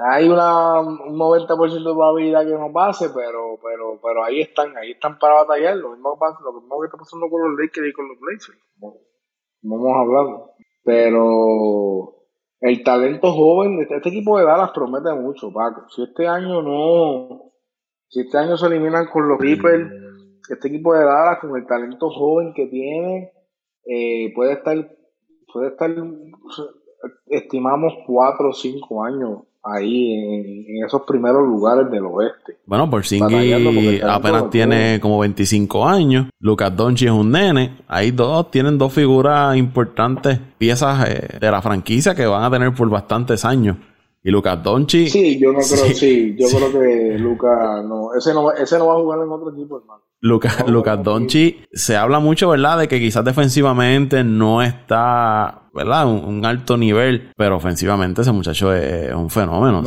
hay 0.00 0.28
una, 0.28 0.80
un 0.80 1.18
90% 1.18 1.48
de 1.48 1.82
probabilidad 1.82 2.46
que 2.46 2.52
no 2.52 2.72
pase, 2.72 3.10
pero, 3.10 3.58
pero, 3.62 3.98
pero 4.00 4.24
ahí 4.24 4.40
están, 4.40 4.76
ahí 4.76 4.92
están 4.92 5.18
para 5.18 5.42
batallar. 5.42 5.76
Lo 5.76 5.90
mismo, 5.90 6.16
lo 6.44 6.52
mismo 6.52 6.80
que 6.80 6.86
está 6.86 6.98
pasando 6.98 7.28
con 7.28 7.42
los 7.42 7.58
Lakers 7.58 7.88
y 7.88 7.92
con 7.92 8.08
los 8.08 8.18
Blazers, 8.20 8.58
como, 8.78 8.96
hemos 9.62 9.96
hablado. 9.96 10.52
Pero 10.84 12.14
el 12.60 12.84
talento 12.84 13.32
joven, 13.32 13.80
este, 13.80 13.96
este 13.96 14.08
equipo 14.10 14.38
de 14.38 14.44
Dallas 14.44 14.70
promete 14.72 15.12
mucho, 15.14 15.52
Paco. 15.52 15.88
Si 15.88 16.02
este 16.02 16.28
año 16.28 16.62
no, 16.62 17.52
si 18.08 18.20
este 18.20 18.38
año 18.38 18.56
se 18.56 18.66
eliminan 18.66 19.06
con 19.06 19.28
los 19.28 19.38
Clippers, 19.38 19.90
este 20.48 20.68
equipo 20.68 20.94
de 20.94 21.04
Dallas 21.04 21.40
con 21.40 21.56
el 21.56 21.66
talento 21.66 22.08
joven 22.10 22.52
que 22.54 22.66
tiene, 22.68 23.32
eh, 23.84 24.32
puede 24.32 24.52
estar, 24.52 24.76
puede 25.52 25.68
estar, 25.70 25.90
estimamos 27.26 27.94
cuatro 28.06 28.50
o 28.50 28.52
cinco 28.52 29.02
años 29.02 29.47
ahí 29.62 30.14
en, 30.14 30.84
esos 30.84 31.02
primeros 31.02 31.42
lugares 31.46 31.90
del 31.90 32.04
oeste. 32.06 32.58
Bueno, 32.66 32.84
por 32.84 33.00
Porzingis 33.00 34.02
apenas 34.02 34.50
tiene 34.50 34.98
como 35.00 35.18
25 35.18 35.86
años. 35.86 36.26
Lucas 36.40 36.74
Donchi 36.74 37.06
es 37.06 37.12
un 37.12 37.30
nene. 37.30 37.78
Ahí 37.88 38.10
dos 38.10 38.50
tienen 38.50 38.78
dos 38.78 38.92
figuras 38.92 39.56
importantes, 39.56 40.38
piezas 40.58 41.08
eh, 41.08 41.38
de 41.40 41.50
la 41.50 41.62
franquicia 41.62 42.14
que 42.14 42.26
van 42.26 42.44
a 42.44 42.50
tener 42.50 42.74
por 42.74 42.88
bastantes 42.88 43.44
años. 43.44 43.76
Y 44.22 44.30
Lucas 44.30 44.62
Donchi. 44.62 45.08
Sí, 45.08 45.38
yo 45.38 45.52
no 45.52 45.60
creo, 45.60 45.84
sí, 45.94 46.36
yo 46.38 46.46
creo 46.48 46.72
que 46.72 47.18
Lucas 47.18 47.84
no, 47.84 48.14
ese 48.14 48.34
no, 48.34 48.52
ese 48.52 48.78
no 48.78 48.88
va 48.88 48.94
a 48.94 49.00
jugar 49.00 49.20
en 49.20 49.30
otro 49.30 49.52
equipo, 49.52 49.78
hermano. 49.78 50.02
Lucas, 50.20 50.68
Lucas 50.68 51.02
Donchi 51.02 51.60
se 51.72 51.96
habla 51.96 52.18
mucho, 52.18 52.48
¿verdad? 52.48 52.78
De 52.78 52.88
que 52.88 52.98
quizás 52.98 53.24
defensivamente 53.24 54.24
no 54.24 54.62
está, 54.62 55.70
¿verdad? 55.72 56.06
Un, 56.06 56.44
alto 56.44 56.76
nivel, 56.76 57.30
pero 57.36 57.56
ofensivamente 57.56 58.22
ese 58.22 58.32
muchacho 58.32 58.74
es, 58.74 59.14
un 59.14 59.30
fenómeno, 59.30 59.78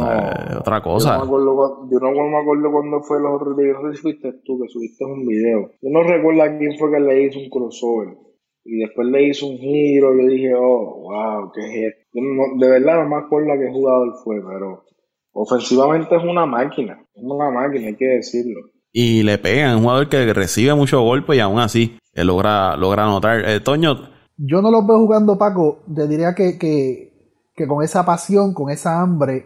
otra 0.57 0.81
cosa. 0.81 1.17
Yo 1.17 1.17
no, 1.17 1.19
me 1.19 1.25
acuerdo, 1.25 1.89
yo 1.91 1.99
no 1.99 2.11
me 2.11 2.37
acuerdo 2.37 2.71
cuándo 2.71 3.01
fue 3.01 3.21
los 3.21 3.41
otros 3.41 3.57
días, 3.57 3.75
no 3.81 3.89
sé 3.89 3.97
si 3.97 4.01
fuiste 4.01 4.33
tú 4.45 4.59
que 4.61 4.69
subiste 4.69 5.03
un 5.03 5.25
video. 5.25 5.71
Yo 5.81 5.89
no 5.89 6.03
recuerdo 6.03 6.43
a 6.43 6.57
quién 6.57 6.77
fue 6.77 6.91
que 6.91 6.99
le 6.99 7.23
hizo 7.25 7.39
un 7.39 7.49
crossover 7.49 8.17
y 8.63 8.79
después 8.79 9.07
le 9.07 9.27
hizo 9.27 9.47
un 9.47 9.57
giro. 9.57 10.15
Yo 10.15 10.27
dije, 10.27 10.53
oh, 10.55 11.01
wow, 11.01 11.51
qué 11.53 11.61
es 11.61 11.93
esto. 11.93 12.19
de 12.57 12.69
verdad 12.69 13.03
no 13.03 13.09
me 13.09 13.17
acuerdo 13.17 13.51
a 13.51 13.57
qué 13.57 13.69
jugador 13.69 14.13
fue, 14.23 14.37
pero 14.41 14.85
ofensivamente 15.33 16.15
es 16.15 16.23
una 16.23 16.45
máquina. 16.45 17.05
Es 17.13 17.23
una 17.23 17.49
máquina, 17.49 17.87
hay 17.87 17.95
que 17.95 18.05
decirlo. 18.05 18.61
Y 18.91 19.23
le 19.23 19.37
pegan, 19.37 19.77
un 19.77 19.83
jugador 19.83 20.09
que 20.09 20.33
recibe 20.33 20.73
mucho 20.73 21.01
golpe 21.01 21.35
y 21.35 21.39
aún 21.39 21.59
así 21.59 21.97
él 22.13 22.27
logra, 22.27 22.75
logra 22.75 23.05
anotar. 23.05 23.47
Eh, 23.47 23.59
Toño. 23.61 24.09
Yo 24.37 24.61
no 24.61 24.71
lo 24.71 24.85
veo 24.85 24.99
jugando, 24.99 25.37
Paco. 25.37 25.83
Te 25.93 26.07
diría 26.07 26.35
que, 26.35 26.57
que, 26.57 27.67
con 27.67 27.83
esa 27.83 28.05
pasión, 28.05 28.53
con 28.53 28.69
esa 28.69 29.01
hambre 29.01 29.45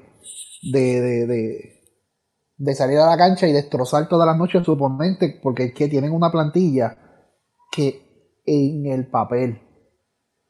de, 0.63 1.01
de, 1.01 1.27
de, 1.27 1.81
de 2.57 2.75
salir 2.75 2.97
a 2.97 3.09
la 3.09 3.17
cancha 3.17 3.47
y 3.47 3.51
destrozar 3.51 4.07
todas 4.07 4.25
las 4.25 4.37
noches 4.37 4.61
a 4.61 4.63
su 4.63 4.71
oponente, 4.71 5.39
porque 5.43 5.65
es 5.65 5.73
que 5.73 5.89
tienen 5.89 6.11
una 6.11 6.31
plantilla 6.31 6.97
que 7.71 8.41
en 8.45 8.85
el 8.87 9.07
papel. 9.07 9.61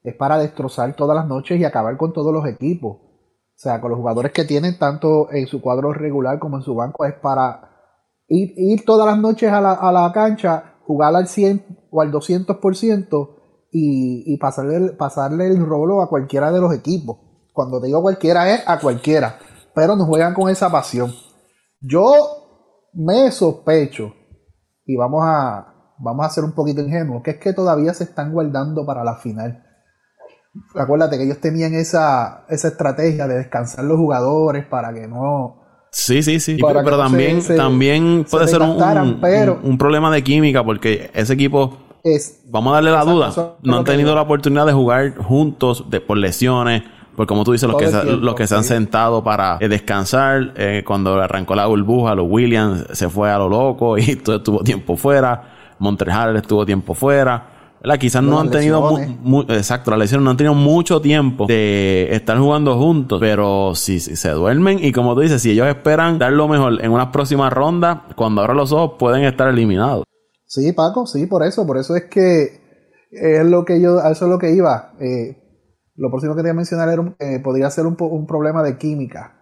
Es 0.03 0.15
para 0.15 0.37
destrozar 0.37 0.95
todas 0.95 1.15
las 1.15 1.27
noches 1.27 1.59
y 1.59 1.65
acabar 1.65 1.97
con 1.97 2.13
todos 2.13 2.31
los 2.31 2.45
equipos. 2.47 2.97
O 2.97 3.57
sea, 3.57 3.81
con 3.81 3.89
los 3.89 3.97
jugadores 3.97 4.31
que 4.31 4.45
tienen 4.45 4.77
tanto 4.77 5.31
en 5.31 5.47
su 5.47 5.59
cuadro 5.61 5.91
regular 5.91 6.37
como 6.39 6.57
en 6.57 6.63
su 6.63 6.75
banco, 6.75 7.05
es 7.05 7.15
para 7.15 7.74
ir, 8.27 8.85
todas 8.85 9.07
las 9.07 9.17
noches 9.17 9.51
a 9.51 9.61
la, 9.61 9.73
a 9.73 9.91
la, 9.91 10.11
cancha, 10.11 10.75
jugar 10.85 11.15
al 11.15 11.27
100 11.27 11.87
o 11.91 12.01
al 12.01 12.11
200% 12.11 13.29
y, 13.71 14.33
y 14.33 14.37
pasarle, 14.37 14.91
pasarle 14.93 15.47
el 15.47 15.65
rolo 15.65 16.01
a 16.01 16.09
cualquiera 16.09 16.51
de 16.51 16.61
los 16.61 16.73
equipos. 16.73 17.17
Cuando 17.53 17.79
te 17.79 17.87
digo 17.87 18.01
cualquiera 18.01 18.53
es 18.53 18.63
a 18.67 18.79
cualquiera, 18.79 19.37
pero 19.73 19.95
nos 19.95 20.07
juegan 20.07 20.33
con 20.33 20.49
esa 20.49 20.69
pasión. 20.69 21.13
Yo 21.79 22.11
me 22.93 23.31
sospecho, 23.31 24.13
y 24.85 24.95
vamos 24.95 25.23
a, 25.25 25.93
vamos 25.99 26.25
a 26.25 26.29
ser 26.29 26.43
un 26.43 26.53
poquito 26.53 26.81
ingenuos, 26.81 27.23
que 27.23 27.31
es 27.31 27.37
que 27.37 27.53
todavía 27.53 27.93
se 27.93 28.05
están 28.05 28.31
guardando 28.31 28.85
para 28.85 29.03
la 29.03 29.15
final. 29.15 29.63
acuérdate 30.75 31.17
que 31.17 31.23
ellos 31.23 31.41
tenían 31.41 31.73
esa, 31.73 32.45
esa 32.49 32.69
estrategia 32.69 33.27
de 33.27 33.35
descansar 33.35 33.85
los 33.85 33.97
jugadores 33.97 34.65
para 34.65 34.93
que 34.93 35.07
no... 35.07 35.64
Sí, 35.95 36.21
sí, 36.21 36.41
sí. 36.41 36.57
Pero, 36.57 36.97
también, 36.97 37.41
también 37.55 38.25
puede 38.29 38.49
ser 38.49 38.61
un, 38.61 38.77
un, 39.63 39.77
problema 39.77 40.11
de 40.11 40.25
química 40.25 40.61
porque 40.61 41.09
ese 41.13 41.33
equipo, 41.33 41.77
es, 42.03 42.41
vamos 42.49 42.71
a 42.71 42.75
darle 42.75 42.91
la 42.91 43.05
duda, 43.05 43.55
no 43.63 43.77
han 43.77 43.85
tenido 43.85 44.13
la 44.13 44.23
oportunidad 44.23 44.65
de 44.65 44.73
jugar 44.73 45.15
juntos 45.15 45.89
de, 45.89 46.01
por 46.01 46.17
lesiones. 46.17 46.83
Porque 47.15 47.29
como 47.29 47.45
tú 47.45 47.53
dices, 47.53 47.69
los 47.69 47.77
que, 47.77 47.87
se, 47.87 48.03
los 48.03 48.35
que 48.35 48.45
se 48.45 48.55
han 48.55 48.65
sentado 48.65 49.23
para 49.23 49.57
eh, 49.61 49.69
descansar, 49.69 50.51
eh, 50.57 50.83
cuando 50.85 51.13
arrancó 51.15 51.55
la 51.55 51.65
burbuja, 51.65 52.13
los 52.13 52.25
Williams 52.29 52.87
se 52.91 53.07
fue 53.07 53.31
a 53.31 53.37
lo 53.37 53.47
loco 53.47 53.97
y 53.97 54.15
todo 54.17 54.35
estuvo 54.35 54.59
tiempo 54.63 54.97
fuera. 54.97 55.75
Montreal 55.79 56.35
estuvo 56.35 56.65
tiempo 56.65 56.93
fuera. 56.93 57.54
Quizás 57.99 58.23
no 58.23 58.39
han 58.39 58.49
tenido 58.49 58.97
exacto, 59.49 59.91
las 59.91 59.99
lesiones 59.99 60.25
no 60.25 60.31
han 60.31 60.37
tenido 60.37 60.55
mucho 60.55 61.01
tiempo 61.01 61.45
de 61.45 62.09
estar 62.11 62.37
jugando 62.37 62.77
juntos, 62.77 63.19
pero 63.19 63.75
si, 63.75 63.99
se 63.99 64.29
duermen 64.31 64.83
y 64.83 64.91
como 64.91 65.13
tú 65.13 65.21
dices, 65.21 65.41
si 65.41 65.51
ellos 65.51 65.67
esperan 65.67 66.17
dar 66.17 66.33
lo 66.33 66.47
mejor 66.47 66.83
en 66.83 66.91
unas 66.91 67.07
próximas 67.07 67.53
rondas, 67.53 67.99
cuando 68.15 68.41
abran 68.41 68.57
los 68.57 68.71
ojos 68.71 68.93
pueden 68.97 69.23
estar 69.23 69.47
eliminados. 69.47 70.03
Sí, 70.45 70.73
Paco, 70.73 71.05
sí, 71.05 71.27
por 71.27 71.45
eso, 71.45 71.65
por 71.65 71.77
eso 71.77 71.95
es 71.95 72.05
que 72.05 72.61
es 73.11 73.45
lo 73.45 73.63
que 73.65 73.79
yo, 73.79 73.99
a 73.99 74.11
eso 74.11 74.25
es 74.25 74.31
lo 74.31 74.39
que 74.39 74.51
iba. 74.51 74.93
Eh, 74.99 75.37
lo 75.95 76.09
próximo 76.09 76.35
que 76.35 76.41
te 76.41 76.47
iba 76.47 76.53
a 76.53 76.55
mencionar 76.55 76.89
era 76.89 77.15
eh, 77.19 77.39
podría 77.39 77.69
ser 77.69 77.85
un, 77.85 77.95
un, 77.99 78.25
problema 78.25 78.63
de 78.63 78.77
química. 78.77 79.41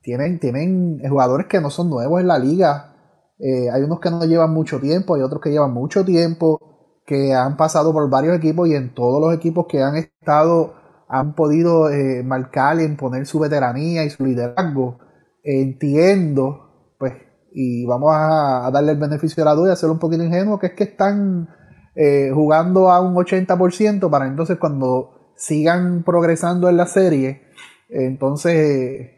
Tienen, 0.00 0.38
tienen 0.38 1.00
jugadores 1.08 1.46
que 1.46 1.60
no 1.60 1.70
son 1.70 1.88
nuevos 1.90 2.20
en 2.20 2.28
la 2.28 2.38
liga. 2.38 2.94
Eh, 3.38 3.70
hay 3.70 3.82
unos 3.82 4.00
que 4.00 4.10
no 4.10 4.24
llevan 4.24 4.52
mucho 4.52 4.78
tiempo, 4.80 5.14
hay 5.14 5.22
otros 5.22 5.40
que 5.40 5.50
llevan 5.50 5.72
mucho 5.72 6.04
tiempo 6.04 6.73
que 7.06 7.34
han 7.34 7.56
pasado 7.56 7.92
por 7.92 8.08
varios 8.08 8.36
equipos 8.36 8.68
y 8.68 8.74
en 8.74 8.94
todos 8.94 9.20
los 9.20 9.34
equipos 9.34 9.66
que 9.68 9.82
han 9.82 9.96
estado 9.96 10.74
han 11.08 11.34
podido 11.34 11.90
eh, 11.90 12.22
marcar 12.24 12.80
y 12.80 12.84
imponer 12.84 13.26
su 13.26 13.38
veteranía 13.38 14.04
y 14.04 14.10
su 14.10 14.24
liderazgo. 14.24 14.98
Entiendo, 15.42 16.94
pues, 16.98 17.12
y 17.52 17.84
vamos 17.84 18.10
a, 18.14 18.70
darle 18.72 18.92
el 18.92 18.98
beneficio 18.98 19.42
de 19.42 19.44
la 19.44 19.54
duda 19.54 19.70
y 19.70 19.72
hacerlo 19.72 19.92
un 19.92 19.98
poquito 19.98 20.24
ingenuo, 20.24 20.58
que 20.58 20.68
es 20.68 20.72
que 20.72 20.84
están 20.84 21.48
eh, 21.94 22.30
jugando 22.32 22.90
a 22.90 23.00
un 23.00 23.14
80% 23.14 24.10
para 24.10 24.26
entonces 24.26 24.58
cuando 24.58 25.32
sigan 25.36 26.04
progresando 26.04 26.68
en 26.68 26.76
la 26.76 26.86
serie, 26.86 27.42
entonces 27.90 29.10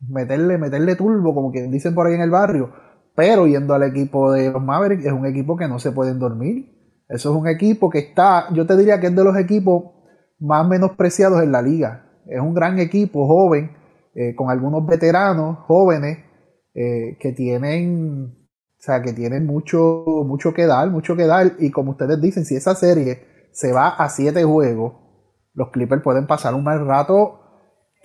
meterle, 0.00 0.58
meterle 0.58 0.96
turbo, 0.96 1.34
como 1.34 1.50
quien 1.50 1.70
dicen 1.70 1.94
por 1.94 2.06
ahí 2.06 2.14
en 2.14 2.20
el 2.20 2.30
barrio. 2.30 2.72
Pero 3.14 3.46
yendo 3.46 3.74
al 3.74 3.82
equipo 3.84 4.32
de 4.32 4.50
los 4.50 4.62
Mavericks, 4.62 5.06
es 5.06 5.12
un 5.12 5.26
equipo 5.26 5.56
que 5.56 5.68
no 5.68 5.78
se 5.78 5.92
pueden 5.92 6.18
dormir 6.18 6.81
eso 7.12 7.30
es 7.30 7.36
un 7.36 7.46
equipo 7.46 7.90
que 7.90 7.98
está, 7.98 8.46
yo 8.54 8.66
te 8.66 8.74
diría 8.74 8.98
que 8.98 9.08
es 9.08 9.14
de 9.14 9.22
los 9.22 9.36
equipos 9.36 9.84
más 10.38 10.66
menospreciados 10.66 11.42
en 11.42 11.52
la 11.52 11.60
liga. 11.60 12.06
Es 12.26 12.40
un 12.40 12.54
gran 12.54 12.78
equipo 12.78 13.26
joven, 13.26 13.76
eh, 14.14 14.34
con 14.34 14.50
algunos 14.50 14.86
veteranos 14.86 15.58
jóvenes 15.66 16.18
eh, 16.74 17.18
que 17.20 17.32
tienen, 17.32 18.32
o 18.32 18.78
sea, 18.78 19.02
que 19.02 19.12
tienen 19.12 19.44
mucho, 19.44 20.04
mucho 20.26 20.54
que 20.54 20.66
dar, 20.66 20.90
mucho 20.90 21.14
que 21.14 21.26
dar. 21.26 21.52
Y 21.58 21.70
como 21.70 21.90
ustedes 21.90 22.18
dicen, 22.18 22.46
si 22.46 22.56
esa 22.56 22.74
serie 22.74 23.48
se 23.52 23.74
va 23.74 23.88
a 23.88 24.08
siete 24.08 24.42
juegos, 24.44 24.94
los 25.52 25.68
Clippers 25.68 26.02
pueden 26.02 26.26
pasar 26.26 26.54
un 26.54 26.64
mal 26.64 26.86
rato 26.86 27.40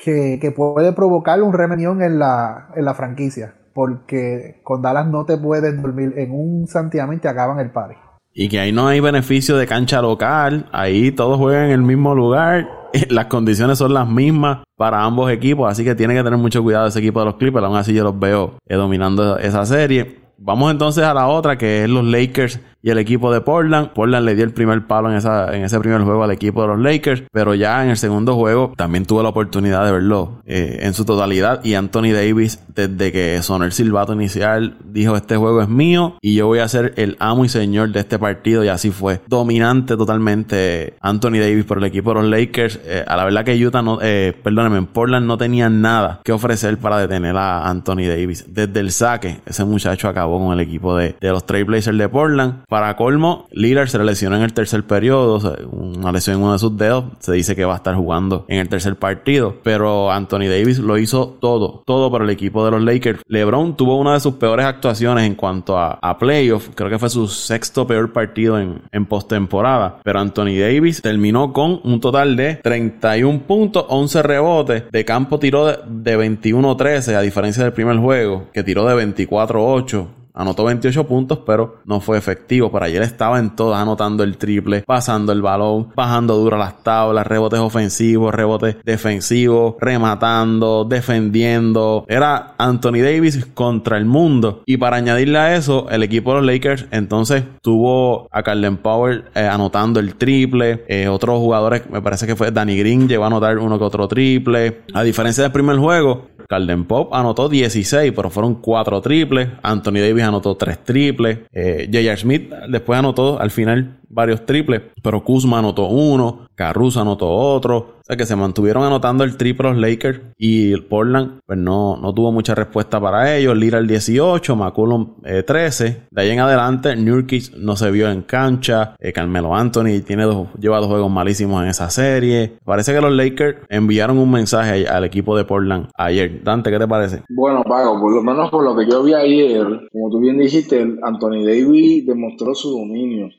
que, 0.03 0.53
puede 0.53 0.91
provocar 0.91 1.41
un 1.41 1.53
remenión 1.53 2.01
en 2.01 2.20
la, 2.20 2.74
en 2.76 2.84
la 2.84 2.93
franquicia. 2.93 3.55
Porque 3.74 4.60
con 4.66 4.82
Dallas 4.82 5.08
no 5.08 5.26
te 5.26 5.38
puedes 5.38 5.82
dormir 5.82 6.14
en 6.18 6.32
un 6.32 6.68
santiamén 6.68 7.22
te 7.22 7.30
acaban 7.30 7.60
el 7.60 7.72
party. 7.72 7.95
Y 8.40 8.50
que 8.50 8.60
ahí 8.60 8.72
no 8.72 8.88
hay 8.88 9.00
beneficio 9.00 9.58
de 9.58 9.66
cancha 9.66 10.00
local, 10.00 10.68
ahí 10.72 11.12
todos 11.12 11.38
juegan 11.40 11.66
en 11.66 11.72
el 11.72 11.82
mismo 11.82 12.14
lugar, 12.14 12.70
las 13.10 13.26
condiciones 13.26 13.80
son 13.80 13.96
las 13.96 14.08
mismas 14.08 14.60
para 14.76 15.04
ambos 15.04 15.32
equipos, 15.32 15.68
así 15.72 15.84
que 15.84 15.96
tiene 15.96 16.14
que 16.14 16.24
tener 16.24 16.38
mucho 16.38 16.62
cuidado 16.62 16.86
ese 16.86 17.00
equipo 17.00 17.20
de 17.20 17.26
los 17.26 17.36
Clippers, 17.38 17.66
aún 17.66 17.78
así 17.78 17.96
yo 17.96 18.04
los 18.04 18.20
veo 18.20 18.60
eh, 18.68 18.76
dominando 18.76 19.40
esa 19.40 19.66
serie. 19.66 20.20
Vamos 20.38 20.70
entonces 20.70 21.04
a 21.04 21.16
la 21.16 21.26
otra, 21.26 21.58
que 21.58 21.86
es 21.86 21.90
los 21.90 22.06
Lakers 22.06 22.60
y 22.82 22.89
el 22.89 22.97
equipo 22.97 23.32
de 23.32 23.41
Portland. 23.41 23.89
Portland 23.89 24.25
le 24.25 24.36
dio 24.36 24.43
el 24.43 24.53
primer 24.53 24.86
palo 24.88 25.09
en, 25.09 25.17
esa, 25.17 25.55
en 25.55 25.63
ese 25.63 25.80
primer 25.80 26.01
juego 26.01 26.23
al 26.23 26.32
equipo 26.32 26.61
de 26.61 26.67
los 26.69 26.80
Lakers, 26.80 27.23
pero 27.32 27.55
ya 27.55 27.84
en 27.84 27.89
el 27.89 27.97
segundo 27.97 28.36
juego 28.36 28.73
también 28.75 29.05
tuvo 29.05 29.23
la 29.23 29.30
oportunidad 29.30 29.86
de 29.86 29.91
verlo 29.91 30.41
eh, 30.45 30.80
en 30.82 30.93
su 30.93 31.05
totalidad. 31.05 31.63
Y 31.63 31.73
Anthony 31.75 32.13
Davis, 32.13 32.59
desde 32.73 33.11
que 33.11 33.41
sonó 33.41 33.65
el 33.65 33.71
silbato 33.71 34.13
inicial, 34.13 34.78
dijo: 34.84 35.15
Este 35.15 35.38
juego 35.38 35.61
es 35.61 35.69
mío 35.69 36.15
y 36.21 36.36
yo 36.36 36.47
voy 36.47 36.59
a 36.59 36.67
ser 36.67 36.93
el 36.97 37.15
amo 37.19 37.45
y 37.45 37.49
señor 37.49 37.91
de 37.91 37.99
este 37.99 38.19
partido. 38.19 38.63
Y 38.63 38.69
así 38.69 38.91
fue. 38.91 39.21
Dominante 39.28 39.97
totalmente 39.97 40.95
Anthony 41.01 41.39
Davis 41.39 41.65
por 41.65 41.78
el 41.80 41.84
equipo 41.86 42.13
de 42.13 42.21
los 42.21 42.30
Lakers. 42.30 42.80
Eh, 42.84 43.03
a 43.05 43.15
la 43.15 43.25
verdad 43.25 43.43
que 43.43 43.65
Utah 43.65 43.82
no, 43.82 43.99
eh, 44.01 44.34
perdóneme, 44.43 44.78
en 44.78 44.86
Portland 44.88 45.25
no 45.25 45.38
tenía 45.38 45.69
nada 45.69 46.21
que 46.23 46.32
ofrecer 46.32 46.78
para 46.78 46.99
detener 46.99 47.36
a 47.36 47.67
Anthony 47.67 48.07
Davis. 48.07 48.45
Desde 48.47 48.80
el 48.80 48.91
saque, 48.91 49.41
ese 49.45 49.65
muchacho 49.65 50.07
acabó 50.07 50.39
con 50.39 50.53
el 50.53 50.59
equipo 50.59 50.95
de, 50.95 51.15
los 51.21 51.45
Trailblazers 51.45 51.97
de 51.97 52.09
Portland. 52.09 52.63
Colmo, 52.95 53.47
Lillard 53.51 53.88
se 53.88 53.99
lesionó 53.99 54.38
en 54.38 54.43
el 54.43 54.53
tercer 54.53 54.84
periodo, 54.84 55.55
una 55.71 56.11
lesión 56.11 56.38
en 56.38 56.43
uno 56.43 56.53
de 56.53 56.59
sus 56.59 56.78
dedos. 56.78 57.05
Se 57.19 57.34
dice 57.34 57.55
que 57.55 57.65
va 57.65 57.73
a 57.73 57.78
estar 57.78 57.95
jugando 57.95 58.45
en 58.47 58.59
el 58.59 58.69
tercer 58.69 58.95
partido, 58.95 59.55
pero 59.63 60.11
Anthony 60.11 60.47
Davis 60.49 60.80
lo 60.80 60.97
hizo 60.97 61.38
todo, 61.39 61.84
todo 61.86 62.11
para 62.11 62.23
el 62.23 62.30
equipo 62.30 62.63
de 62.65 62.71
los 62.71 62.82
Lakers. 62.82 63.21
LeBron 63.28 63.75
tuvo 63.75 63.97
una 63.97 64.13
de 64.13 64.19
sus 64.19 64.36
peores 64.36 64.65
actuaciones 64.65 65.25
en 65.25 65.36
cuanto 65.36 65.78
a, 65.78 65.99
a 66.01 66.17
playoff, 66.17 66.69
creo 66.75 66.89
que 66.89 66.99
fue 66.99 67.09
su 67.09 67.28
sexto 67.28 67.86
peor 67.88 68.13
partido 68.13 68.59
en, 68.59 68.82
en 68.91 69.05
postemporada, 69.05 69.99
pero 70.03 70.19
Anthony 70.19 70.57
Davis 70.59 71.01
terminó 71.01 71.53
con 71.53 71.80
un 71.84 71.99
total 71.99 72.36
de 72.36 72.55
31 72.55 73.41
puntos, 73.43 73.86
11 73.89 74.23
rebotes, 74.23 74.84
de 74.91 75.05
campo 75.05 75.39
tiró 75.39 75.65
de, 75.65 75.78
de 75.88 76.17
21-13, 76.17 77.15
a 77.15 77.21
diferencia 77.21 77.63
del 77.63 77.73
primer 77.73 77.97
juego, 77.97 78.47
que 78.53 78.63
tiró 78.63 78.86
de 78.86 78.95
24-8 78.95 80.07
Anotó 80.38 80.66
28 80.66 81.08
puntos, 81.08 81.40
pero 81.46 81.78
no 81.86 82.00
fue 82.00 82.18
efectivo. 82.18 82.72
Para 82.72 82.86
ayer 82.86 83.02
estaba 83.02 83.40
en 83.40 83.56
todas, 83.56 83.82
anotando 83.82 84.24
el 84.24 84.38
triple, 84.38 84.84
pasando 84.86 85.32
el 85.32 85.42
balón, 85.42 85.90
bajando 85.96 86.36
duro 86.36 86.58
las 86.58 86.84
tablas, 86.84 87.26
rebotes 87.26 87.60
ofensivos, 87.60 88.34
rebotes 88.34 88.78
defensivos, 88.86 89.76
rematando, 89.80 90.86
defendiendo. 90.86 92.06
Era 92.08 92.54
Anthony 92.60 93.02
Davis 93.02 93.48
contra 93.54 93.98
el 93.98 94.06
mundo. 94.06 94.62
Y 94.68 94.78
para 94.78 94.98
añadirle 94.98 95.40
a 95.40 95.56
eso, 95.56 95.88
el 95.90 96.04
equipo 96.04 96.34
de 96.36 96.42
los 96.42 96.46
Lakers 96.46 96.86
entonces 96.92 97.44
tuvo 97.62 98.28
a 98.32 98.44
Carlen 98.44 98.78
Power 98.78 99.32
eh, 99.34 99.42
anotando 99.42 100.00
el 100.00 100.16
triple. 100.16 100.86
Eh, 100.88 101.08
otros 101.08 101.40
jugadores, 101.40 101.90
me 101.90 102.02
parece 102.02 102.28
que 102.28 102.36
fue 102.36 102.52
Danny 102.52 102.78
Green, 102.78 103.08
llegó 103.08 103.24
a 103.24 103.28
anotar 103.28 103.58
uno 103.58 103.80
que 103.80 103.86
otro 103.86 104.08
triple. 104.08 104.82
A 104.94 105.02
diferencia 105.02 105.42
del 105.42 105.52
primer 105.52 105.78
juego, 105.78 106.28
Carden 106.48 106.86
Pop 106.86 107.14
anotó 107.14 107.50
16, 107.50 108.14
pero 108.16 108.30
fueron 108.30 108.56
4 108.56 109.02
triples. 109.02 109.50
Anthony 109.64 110.00
Davis 110.00 110.24
anotó 110.28 110.55
3 110.55 110.84
triples. 110.84 111.39
Eh, 111.53 111.89
J.R. 111.91 112.17
Smith 112.17 112.51
después 112.69 112.99
anotó 112.99 113.39
al 113.39 113.51
final 113.51 113.97
varios 114.10 114.45
triples, 114.45 114.82
pero 115.01 115.24
Kuzma 115.24 115.60
anotó 115.60 115.88
uno, 115.88 116.47
Caruso 116.55 117.01
anotó 117.01 117.30
otro. 117.30 117.78
O 117.78 118.03
sea 118.08 118.16
que 118.16 118.26
se 118.26 118.38
mantuvieron 118.38 118.84
anotando 118.84 119.26
el 119.26 119.36
triple 119.36 119.70
los 119.70 119.78
Lakers 119.78 120.22
y 120.38 120.78
Portland 120.78 121.41
pues 121.45 121.60
no, 121.60 121.97
no 121.97 122.14
tuvo 122.14 122.32
mucha 122.32 122.55
respuesta 122.55 123.01
para 123.01 123.36
ellos. 123.36 123.55
Lira 123.58 123.80
el 123.80 123.88
18, 123.88 124.55
McCollum 124.55 125.16
13. 125.45 125.88
Eh, 125.88 126.01
de 126.10 126.22
ahí 126.22 126.30
en 126.30 126.39
adelante, 126.39 126.95
Nurkic 126.95 127.53
no 127.58 127.76
se 127.76 127.91
vio 127.91 128.10
en 128.10 128.22
cancha. 128.22 128.95
Eh, 128.99 129.12
Carmelo 129.12 129.53
Anthony 129.53 130.01
tiene 130.05 130.24
dos, 130.24 130.47
lleva 130.58 130.78
dos 130.78 130.88
juegos 130.88 131.12
malísimos 131.12 131.62
en 131.64 131.70
esa 131.70 131.89
serie. 131.89 132.58
Parece 132.64 132.93
que 132.93 133.01
los 133.01 133.12
Lakers 133.12 133.58
enviaron 133.70 134.18
un 134.18 134.32
mensaje 134.32 134.88
al 134.88 135.03
equipo 135.03 135.38
de 135.38 135.43
Portland 135.43 135.89
ayer. 135.95 136.41
Dante, 136.43 136.72
¿qué 136.72 136.80
te 136.80 136.88
parece? 136.88 137.24
Bueno, 137.30 137.62
Pago, 137.64 137.99
por 137.99 138.16
lo 138.16 138.24
menos 138.24 138.49
por 138.49 138.64
lo 138.64 138.76
que 138.76 138.89
yo 138.89 139.03
vi 139.03 139.14
ayer, 139.14 139.66
como 139.91 140.10
tú 140.10 140.20
bien 140.20 140.38
dijiste, 140.38 140.82
Anthony 141.03 141.43
Davis 141.43 142.05
demostró 142.05 142.55
su 142.55 142.72
dominio 142.72 143.30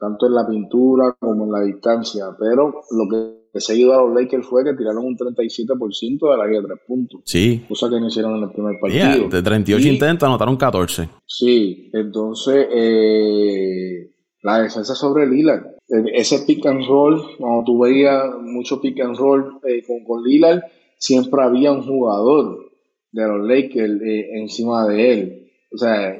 tanto 0.00 0.26
en 0.26 0.34
la 0.34 0.46
pintura 0.48 1.14
como 1.18 1.44
en 1.44 1.52
la 1.52 1.60
distancia, 1.60 2.24
pero 2.38 2.72
lo 2.90 3.08
que 3.52 3.60
se 3.60 3.74
ayudó 3.74 3.92
a 3.98 4.02
los 4.06 4.14
Lakers 4.14 4.46
fue 4.46 4.64
que 4.64 4.72
tiraron 4.72 5.04
un 5.04 5.16
37% 5.16 6.30
de 6.30 6.36
la 6.38 6.46
guía 6.46 6.60
de 6.62 6.68
tres 6.68 6.78
puntos. 6.86 7.20
Sí. 7.26 7.64
Cosa 7.68 7.90
que 7.90 8.00
no 8.00 8.08
hicieron 8.08 8.36
en 8.36 8.44
el 8.44 8.50
primer 8.50 8.80
partido. 8.80 9.28
de 9.28 9.42
38 9.42 9.88
intentos 9.88 10.26
anotaron 10.26 10.56
14. 10.56 11.08
Sí, 11.26 11.90
entonces 11.92 12.66
eh, 12.72 14.10
la 14.42 14.62
defensa 14.62 14.94
sobre 14.94 15.26
Lillard. 15.26 15.66
E, 15.86 16.20
ese 16.20 16.40
pick 16.46 16.64
and 16.64 16.86
roll, 16.86 17.36
cuando 17.36 17.64
tú 17.64 17.80
veías 17.80 18.24
mucho 18.40 18.80
pick 18.80 19.00
and 19.00 19.16
roll 19.16 19.60
eh, 19.68 19.82
con, 19.86 20.02
con 20.04 20.24
Lillard, 20.24 20.62
siempre 20.96 21.42
había 21.42 21.72
un 21.72 21.82
jugador 21.82 22.70
de 23.12 23.26
los 23.26 23.46
Lakers 23.46 24.00
eh, 24.02 24.30
encima 24.38 24.86
de 24.86 25.12
él. 25.12 25.50
O 25.72 25.76
sea, 25.76 26.18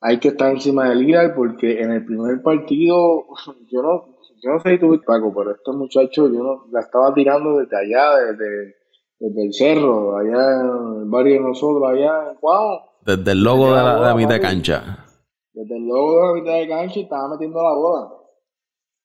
hay 0.00 0.18
que 0.20 0.28
estar 0.28 0.50
encima 0.50 0.88
del 0.88 1.00
Lillard 1.00 1.34
porque 1.34 1.80
en 1.80 1.92
el 1.92 2.04
primer 2.04 2.42
partido, 2.42 3.24
yo 3.70 3.82
no, 3.82 4.16
yo 4.42 4.50
no 4.50 4.60
sé 4.60 4.70
si 4.70 4.78
tuviste 4.78 5.06
Paco, 5.06 5.32
pero 5.34 5.52
estos 5.52 5.76
muchachos 5.76 6.30
yo 6.32 6.42
no, 6.42 6.66
la 6.70 6.80
estaba 6.80 7.12
tirando 7.14 7.58
desde 7.58 7.76
allá, 7.76 8.16
desde, 8.16 8.74
desde 9.18 9.46
el 9.46 9.52
cerro, 9.52 10.16
allá 10.16 10.60
en 10.60 11.02
el 11.02 11.08
barrio 11.08 11.34
de 11.34 11.40
nosotros, 11.40 11.82
allá 11.88 12.30
en 12.30 12.36
Cuau. 12.36 12.80
Desde 13.04 13.32
el 13.32 13.42
logo 13.42 13.66
de 13.66 13.82
la, 13.82 14.14
mitad 14.14 14.34
de 14.34 14.40
cancha. 14.40 15.04
Desde 15.52 15.76
el 15.76 15.86
logo 15.86 16.20
de 16.20 16.26
la 16.26 16.34
mitad 16.34 16.54
de 16.54 16.68
cancha 16.68 16.98
y 16.98 17.02
estaba 17.02 17.28
metiendo 17.28 17.62
la 17.62 17.74
bola. 17.74 18.08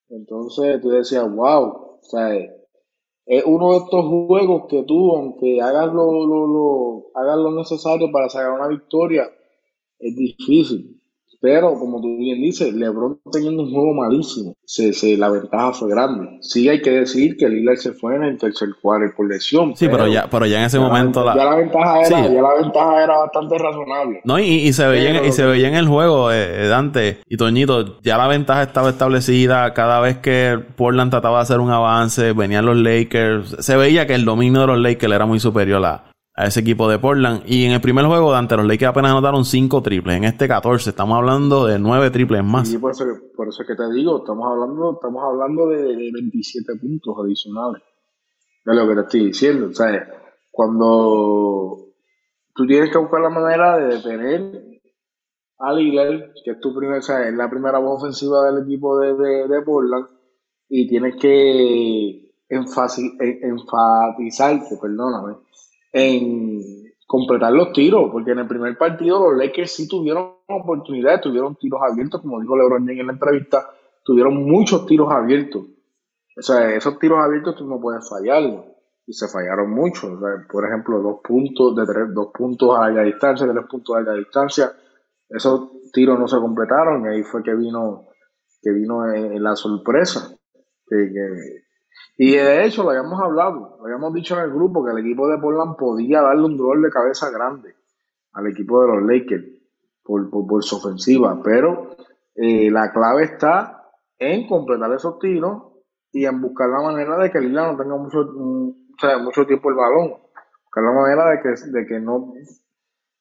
Entonces 0.09 0.81
tú 0.81 0.89
decías, 0.89 1.23
wow, 1.33 1.63
o 1.63 1.99
sea, 2.01 2.35
es 3.25 3.45
uno 3.45 3.71
de 3.71 3.77
estos 3.77 4.05
juegos 4.05 4.63
que 4.67 4.83
tú, 4.83 5.15
aunque 5.15 5.61
hagas 5.61 5.93
lo, 5.93 6.11
lo, 6.25 6.47
lo, 6.47 7.05
hagas 7.15 7.37
lo 7.37 7.51
necesario 7.51 8.11
para 8.11 8.27
sacar 8.27 8.51
una 8.51 8.67
victoria, 8.67 9.29
es 10.01 10.15
difícil. 10.15 10.97
Pero, 11.43 11.73
como 11.73 11.99
tú 11.99 12.17
bien 12.19 12.39
dices, 12.39 12.71
LeBron 12.71 13.19
teniendo 13.31 13.63
un 13.63 13.71
juego 13.71 13.95
malísimo, 13.95 14.55
se, 14.63 14.93
se, 14.93 15.17
la 15.17 15.27
ventaja 15.27 15.73
fue 15.73 15.89
grande. 15.89 16.37
Sí 16.41 16.69
hay 16.69 16.83
que 16.83 16.91
decir 16.91 17.35
que 17.35 17.49
Lillard 17.49 17.77
se 17.77 17.93
fue 17.93 18.15
en 18.15 18.21
el 18.21 18.37
tercer 18.37 18.69
cuarto 18.79 19.11
por 19.17 19.27
lesión. 19.27 19.75
Sí, 19.75 19.87
pero, 19.89 20.07
ya, 20.07 20.27
pero 20.29 20.45
ya 20.45 20.59
en 20.59 20.65
ese 20.65 20.77
momento... 20.77 21.25
La, 21.25 21.35
ya, 21.35 21.45
la 21.45 21.55
ventaja 21.55 22.01
era, 22.01 22.27
ya 22.27 22.41
la 22.43 22.53
ventaja 22.61 23.03
era 23.03 23.17
bastante 23.17 23.57
razonable. 23.57 24.21
No, 24.23 24.37
y, 24.37 24.43
y 24.43 24.71
se 24.71 24.85
veía, 24.85 25.17
en, 25.17 25.25
y 25.25 25.31
se 25.31 25.43
veía 25.43 25.67
en 25.67 25.73
el 25.73 25.87
juego, 25.87 26.31
eh, 26.31 26.67
Dante 26.67 27.21
y 27.27 27.37
Toñito, 27.37 27.99
ya 28.03 28.19
la 28.19 28.27
ventaja 28.27 28.61
estaba 28.61 28.91
establecida. 28.91 29.73
Cada 29.73 29.99
vez 29.99 30.19
que 30.19 30.59
Portland 30.75 31.09
trataba 31.09 31.37
de 31.37 31.41
hacer 31.41 31.59
un 31.59 31.71
avance, 31.71 32.33
venían 32.33 32.67
los 32.67 32.77
Lakers. 32.77 33.55
Se 33.65 33.75
veía 33.75 34.05
que 34.05 34.13
el 34.13 34.25
dominio 34.25 34.61
de 34.61 34.67
los 34.67 34.77
Lakers 34.77 35.11
era 35.11 35.25
muy 35.25 35.39
superior 35.39 35.83
a 35.83 36.10
a 36.33 36.45
ese 36.45 36.61
equipo 36.61 36.89
de 36.89 36.99
Portland. 36.99 37.43
Y 37.45 37.65
en 37.65 37.73
el 37.73 37.81
primer 37.81 38.05
juego, 38.05 38.31
Dante, 38.31 38.55
los 38.55 38.65
Lakers 38.65 38.89
apenas 38.89 39.11
anotaron 39.11 39.45
5 39.45 39.81
triples. 39.81 40.17
En 40.17 40.23
este 40.23 40.47
14, 40.47 40.91
estamos 40.91 41.17
hablando 41.17 41.65
de 41.65 41.79
9 41.79 42.11
triples 42.11 42.43
más. 42.43 42.67
Sí, 42.67 42.77
por 42.77 42.91
eso, 42.91 43.05
por 43.35 43.47
eso 43.47 43.63
es 43.63 43.67
que 43.67 43.75
te 43.75 43.91
digo, 43.93 44.19
estamos 44.19 44.47
hablando, 44.49 44.93
estamos 44.93 45.23
hablando 45.23 45.67
de, 45.67 46.11
27 46.13 46.75
puntos 46.75 47.15
adicionales. 47.23 47.81
De 48.63 48.75
lo 48.75 48.87
que 48.87 48.95
te 48.95 49.01
estoy 49.01 49.25
diciendo. 49.25 49.67
O 49.67 49.73
sea, 49.73 50.07
cuando 50.51 51.87
tú 52.53 52.67
tienes 52.67 52.91
que 52.91 52.97
buscar 52.97 53.21
la 53.21 53.29
manera 53.29 53.77
de 53.77 53.95
detener 53.95 54.81
a 55.59 55.73
Lillard, 55.73 56.33
que 56.43 56.51
es 56.51 56.59
tu 56.59 56.75
primer, 56.75 56.97
es 56.99 57.33
la 57.33 57.49
primera 57.49 57.79
voz 57.79 58.01
ofensiva 58.01 58.43
del 58.45 58.63
equipo 58.63 58.99
de, 58.99 59.47
de, 59.47 59.61
Portland, 59.61 60.07
y 60.69 60.87
tienes 60.87 61.15
que 61.17 62.31
enfatizarte, 62.49 64.77
perdóname, 64.81 65.35
en 65.91 66.61
completar 67.05 67.51
los 67.51 67.73
tiros, 67.73 68.09
porque 68.11 68.31
en 68.31 68.39
el 68.39 68.47
primer 68.47 68.77
partido 68.77 69.31
los 69.31 69.37
Lakers 69.37 69.71
sí 69.71 69.87
tuvieron 69.87 70.35
oportunidades, 70.47 71.21
tuvieron 71.21 71.55
tiros 71.57 71.81
abiertos, 71.81 72.21
como 72.21 72.39
dijo 72.39 72.55
LeBron 72.55 72.89
en 72.89 73.05
la 73.05 73.13
entrevista, 73.13 73.69
tuvieron 74.03 74.45
muchos 74.45 74.85
tiros 74.85 75.11
abiertos. 75.11 75.63
O 76.37 76.41
sea, 76.41 76.73
esos 76.73 76.97
tiros 76.99 77.19
abiertos 77.19 77.55
tú 77.55 77.67
no 77.67 77.79
puedes 77.81 78.07
fallarlos. 78.07 78.65
Y 79.05 79.13
se 79.13 79.27
fallaron 79.27 79.71
muchos. 79.71 80.11
por 80.49 80.65
ejemplo, 80.65 81.01
dos 81.01 81.19
puntos 81.21 81.75
de 81.75 81.85
tres, 81.85 82.13
dos 82.13 82.27
puntos 82.33 82.77
a 82.77 82.83
larga 82.83 83.03
distancia, 83.03 83.45
tres 83.51 83.65
puntos 83.69 83.95
a 83.95 83.99
larga 83.99 84.19
distancia. 84.19 84.71
Esos 85.27 85.69
tiros 85.91 86.17
no 86.17 86.27
se 86.27 86.37
completaron 86.37 87.03
y 87.05 87.07
ahí 87.09 87.23
fue 87.23 87.43
que 87.43 87.53
vino, 87.53 88.07
que 88.61 88.71
vino 88.71 89.05
la 89.05 89.55
sorpresa. 89.55 90.33
que, 90.87 91.11
y 92.17 92.35
de 92.35 92.65
hecho, 92.65 92.83
lo 92.83 92.89
habíamos 92.89 93.19
hablado, 93.21 93.77
lo 93.79 93.85
habíamos 93.85 94.13
dicho 94.13 94.37
en 94.37 94.43
el 94.43 94.51
grupo 94.51 94.83
que 94.83 94.91
el 94.91 94.99
equipo 94.99 95.27
de 95.27 95.37
Portland 95.37 95.75
podía 95.75 96.21
darle 96.21 96.45
un 96.45 96.57
dolor 96.57 96.81
de 96.81 96.89
cabeza 96.89 97.29
grande 97.31 97.75
al 98.33 98.47
equipo 98.47 98.81
de 98.81 98.87
los 98.87 99.03
Lakers 99.03 99.45
por, 100.03 100.29
por, 100.29 100.63
su 100.63 100.77
ofensiva, 100.77 101.41
pero 101.43 101.95
eh, 102.35 102.69
la 102.69 102.91
clave 102.91 103.23
está 103.23 103.89
en 104.17 104.47
completar 104.47 104.91
esos 104.93 105.19
tiros 105.19 105.63
y 106.11 106.25
en 106.25 106.41
buscar 106.41 106.69
la 106.69 106.81
manera 106.81 107.17
de 107.17 107.31
que 107.31 107.39
Lila 107.39 107.71
no 107.71 107.77
tenga 107.77 107.95
mucho, 107.95 108.23
mm, 108.23 109.23
mucho 109.23 109.45
tiempo 109.45 109.69
el 109.69 109.75
balón. 109.75 110.09
Buscar 110.63 110.83
la 110.83 110.91
manera 110.91 111.29
de 111.31 111.41
que, 111.41 111.71
de 111.71 111.85
que 111.85 111.99
no 111.99 112.33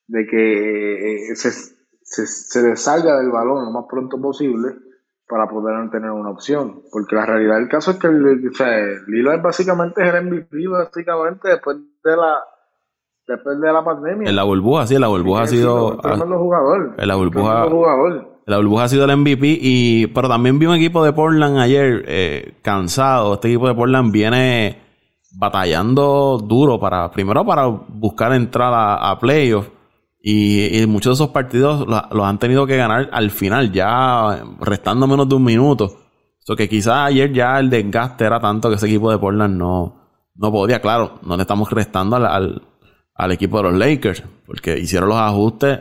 de 0.09 0.27
que 0.27 1.31
eh, 1.31 1.37
se, 1.37 1.53
se, 1.53 2.27
se 2.27 2.63
dessalga 2.63 3.19
del 3.19 3.31
balón 3.31 3.65
lo 3.65 3.71
más 3.71 3.85
pronto 3.89 4.21
posible 4.21 4.90
para 5.31 5.49
poder 5.49 5.89
tener 5.91 6.11
una 6.11 6.31
opción. 6.31 6.83
Porque 6.91 7.15
la 7.15 7.25
realidad 7.25 7.57
del 7.57 7.69
caso 7.69 7.93
es 7.93 7.99
que 7.99 8.09
Lilo 8.09 9.33
es 9.33 9.43
básicamente 9.43 10.03
el 10.07 10.27
MVP 10.27 10.67
básicamente 10.69 11.49
después 11.49 11.77
de 12.03 12.17
la 12.17 12.41
después 13.27 13.61
de 13.61 13.73
la 13.73 13.85
pandemia. 13.85 14.29
En 14.29 14.35
la 14.35 14.43
burbuja, 14.43 14.89
sí, 14.89 14.97
en 14.97 15.03
la 15.03 15.07
burbuja 15.07 15.43
ha 15.43 15.47
sido. 15.47 15.99
tremendo 15.99 16.39
jugador. 16.39 16.95
En 16.99 17.09
la 17.09 17.15
burbuja. 17.15 17.67
La 18.47 18.57
burbuja 18.57 18.85
ha 18.85 18.89
sido 18.89 19.05
el 19.05 19.17
MVP 19.17 19.59
y 19.61 20.09
pero 20.09 20.29
también 20.29 20.59
vi 20.59 20.67
un 20.67 20.75
equipo 20.75 21.05
de 21.05 21.13
Portland 21.13 21.59
ayer 21.59 22.05
eh, 22.09 22.55
cansado. 22.63 23.35
Este 23.35 23.49
equipo 23.49 23.69
de 23.69 23.75
Portland 23.75 24.11
viene 24.11 24.83
batallando 25.39 26.39
duro 26.39 26.81
para 26.81 27.09
primero 27.13 27.47
para 27.47 27.67
buscar 27.67 28.33
entrada 28.33 28.97
a 28.97 29.17
playoffs 29.21 29.71
y, 30.23 30.85
muchos 30.87 31.19
de 31.19 31.25
esos 31.25 31.33
partidos 31.33 31.87
los 31.87 32.25
han 32.25 32.39
tenido 32.39 32.67
que 32.67 32.77
ganar 32.77 33.09
al 33.13 33.31
final, 33.31 33.73
ya 33.73 34.45
restando 34.61 35.07
menos 35.07 35.29
de 35.29 35.35
un 35.35 35.45
minuto. 35.45 35.97
Eso 36.43 36.57
que 36.57 36.69
quizás 36.69 37.09
ayer 37.09 37.33
ya 37.33 37.59
el 37.59 37.71
desgaste 37.71 38.25
era 38.25 38.41
tanto 38.41 38.69
que 38.69 38.77
ese 38.77 38.87
equipo 38.87 39.11
de 39.11 39.19
Portland 39.19 39.57
no, 39.57 40.01
no 40.35 40.53
podía. 40.53 40.81
Claro, 40.81 41.21
no 41.23 41.37
le 41.37 41.43
estamos 41.43 41.71
restando 41.71 42.17
al, 42.17 42.63
al, 43.15 43.33
equipo 43.33 43.59
de 43.59 43.63
los 43.65 43.75
Lakers, 43.75 44.23
porque 44.47 44.79
hicieron 44.79 45.09
los 45.09 45.19
ajustes. 45.19 45.79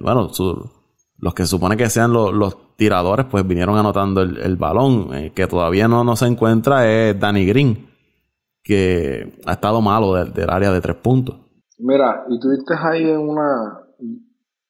bueno, 0.00 0.30
los 1.18 1.34
que 1.34 1.46
supone 1.46 1.76
que 1.76 1.88
sean 1.88 2.12
los, 2.12 2.56
tiradores, 2.76 3.24
pues 3.30 3.46
vinieron 3.46 3.78
anotando 3.78 4.20
el, 4.20 4.56
balón. 4.56 5.10
Eh, 5.14 5.32
que 5.34 5.46
todavía 5.46 5.88
no, 5.88 6.04
no 6.04 6.14
se 6.14 6.26
encuentra 6.26 6.86
es 6.90 7.18
Danny 7.18 7.46
Green, 7.46 7.88
que 8.62 9.40
ha 9.46 9.52
estado 9.52 9.80
malo 9.80 10.12
del 10.12 10.50
área 10.50 10.70
de 10.70 10.80
tres 10.80 10.96
puntos. 10.96 11.45
Mira, 11.78 12.24
y 12.28 12.40
tú 12.40 12.50
viste 12.50 12.74
ahí 12.74 13.10
en 13.10 13.28
una. 13.28 13.82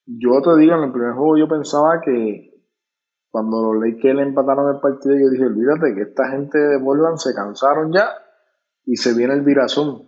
Yo 0.07 0.42
te 0.42 0.57
digo, 0.61 0.74
en 0.74 0.84
el 0.84 0.92
primer 0.92 1.12
juego 1.12 1.36
yo 1.36 1.48
pensaba 1.48 2.00
que 2.04 2.52
cuando 3.30 3.72
los 3.72 3.82
Lakers 3.82 4.20
empataron 4.20 4.74
el 4.74 4.80
partido, 4.80 5.14
yo 5.16 5.30
dije: 5.30 5.46
olvídate 5.46 5.94
que 5.94 6.02
esta 6.02 6.28
gente 6.30 6.59
de 6.59 6.80
Portland 6.80 7.18
se 7.18 7.34
cansaron 7.34 7.92
ya 7.92 8.09
y 8.84 8.96
se 8.96 9.14
viene 9.14 9.34
el 9.34 9.42
virazón. 9.42 10.02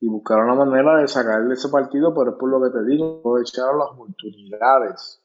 Y 0.00 0.08
buscaron 0.08 0.48
la 0.48 0.64
manera 0.64 0.96
de 0.96 1.06
sacarle 1.06 1.54
ese 1.54 1.68
partido, 1.68 2.12
pero 2.12 2.32
es 2.32 2.36
por 2.36 2.50
lo 2.50 2.60
que 2.60 2.76
te 2.76 2.84
digo, 2.84 3.20
aprovecharon 3.20 3.78
las 3.78 3.90
oportunidades 3.92 5.22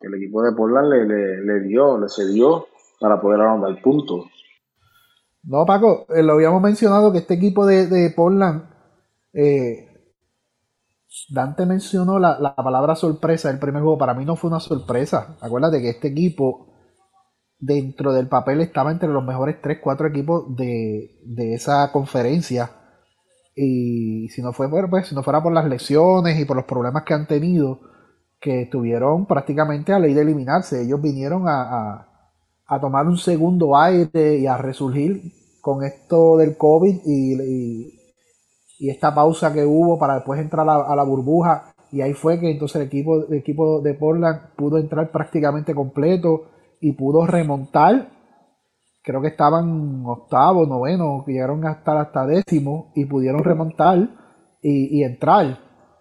que 0.00 0.08
el 0.08 0.14
equipo 0.14 0.42
de 0.42 0.52
Portland 0.52 0.88
le, 0.88 1.40
le, 1.40 1.60
dio, 1.60 1.98
le 1.98 2.08
cedió 2.08 2.66
para 2.98 3.20
poder 3.20 3.40
anotar 3.40 3.80
puntos. 3.80 4.24
No, 5.44 5.64
Paco, 5.64 6.06
eh, 6.08 6.24
lo 6.24 6.32
habíamos 6.32 6.60
mencionado 6.60 7.12
que 7.12 7.18
este 7.18 7.34
equipo 7.34 7.64
de, 7.64 7.86
de 7.86 8.10
Portland 8.10 8.71
eh, 9.32 9.88
Dante 11.28 11.66
mencionó 11.66 12.18
la, 12.18 12.54
palabra 12.56 12.94
sorpresa 12.96 13.48
del 13.48 13.58
primer 13.58 13.82
juego. 13.82 13.98
Para 13.98 14.14
mí 14.14 14.24
no 14.24 14.36
fue 14.36 14.48
una 14.48 14.60
sorpresa. 14.60 15.36
Acuérdate 15.40 15.80
que 15.80 15.90
este 15.90 16.08
equipo, 16.08 16.72
dentro 17.58 18.12
del 18.12 18.28
papel, 18.28 18.60
estaba 18.60 18.90
entre 18.90 19.08
los 19.08 19.24
mejores 19.24 19.60
3, 19.62 19.78
4 19.82 20.08
equipos 20.08 20.56
de, 20.56 21.54
esa 21.54 21.92
conferencia. 21.92 22.70
Y 23.54 24.28
si 24.30 24.40
no, 24.40 24.52
fue, 24.52 24.68
pues, 24.88 25.08
si 25.08 25.14
no 25.14 25.22
fuera 25.22 25.42
por 25.42 25.52
las 25.52 25.66
lesiones 25.66 26.38
y 26.38 26.46
por 26.46 26.56
los 26.56 26.64
problemas 26.64 27.02
que 27.04 27.14
han 27.14 27.26
tenido, 27.26 27.80
que 28.40 28.62
estuvieron 28.62 29.26
prácticamente 29.26 29.92
a 29.92 29.98
ley 29.98 30.14
de 30.14 30.22
eliminarse. 30.22 30.82
Ellos 30.82 31.00
vinieron 31.00 31.44
a, 31.46 32.08
tomar 32.80 33.06
un 33.06 33.18
segundo 33.18 33.76
aire 33.76 34.38
y 34.38 34.46
a 34.46 34.56
resurgir 34.56 35.20
con 35.60 35.84
esto 35.84 36.38
del 36.38 36.56
COVID 36.56 37.00
y 37.04 38.01
esta 38.90 39.14
pausa 39.14 39.52
que 39.52 39.64
hubo 39.64 39.98
para 39.98 40.14
después 40.16 40.40
entrar 40.40 40.68
a, 40.68 40.96
la 40.96 41.02
burbuja 41.04 41.72
y 41.92 42.00
ahí 42.00 42.14
fue 42.14 42.40
que 42.40 42.50
entonces 42.50 42.76
el 42.76 42.86
equipo, 42.88 43.26
el 43.28 43.34
equipo 43.34 43.80
de 43.80 43.94
Portland 43.94 44.54
pudo 44.56 44.78
entrar 44.78 45.10
prácticamente 45.10 45.74
completo 45.74 46.46
y 46.80 46.92
pudo 46.92 47.26
remontar. 47.26 48.08
Creo 49.04 49.20
que 49.20 49.28
estaban 49.28 50.04
octavo, 50.06 50.66
noveno, 50.66 51.24
llegaron 51.26 51.66
a 51.66 51.72
estar 51.72 51.96
hasta 51.96 52.26
décimo 52.26 52.92
y 52.94 53.04
pudieron 53.04 53.44
remontar 53.44 54.08
y, 54.62 55.02
entrar. 55.02 55.58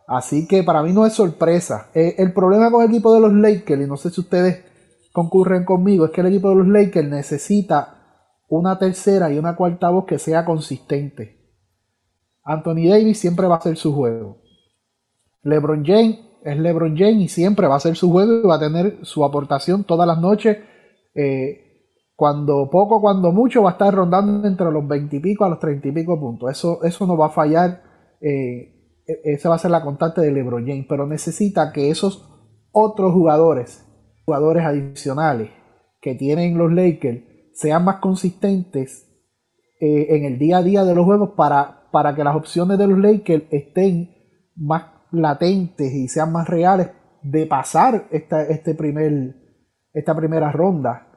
Así 0.08 0.48
que 0.48 0.64
para 0.64 0.82
mí 0.82 0.94
no 0.94 1.06
es 1.06 1.14
sorpresa. 1.14 1.90
Eh, 1.94 2.16
el 2.18 2.34
problema 2.34 2.72
con 2.72 2.84
el 2.84 2.90
equipo 2.90 3.14
de 3.14 3.20
los 3.20 3.34
Lakers, 3.34 3.82
y 3.82 3.88
no 3.88 3.98
sé 3.98 4.12
si 4.12 4.22
ustedes 4.22 4.64
concurren 5.12 5.66
conmigo, 5.66 6.06
es 6.06 6.12
que 6.12 6.22
el 6.22 6.28
equipo 6.28 6.50
de 6.50 6.56
los 6.56 6.68
Lakers 6.68 7.10
necesita 7.10 7.98
una 8.50 8.78
tercera 8.78 9.32
y 9.32 9.40
una 9.40 9.56
cuarta 9.56 9.90
voz 9.90 10.06
que 10.06 10.20
sea 10.20 10.46
consistente. 10.46 11.41
Anthony 12.44 12.89
Davis 12.89 13.20
siempre 13.20 13.48
va 13.48 13.56
a 13.56 13.62
ser 13.62 13.78
su 13.78 13.94
juego. 13.94 14.42
LeBron 15.44 15.84
James 15.86 16.20
es 16.44 16.58
LeBron 16.58 16.98
James 16.98 17.22
y 17.24 17.28
siempre 17.28 17.68
va 17.68 17.76
a 17.76 17.80
ser 17.80 17.96
su 17.96 18.12
juego 18.12 18.42
y 18.44 18.48
va 18.48 18.56
a 18.56 18.60
tener 18.60 19.00
su 19.04 19.24
aportación 19.24 19.84
todas 19.84 20.08
las 20.08 20.20
noches. 20.20 20.58
Eh, 21.14 21.72
cuando 22.16 22.70
poco, 22.70 23.02
cuando 23.02 23.32
mucho, 23.32 23.64
va 23.64 23.72
a 23.72 23.74
estar 23.74 23.94
rondando 23.94 24.48
entre 24.48 24.72
los 24.72 24.88
20 24.88 25.16
y 25.16 25.20
pico 25.20 25.46
a 25.46 25.50
los 25.50 25.60
30 25.60 25.88
y 25.88 25.92
pico 25.92 26.20
puntos. 26.20 26.52
Eso, 26.52 26.84
eso 26.84 27.06
no 27.08 27.18
va 27.18 27.28
a 27.28 27.32
fallar. 27.32 27.84
Eh, 28.22 29.02
e, 29.08 29.22
esa 29.24 29.50
va 29.50 29.56
a 29.56 29.60
ser 29.60 29.72
la 29.72 29.84
constante 29.84 30.22
de 30.22 30.32
LeBron 30.32 30.66
James. 30.66 30.86
Pero 30.88 31.08
necesita 31.08 31.72
que 31.72 31.89
esos 31.89 32.28
otros 32.72 33.14
jugadores, 33.14 33.88
jugadores 34.26 34.64
adicionales 34.64 35.50
que 36.00 36.16
tienen 36.16 36.58
los 36.58 36.72
Lakers, 36.72 37.24
sean 37.54 37.86
más 37.86 37.98
consistentes 37.98 39.11
eh, 39.82 40.16
en 40.16 40.24
el 40.24 40.40
día 40.40 40.60
a 40.60 40.64
día 40.64 40.86
de 40.86 40.96
los 40.96 41.04
juegos 41.04 41.32
para 41.36 41.82
para 41.92 42.16
que 42.16 42.24
las 42.24 42.36
opciones 42.36 42.78
de 42.78 42.88
los 42.88 42.98
Lakers 42.98 43.44
estén 43.52 44.10
más 44.56 44.86
latentes 45.12 45.94
y 45.94 46.08
sean 46.08 46.32
más 46.32 46.48
reales 46.48 46.90
de 47.22 47.46
pasar 47.46 48.08
esta, 48.12 48.44
este 48.44 48.74
primer, 48.74 49.36
esta 49.94 50.16
primera 50.16 50.52
ronda. 50.52 51.08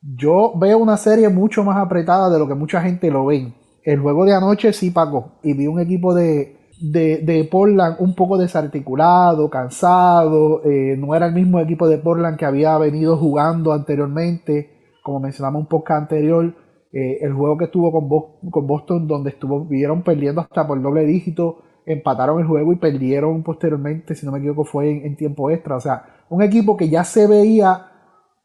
Yo 0.00 0.52
veo 0.56 0.78
una 0.78 0.96
serie 0.96 1.28
mucho 1.28 1.64
más 1.64 1.76
apretada 1.76 2.30
de 2.30 2.38
lo 2.38 2.46
que 2.46 2.54
mucha 2.54 2.80
gente 2.80 3.10
lo 3.10 3.26
ve. 3.26 3.52
el 3.84 4.00
juego 4.00 4.24
de 4.24 4.34
anoche 4.34 4.72
sí 4.72 4.90
pagó 4.90 5.40
y 5.42 5.52
vi 5.54 5.66
un 5.66 5.80
equipo 5.80 6.14
de, 6.14 6.56
de, 6.80 7.48
Portland 7.50 7.96
un 7.98 8.14
poco 8.14 8.38
desarticulado, 8.38 9.50
cansado, 9.50 10.62
eh, 10.64 10.96
no 10.96 11.14
era 11.14 11.26
el 11.26 11.34
mismo 11.34 11.58
equipo 11.60 11.88
de 11.88 11.98
Portland 11.98 12.38
que 12.38 12.46
había 12.46 12.78
venido 12.78 13.16
jugando 13.16 13.72
anteriormente, 13.72 14.70
como 15.02 15.20
mencionamos 15.20 15.62
un 15.62 15.68
poco 15.68 15.92
anterior, 15.92 16.54
eh, 16.96 17.18
el 17.22 17.32
juego 17.32 17.58
que 17.58 17.64
estuvo 17.64 17.90
con, 17.90 18.50
con 18.52 18.66
Boston 18.68 19.08
donde 19.08 19.30
estuvieron 19.30 20.04
perdiendo 20.04 20.40
hasta 20.40 20.64
por 20.64 20.80
doble 20.80 21.04
dígito, 21.04 21.64
empataron 21.86 22.38
el 22.38 22.46
juego 22.46 22.72
y 22.72 22.76
perdieron 22.76 23.42
posteriormente, 23.42 24.14
si 24.14 24.24
no 24.24 24.30
me 24.30 24.38
equivoco, 24.38 24.64
fue 24.64 25.04
en, 25.04 25.16
tiempo 25.16 25.50
extra. 25.50 25.74
O 25.74 25.80
sea, 25.80 26.04
un 26.28 26.40
equipo 26.40 26.76
que 26.76 26.88
ya 26.88 27.02
se 27.02 27.26
veía 27.26 27.90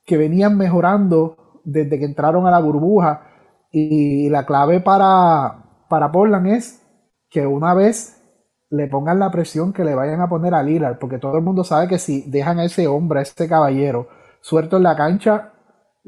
que 0.03 0.17
venían 0.17 0.57
mejorando 0.57 1.61
desde 1.63 1.99
que 1.99 2.05
entraron 2.05 2.47
a 2.47 2.51
la 2.51 2.59
burbuja. 2.59 3.27
Y 3.71 4.29
la 4.29 4.47
clave 4.47 4.79
para, 4.79 5.85
para 5.87 6.11
Portland 6.11 6.47
es 6.47 6.83
que 7.29 7.45
una 7.45 7.75
vez 7.75 8.19
le 8.71 8.87
pongan 8.87 9.19
la 9.19 9.29
presión 9.29 9.73
que 9.73 9.83
le 9.83 9.93
vayan 9.93 10.21
a 10.21 10.27
poner 10.29 10.55
a 10.55 10.63
Lillard, 10.63 10.97
porque 10.97 11.19
todo 11.19 11.37
el 11.37 11.43
mundo 11.43 11.63
sabe 11.63 11.87
que 11.87 11.99
si 11.99 12.27
dejan 12.31 12.57
a 12.57 12.65
ese 12.65 12.87
hombre, 12.87 13.19
a 13.19 13.21
ese 13.21 13.47
caballero, 13.47 14.07
suelto 14.41 14.77
en 14.77 14.83
la 14.83 14.95
cancha, 14.95 15.53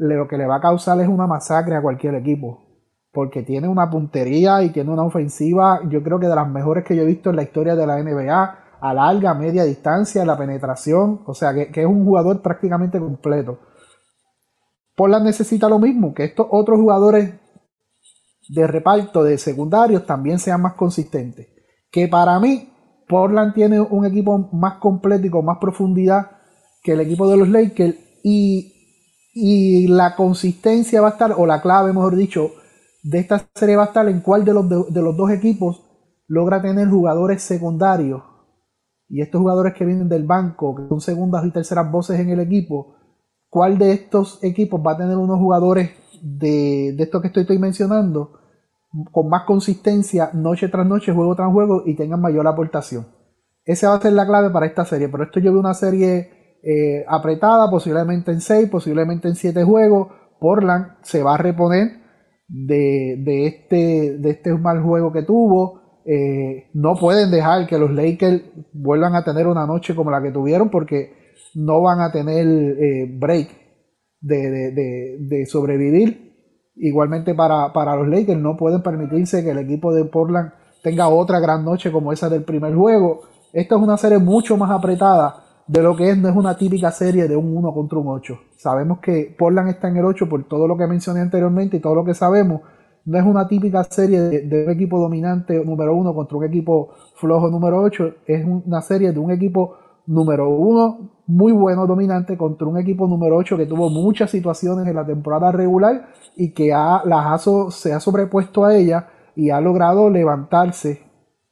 lo 0.09 0.27
que 0.27 0.37
le 0.37 0.47
va 0.47 0.57
a 0.57 0.61
causar 0.61 0.99
es 0.99 1.07
una 1.07 1.27
masacre 1.27 1.75
a 1.75 1.81
cualquier 1.81 2.15
equipo 2.15 2.71
porque 3.11 3.43
tiene 3.43 3.67
una 3.67 3.89
puntería 3.89 4.63
y 4.63 4.69
tiene 4.69 4.91
una 4.91 5.03
ofensiva, 5.03 5.81
yo 5.89 6.01
creo 6.01 6.19
que 6.19 6.27
de 6.27 6.35
las 6.35 6.49
mejores 6.49 6.85
que 6.85 6.95
yo 6.95 7.03
he 7.03 7.05
visto 7.05 7.29
en 7.29 7.35
la 7.35 7.43
historia 7.43 7.75
de 7.75 7.85
la 7.85 8.01
NBA, 8.01 8.57
a 8.79 8.93
larga, 8.93 9.33
media 9.33 9.63
distancia, 9.63 10.25
la 10.25 10.37
penetración, 10.37 11.21
o 11.25 11.33
sea 11.33 11.53
que, 11.53 11.69
es 11.73 11.85
un 11.85 12.05
jugador 12.05 12.41
prácticamente 12.41 12.99
completo. 12.99 13.59
Portland 14.95 15.25
necesita 15.25 15.67
lo 15.67 15.77
mismo, 15.77 16.13
que 16.13 16.23
estos 16.23 16.47
otros 16.49 16.79
jugadores 16.79 17.33
de 18.49 18.67
reparto 18.67 19.23
de 19.23 19.37
secundarios 19.37 20.05
también 20.05 20.39
sean 20.39 20.61
más 20.61 20.73
consistentes. 20.73 21.47
Que 21.91 22.07
para 22.07 22.39
mí, 22.39 22.69
Portland 23.07 23.53
tiene 23.53 23.79
un 23.81 24.05
equipo 24.05 24.37
más 24.53 24.75
completo 24.75 25.27
y 25.27 25.29
con 25.29 25.45
más 25.45 25.57
profundidad 25.59 26.31
que 26.81 26.93
el 26.93 27.01
equipo 27.01 27.29
de 27.29 27.37
los 27.37 27.49
Lakers 27.49 27.95
y, 28.23 28.80
y 29.33 29.87
la 29.87 30.15
consistencia 30.15 31.01
va 31.01 31.09
a 31.09 31.11
estar, 31.11 31.33
o 31.37 31.45
la 31.45 31.61
clave, 31.61 31.93
mejor 31.93 32.15
dicho, 32.15 32.51
de 33.03 33.19
esta 33.19 33.47
serie 33.55 33.75
va 33.75 33.83
a 33.83 33.87
estar 33.87 34.07
en 34.07 34.21
cuál 34.21 34.45
de 34.45 34.53
los, 34.53 34.69
de, 34.69 35.01
los 35.01 35.15
dos 35.15 35.31
equipos 35.31 35.83
logra 36.27 36.61
tener 36.61 36.89
jugadores 36.89 37.41
secundarios 37.41 38.21
y 39.09 39.21
estos 39.21 39.41
jugadores 39.41 39.73
que 39.73 39.85
vienen 39.85 40.07
del 40.07 40.25
banco, 40.25 40.75
que 40.75 40.87
son 40.87 41.01
segundas 41.01 41.45
y 41.45 41.51
terceras 41.51 41.91
voces 41.91 42.19
en 42.19 42.29
el 42.29 42.39
equipo, 42.39 42.95
cuál 43.49 43.77
de 43.77 43.91
estos 43.91 44.41
equipos 44.43 44.81
va 44.85 44.93
a 44.93 44.97
tener 44.97 45.17
unos 45.17 45.39
jugadores 45.39 45.91
de, 46.21 46.93
de 46.95 47.03
esto 47.03 47.21
que 47.21 47.27
estoy, 47.27 47.41
estoy, 47.41 47.57
mencionando 47.57 48.39
con 49.11 49.29
más 49.29 49.43
consistencia 49.43 50.31
noche 50.33 50.69
tras 50.69 50.85
noche, 50.85 51.13
juego 51.13 51.35
tras 51.35 51.51
juego 51.51 51.83
y 51.85 51.95
tengan 51.95 52.21
mayor 52.21 52.47
aportación. 52.47 53.07
Esa 53.65 53.89
va 53.89 53.95
a 53.95 54.01
ser 54.01 54.13
la 54.13 54.27
clave 54.27 54.49
para 54.49 54.65
esta 54.65 54.85
serie, 54.85 55.09
pero 55.09 55.23
esto 55.23 55.39
yo 55.39 55.51
veo 55.51 55.59
una 55.59 55.73
serie 55.73 56.40
eh, 56.63 57.03
apretada, 57.07 57.69
posiblemente 57.69 58.31
en 58.31 58.41
6, 58.41 58.69
posiblemente 58.69 59.27
en 59.27 59.35
7 59.35 59.63
juegos. 59.63 60.09
Portland 60.39 60.97
se 61.01 61.23
va 61.23 61.35
a 61.35 61.37
reponer 61.37 62.01
de, 62.47 63.47
este, 63.47 64.17
de 64.17 64.29
este 64.29 64.53
mal 64.57 64.81
juego 64.81 65.11
que 65.11 65.23
tuvo. 65.23 66.01
Eh, 66.05 66.69
no 66.73 66.95
pueden 66.95 67.31
dejar 67.31 67.67
que 67.67 67.77
los 67.77 67.91
Lakers 67.91 68.41
vuelvan 68.73 69.15
a 69.15 69.23
tener 69.23 69.47
una 69.47 69.65
noche 69.65 69.95
como 69.95 70.11
la 70.11 70.21
que 70.21 70.31
tuvieron 70.31 70.69
porque 70.69 71.13
no 71.55 71.81
van 71.81 72.01
a 72.01 72.11
tener 72.11 72.45
eh, 72.47 73.07
break 73.19 73.49
de, 74.19 75.45
sobrevivir. 75.47 76.31
Igualmente 76.75 77.35
para, 77.35 77.73
para 77.73 77.95
los 77.95 78.07
Lakers 78.07 78.39
no 78.39 78.57
pueden 78.57 78.81
permitirse 78.81 79.43
que 79.43 79.51
el 79.51 79.59
equipo 79.59 79.93
de 79.93 80.05
Portland 80.05 80.51
tenga 80.83 81.07
otra 81.09 81.39
gran 81.39 81.63
noche 81.63 81.91
como 81.91 82.11
esa 82.11 82.29
del 82.29 82.43
primer 82.43 82.73
juego. 82.73 83.21
Esta 83.53 83.75
es 83.75 83.81
una 83.81 83.97
serie 83.97 84.17
mucho 84.17 84.57
más 84.57 84.71
apretada 84.71 85.50
de 85.71 85.81
lo 85.81 85.95
que 85.95 86.09
es, 86.09 86.17
no 86.17 86.27
es 86.27 86.35
una 86.35 86.57
típica 86.57 86.91
serie 86.91 87.29
de 87.29 87.37
un 87.37 87.55
1 87.55 87.73
contra 87.73 87.97
un 87.97 88.09
8. 88.09 88.37
Sabemos 88.57 88.99
que 88.99 89.33
Portland 89.39 89.69
está 89.69 89.87
en 89.87 89.95
el 89.95 90.03
8 90.03 90.27
por 90.27 90.43
todo 90.43 90.67
lo 90.67 90.75
que 90.75 90.85
mencioné 90.85 91.21
anteriormente 91.21 91.77
y 91.77 91.79
todo 91.79 91.95
lo 91.95 92.03
que 92.03 92.13
sabemos. 92.13 92.59
No 93.05 93.17
es 93.17 93.25
una 93.25 93.47
típica 93.47 93.81
serie 93.85 94.19
de, 94.19 94.65
un 94.65 94.69
equipo 94.69 94.99
dominante 94.99 95.63
número 95.63 95.95
1 95.95 96.13
contra 96.13 96.37
un 96.37 96.43
equipo 96.43 96.89
flojo 97.15 97.49
número 97.49 97.81
8. 97.83 98.15
Es 98.25 98.45
una 98.45 98.81
serie 98.81 99.13
de 99.13 99.19
un 99.19 99.31
equipo 99.31 99.77
número 100.07 100.49
1 100.49 101.23
muy 101.27 101.53
bueno, 101.53 101.87
dominante, 101.87 102.37
contra 102.37 102.67
un 102.67 102.77
equipo 102.77 103.07
número 103.07 103.37
8 103.37 103.55
que 103.55 103.65
tuvo 103.65 103.89
muchas 103.89 104.29
situaciones 104.29 104.85
en 104.85 104.95
la 104.95 105.05
temporada 105.05 105.53
regular 105.53 106.09
y 106.35 106.53
que 106.53 106.73
se 107.69 107.93
ha 107.93 107.99
sobrepuesto 108.01 108.65
a 108.65 108.75
ella 108.75 109.07
y 109.37 109.51
ha 109.51 109.61
logrado 109.61 110.09
levantarse 110.09 110.99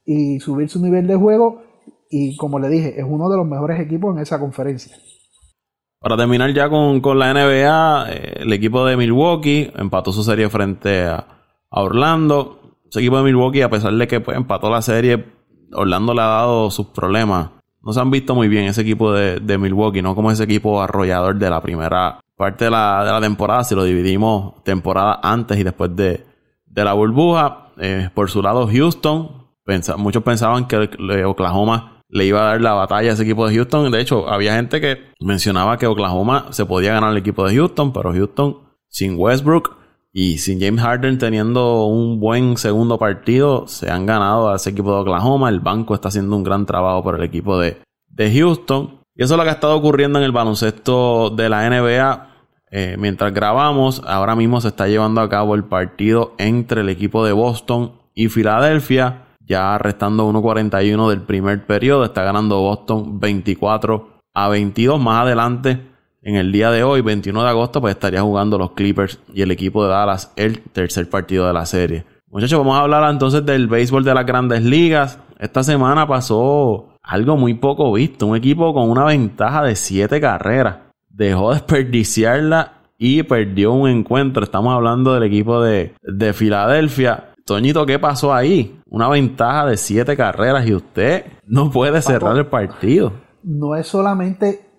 y 0.04 0.42
subir 0.42 0.68
su 0.68 0.82
nivel 0.82 1.08
de 1.08 1.16
juego 1.16 1.69
y 2.10 2.36
como 2.38 2.60
le 2.60 2.70
dije, 2.70 3.00
es 3.00 3.06
uno 3.08 3.30
de 3.30 3.38
los 3.38 3.46
mejores 3.46 3.80
equipos 3.80 4.16
en 4.16 4.22
esa 4.22 4.40
conferencia. 4.40 4.98
Para 6.00 6.16
terminar 6.16 6.54
ya 6.54 6.70
con, 6.70 7.02
la 7.20 7.34
NBA, 7.34 8.06
eh, 8.10 8.34
el 8.40 8.54
equipo 8.54 8.86
de 8.86 8.96
Milwaukee 8.96 9.70
empató 9.76 10.12
su 10.14 10.24
serie 10.24 10.50
frente 10.50 11.04
a, 11.04 11.28
Orlando. 11.72 12.78
Ese 12.90 13.02
equipo 13.02 13.18
de 13.18 13.24
Milwaukee, 13.24 13.62
a 13.62 13.70
pesar 13.70 13.94
de 13.94 14.08
que 14.08 14.22
pues, 14.22 14.36
empató 14.36 14.72
la 14.72 14.82
serie, 14.82 15.26
Orlando 15.74 16.14
le 16.14 16.22
ha 16.22 16.28
dado 16.28 16.72
sus 16.72 16.88
problemas. 16.88 17.52
No 17.84 17.94
se 17.94 18.00
han 18.00 18.10
visto 18.10 18.34
muy 18.34 18.48
bien 18.48 18.66
ese 18.66 18.82
equipo 18.82 19.14
de, 19.14 19.58
Milwaukee, 19.58 20.02
no 20.02 20.16
como 20.16 20.32
ese 20.32 20.46
equipo 20.46 20.82
arrollador 20.82 21.38
de 21.38 21.50
la 21.50 21.62
primera 21.62 22.20
parte 22.36 22.66
de 22.66 22.72
la, 22.72 23.20
temporada, 23.22 23.64
si 23.64 23.76
lo 23.76 23.84
dividimos 23.84 24.64
temporada 24.64 25.20
antes 25.22 25.60
y 25.60 25.64
después 25.64 25.96
de, 25.96 26.26
la 26.74 26.94
burbuja. 26.94 27.72
Eh, 27.78 28.10
por 28.14 28.30
su 28.30 28.42
lado, 28.42 28.68
Houston, 28.68 29.48
muchos 29.98 30.24
pensaban 30.24 30.66
que 30.66 30.90
Oklahoma 31.26 31.99
le 32.10 32.26
iba 32.26 32.42
a 32.42 32.46
dar 32.46 32.62
la 32.62 32.74
batalla 32.74 33.12
a 33.12 33.14
ese 33.14 33.24
equipo 33.24 33.48
de 33.48 33.56
Houston. 33.56 33.92
De 33.92 34.02
hecho, 34.02 34.28
había 34.30 34.56
gente 34.56 34.82
que 34.82 35.14
mencionaba 35.20 35.78
que 35.78 35.88
Oklahoma 35.88 36.48
se 36.52 36.66
podía 36.66 36.94
ganar 36.94 37.12
el 37.12 37.18
equipo 37.18 37.48
de 37.48 37.56
Houston, 37.56 37.94
pero 37.94 38.12
Houston 38.12 38.58
sin 38.88 39.16
Westbrook 39.18 39.78
y 40.12 40.40
sin 40.40 40.60
James 40.60 40.82
Harden 40.82 41.20
teniendo 41.20 41.86
un 41.86 42.20
buen 42.20 42.58
segundo 42.58 42.98
partido, 42.98 43.68
se 43.68 43.92
han 43.92 44.08
ganado 44.08 44.50
a 44.50 44.56
ese 44.56 44.72
equipo 44.72 44.92
de 44.94 45.02
Oklahoma. 45.02 45.50
El 45.50 45.60
banco 45.60 45.94
está 45.94 46.08
haciendo 46.08 46.36
un 46.36 46.44
gran 46.44 46.66
trabajo 46.66 47.04
por 47.04 47.16
el 47.16 47.24
equipo 47.24 47.60
de, 47.60 47.78
de 48.08 48.34
Houston. 48.34 49.02
Y 49.16 49.24
eso 49.24 49.36
es 49.36 49.38
lo 49.38 49.44
que 49.44 49.50
ha 49.50 49.54
estado 49.54 49.76
ocurriendo 49.76 50.18
en 50.18 50.26
el 50.26 50.32
baloncesto 50.32 51.30
de 51.30 51.50
la 51.50 51.70
NBA. 51.70 52.28
Eh, 52.72 52.96
mientras 52.98 53.34
grabamos, 53.34 54.02
ahora 54.06 54.36
mismo 54.36 54.62
se 54.62 54.70
está 54.70 54.88
llevando 54.88 55.22
a 55.22 55.30
cabo 55.30 55.56
el 55.56 55.64
partido 55.64 56.34
entre 56.38 56.82
el 56.82 56.90
equipo 56.90 57.24
de 57.26 57.32
Boston 57.32 57.94
y 58.16 58.30
Filadelfia. 58.30 59.26
Ya 59.50 59.80
restando 59.80 60.32
1.41 60.32 61.10
del 61.10 61.24
primer 61.24 61.66
periodo, 61.66 62.06
está 62.06 62.22
ganando 62.24 62.62
Boston 62.62 63.20
24 63.20 64.22
a 64.36 64.48
22. 64.48 65.02
Más 65.02 65.24
adelante, 65.24 65.82
en 66.22 66.36
el 66.36 66.52
día 66.52 66.70
de 66.70 66.84
hoy, 66.84 67.02
21 67.02 67.42
de 67.42 67.50
agosto, 67.50 67.82
pues 67.82 67.96
estaría 67.96 68.22
jugando 68.22 68.60
los 68.60 68.72
Clippers 68.72 69.20
y 69.34 69.42
el 69.42 69.50
equipo 69.50 69.84
de 69.84 69.90
Dallas 69.90 70.32
el 70.36 70.62
tercer 70.62 71.10
partido 71.10 71.48
de 71.48 71.54
la 71.54 71.66
serie. 71.66 72.06
Muchachos, 72.30 72.60
vamos 72.60 72.78
a 72.78 72.82
hablar 72.82 73.12
entonces 73.12 73.44
del 73.44 73.68
béisbol 73.68 74.04
de 74.04 74.14
las 74.14 74.26
grandes 74.28 74.64
ligas. 74.64 75.18
Esta 75.40 75.64
semana 75.64 76.06
pasó 76.08 76.90
algo 77.02 77.36
muy 77.36 77.56
poco 77.56 77.92
visto. 77.92 78.28
Un 78.28 78.36
equipo 78.36 78.72
con 78.72 78.88
una 78.88 79.06
ventaja 79.06 79.64
de 79.64 79.76
7 79.76 80.22
carreras. 80.22 80.78
Dejó 81.10 81.54
desperdiciarla 81.54 82.74
y 83.00 83.24
perdió 83.24 83.72
un 83.72 83.90
encuentro. 83.90 84.44
Estamos 84.44 84.76
hablando 84.76 85.16
del 85.16 85.24
equipo 85.24 85.60
de, 85.60 85.96
de 86.04 86.34
Filadelfia. 86.34 87.29
Toñito, 87.50 87.84
¿qué 87.88 87.98
pasó 87.98 88.32
ahí? 88.32 88.80
Una 88.86 89.10
ventaja 89.10 89.66
de 89.66 89.76
siete 89.76 90.16
carreras 90.16 90.68
y 90.68 90.76
usted 90.76 91.26
no 91.48 91.72
puede 91.72 92.00
cerrar 92.00 92.38
el 92.38 92.46
partido. 92.46 93.12
No 93.42 93.76
es 93.76 93.88
solamente 93.88 94.70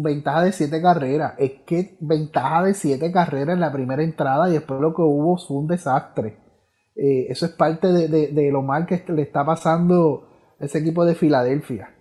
ventaja 0.00 0.44
de 0.44 0.52
siete 0.52 0.80
carreras, 0.80 1.34
es 1.38 1.62
que 1.66 1.98
ventaja 2.00 2.62
de 2.62 2.74
siete 2.74 3.10
carreras 3.10 3.54
en 3.54 3.60
la 3.60 3.72
primera 3.72 4.04
entrada 4.04 4.48
y 4.48 4.52
después 4.52 4.80
lo 4.80 4.94
que 4.94 5.02
hubo 5.02 5.38
fue 5.38 5.56
un 5.56 5.66
desastre. 5.66 6.38
Eh, 6.94 7.26
eso 7.30 7.46
es 7.46 7.52
parte 7.52 7.88
de, 7.88 8.50
lo 8.52 8.62
mal 8.62 8.86
que 8.86 9.02
le 9.08 9.22
está 9.22 9.44
pasando 9.44 10.54
ese 10.60 10.78
equipo 10.78 11.04
de 11.04 11.16
Filadelfia 11.16 11.96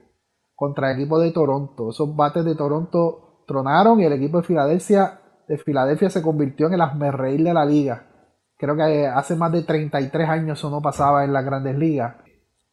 contra 0.53 0.91
el 0.91 0.99
equipo 0.99 1.19
de 1.19 1.31
Toronto. 1.31 1.89
Esos 1.89 2.15
bates 2.15 2.45
de 2.45 2.53
Toronto 2.53 3.43
tronaron 3.47 3.99
y 3.99 4.05
el 4.05 4.13
equipo 4.13 4.37
de 4.37 4.43
Filadelfia, 4.43 5.21
de 5.47 5.57
Filadelfia 5.57 6.11
se 6.11 6.21
convirtió 6.21 6.67
en 6.67 6.75
el 6.75 6.81
asmerreír 6.81 7.43
de 7.43 7.53
la 7.55 7.65
liga. 7.65 8.03
Creo 8.57 8.75
que 8.75 9.05
hace 9.07 9.35
más 9.35 9.51
de 9.51 9.63
33 9.63 10.27
años 10.27 10.57
eso 10.57 10.69
no 10.69 10.81
pasaba 10.81 11.23
en 11.23 11.31
las 11.31 11.45
grandes 11.45 11.77
ligas. 11.77 12.15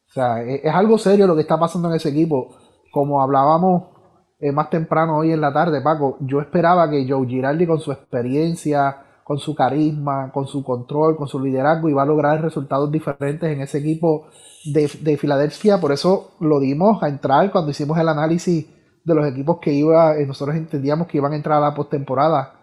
O 0.09 0.13
sea, 0.13 0.43
e-, 0.43 0.63
es, 0.65 0.75
algo 0.75 0.99
serio 0.99 1.27
lo 1.27 1.35
que 1.35 1.43
está 1.43 1.59
pasando 1.59 1.89
en 1.89 1.97
ese 1.97 2.09
equipo. 2.09 2.57
Como 2.91 3.21
hablábamos 3.21 3.91
eh, 4.39 4.53
más 4.53 4.71
temprano 4.71 5.19
hoy 5.19 5.33
en 5.33 5.41
la 5.41 5.53
tarde, 5.53 5.83
Paco, 5.83 6.17
yo 6.21 6.41
esperaba 6.41 6.89
que 6.89 7.07
Joe 7.09 7.27
Girardi 7.27 7.67
con 7.67 7.81
su 7.81 7.93
experiencia, 7.93 8.97
con 9.25 9.39
su 9.39 9.55
carisma, 9.55 10.31
con 10.33 10.47
su 10.47 10.63
control, 10.65 11.17
con 11.17 11.29
su 11.29 11.41
liderazgo, 11.41 11.89
iba 11.89 12.03
a 12.03 12.07
lograr 12.07 12.41
resultados 12.41 12.91
diferentes 12.91 13.51
en 13.51 13.61
ese 13.61 13.79
equipo 13.79 14.29
de, 14.65 14.91
de 15.01 15.17
Filadelfia. 15.17 15.81
Por 15.81 15.93
eso 15.93 16.33
lo 16.41 16.61
dimos 16.61 17.03
a 17.03 17.09
entrar 17.09 17.51
cuando 17.51 17.71
hicimos 17.71 17.99
el 17.99 18.09
análisis 18.09 18.67
de 19.05 19.15
los 19.15 19.27
equipos 19.27 19.59
que 19.61 19.73
iba, 19.73 20.17
eh, 20.17 20.27
nosotros 20.27 20.57
entendíamos 20.57 21.09
que 21.09 21.19
iban 21.19 21.33
a 21.33 21.37
entrar 21.37 21.59
a 21.59 21.69
la 21.69 21.75
postemporada. 21.75 22.55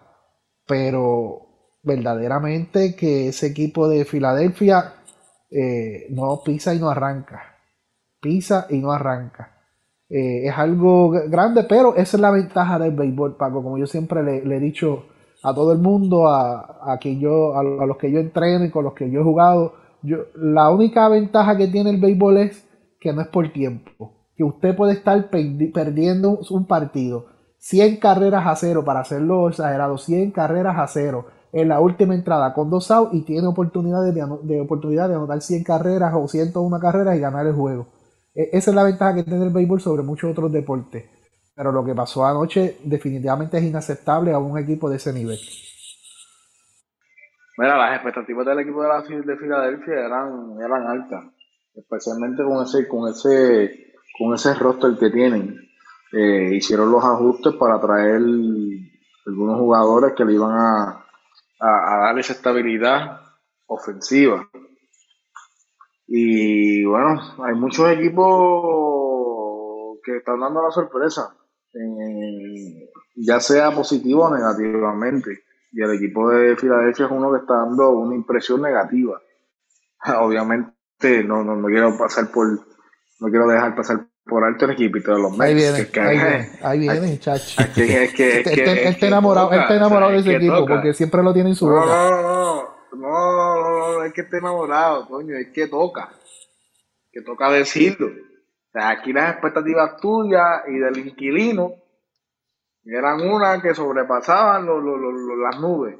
Pero 0.66 1.51
verdaderamente 1.82 2.94
que 2.94 3.28
ese 3.28 3.48
equipo 3.48 3.88
de 3.88 4.04
Filadelfia 4.04 4.94
eh, 5.50 6.06
no 6.10 6.42
pisa 6.44 6.74
y 6.74 6.78
no 6.78 6.88
arranca. 6.88 7.42
Pisa 8.20 8.66
y 8.70 8.78
no 8.78 8.92
arranca. 8.92 9.52
Eh, 10.08 10.46
es 10.46 10.56
algo 10.56 11.10
grande, 11.10 11.64
pero 11.64 11.96
esa 11.96 12.16
es 12.16 12.20
la 12.20 12.30
ventaja 12.30 12.78
del 12.78 12.94
béisbol, 12.94 13.36
Paco. 13.36 13.62
Como 13.62 13.78
yo 13.78 13.86
siempre 13.86 14.22
le, 14.22 14.56
he 14.56 14.60
dicho 14.60 15.06
a 15.42 15.54
todo 15.54 15.72
el 15.72 15.78
mundo, 15.78 16.28
a, 16.28 16.92
a, 16.92 16.98
que 16.98 17.18
yo, 17.18 17.56
a, 17.56 17.62
los 17.62 17.96
que 17.96 18.10
yo 18.10 18.20
entreno 18.20 18.64
y 18.64 18.70
con 18.70 18.84
los 18.84 18.94
que 18.94 19.10
yo 19.10 19.20
he 19.20 19.24
jugado, 19.24 19.74
yo, 20.02 20.18
la 20.34 20.70
única 20.70 21.08
ventaja 21.08 21.56
que 21.56 21.68
tiene 21.68 21.90
el 21.90 22.00
béisbol 22.00 22.38
es 22.38 22.68
que 23.00 23.12
no 23.12 23.22
es 23.22 23.28
por 23.28 23.52
tiempo. 23.52 24.28
Que 24.36 24.44
usted 24.44 24.76
puede 24.76 24.92
estar 24.94 25.30
perdiendo 25.30 26.40
un 26.50 26.66
partido 26.66 27.26
100 27.58 27.96
carreras 27.96 28.46
a 28.46 28.56
cero, 28.56 28.84
para 28.84 29.00
hacerlo 29.00 29.48
exagerado, 29.48 29.96
100 29.96 30.30
carreras 30.32 30.78
a 30.78 30.86
cero 30.86 31.26
en 31.52 31.68
la 31.68 31.80
última 31.80 32.14
entrada 32.14 32.54
con 32.54 32.70
dos 32.70 32.90
outs 32.90 33.14
y 33.14 33.22
tiene 33.22 33.46
oportunidades 33.46 34.14
de, 34.14 34.24
de, 34.42 34.60
oportunidad 34.60 35.08
de 35.08 35.16
anotar 35.16 35.42
100 35.42 35.64
carreras 35.64 36.12
o 36.14 36.26
101 36.26 36.80
carreras 36.80 37.16
y 37.16 37.20
ganar 37.20 37.46
el 37.46 37.52
juego. 37.52 37.88
E, 38.34 38.48
esa 38.52 38.70
es 38.70 38.74
la 38.74 38.84
ventaja 38.84 39.14
que 39.14 39.22
tiene 39.22 39.44
el 39.44 39.52
béisbol 39.52 39.80
sobre 39.80 40.02
muchos 40.02 40.30
otros 40.30 40.50
deportes. 40.50 41.04
Pero 41.54 41.70
lo 41.70 41.84
que 41.84 41.94
pasó 41.94 42.24
anoche 42.24 42.78
definitivamente 42.84 43.58
es 43.58 43.64
inaceptable 43.64 44.32
a 44.32 44.38
un 44.38 44.56
equipo 44.58 44.88
de 44.88 44.96
ese 44.96 45.12
nivel. 45.12 45.38
Mira, 47.58 47.76
las 47.76 47.96
expectativas 47.96 48.46
del 48.46 48.60
equipo 48.60 48.82
de, 48.82 48.88
la, 48.88 49.02
de 49.02 49.36
Filadelfia 49.36 50.06
eran, 50.06 50.56
eran 50.58 50.86
altas, 50.86 51.24
especialmente 51.74 52.42
con 52.42 52.64
ese, 52.64 52.88
con 52.88 53.10
ese, 53.10 53.92
con 54.18 54.34
ese 54.34 54.54
roster 54.54 54.96
que 54.98 55.10
tienen. 55.10 55.58
Eh, 56.12 56.54
hicieron 56.54 56.90
los 56.90 57.04
ajustes 57.04 57.54
para 57.56 57.78
traer 57.78 58.22
algunos 59.26 59.58
jugadores 59.58 60.14
que 60.16 60.24
le 60.24 60.32
iban 60.32 60.52
a, 60.52 61.01
a, 61.62 61.96
dar 61.98 62.18
esa 62.18 62.32
estabilidad 62.32 63.20
ofensiva. 63.66 64.48
Y 66.06 66.84
bueno, 66.84 67.20
hay 67.44 67.54
muchos 67.54 67.88
equipos 67.90 68.32
que 70.04 70.16
están 70.16 70.40
dando 70.40 70.62
la 70.62 70.70
sorpresa, 70.70 71.34
ya 73.14 73.40
sea 73.40 73.70
positivo 73.70 74.24
o 74.24 74.34
negativamente. 74.34 75.44
Y 75.70 75.82
el 75.82 75.94
equipo 75.94 76.28
de 76.28 76.56
Filadelfia 76.56 77.06
es 77.06 77.12
uno 77.12 77.32
que 77.32 77.38
está 77.38 77.54
dando 77.54 77.90
una 77.90 78.14
impresión 78.14 78.60
negativa. 78.60 79.18
Obviamente 80.20 81.24
no, 81.24 81.42
no, 81.42 81.56
no 81.56 81.68
quiero 81.68 81.96
pasar 81.96 82.30
por, 82.30 82.46
no 83.20 83.28
quiero 83.28 83.46
dejar 83.46 83.74
pasar 83.74 84.06
por 84.24 84.44
alto 84.44 84.64
el 84.66 84.72
equipito 84.72 85.14
de 85.14 85.20
los 85.20 85.32
Mets. 85.32 85.42
Ahí 85.42 85.54
viene, 85.54 85.88
que, 85.88 86.00
ahí 86.00 86.16
viene, 86.16 86.50
ahí 86.62 86.78
viene, 86.78 87.18
chacho. 87.18 87.60
Es 87.60 87.68
que, 87.68 88.04
es 88.04 88.14
que, 88.14 88.40
él, 88.40 88.78
está 88.78 89.06
enamorado, 89.06 89.52
él 89.52 89.60
está 89.60 89.76
enamorado 89.76 90.12
de 90.12 90.18
ese 90.18 90.36
equipo 90.36 90.66
porque 90.66 90.94
siempre 90.94 91.22
lo 91.22 91.32
tiene 91.32 91.50
en 91.50 91.56
su 91.56 91.66
no, 91.66 91.74
boca. 91.74 91.86
No, 91.86 92.10
no, 92.10 93.62
no, 93.62 93.98
no, 93.98 94.04
es 94.04 94.12
que 94.12 94.22
esté 94.22 94.38
enamorado, 94.38 95.08
coño, 95.08 95.34
es 95.36 95.48
que 95.52 95.66
toca. 95.66 96.10
Que 97.10 97.22
toca 97.22 97.50
decirlo. 97.50 98.06
O 98.06 98.70
sea, 98.72 98.90
aquí 98.90 99.12
las 99.12 99.32
expectativas 99.32 99.96
tuyas 100.00 100.62
y 100.68 100.78
del 100.78 101.06
inquilino 101.06 101.74
eran 102.84 103.20
unas 103.20 103.62
que 103.62 103.74
sobrepasaban 103.74 104.66
lo, 104.66 104.80
lo, 104.80 104.96
lo, 104.96 105.36
las 105.36 105.60
nubes. 105.60 105.96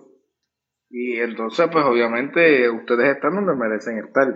Y 0.90 1.18
entonces, 1.18 1.68
pues 1.72 1.84
obviamente, 1.84 2.68
ustedes 2.70 3.16
están 3.16 3.34
donde 3.34 3.54
merecen 3.54 3.98
estar 3.98 4.26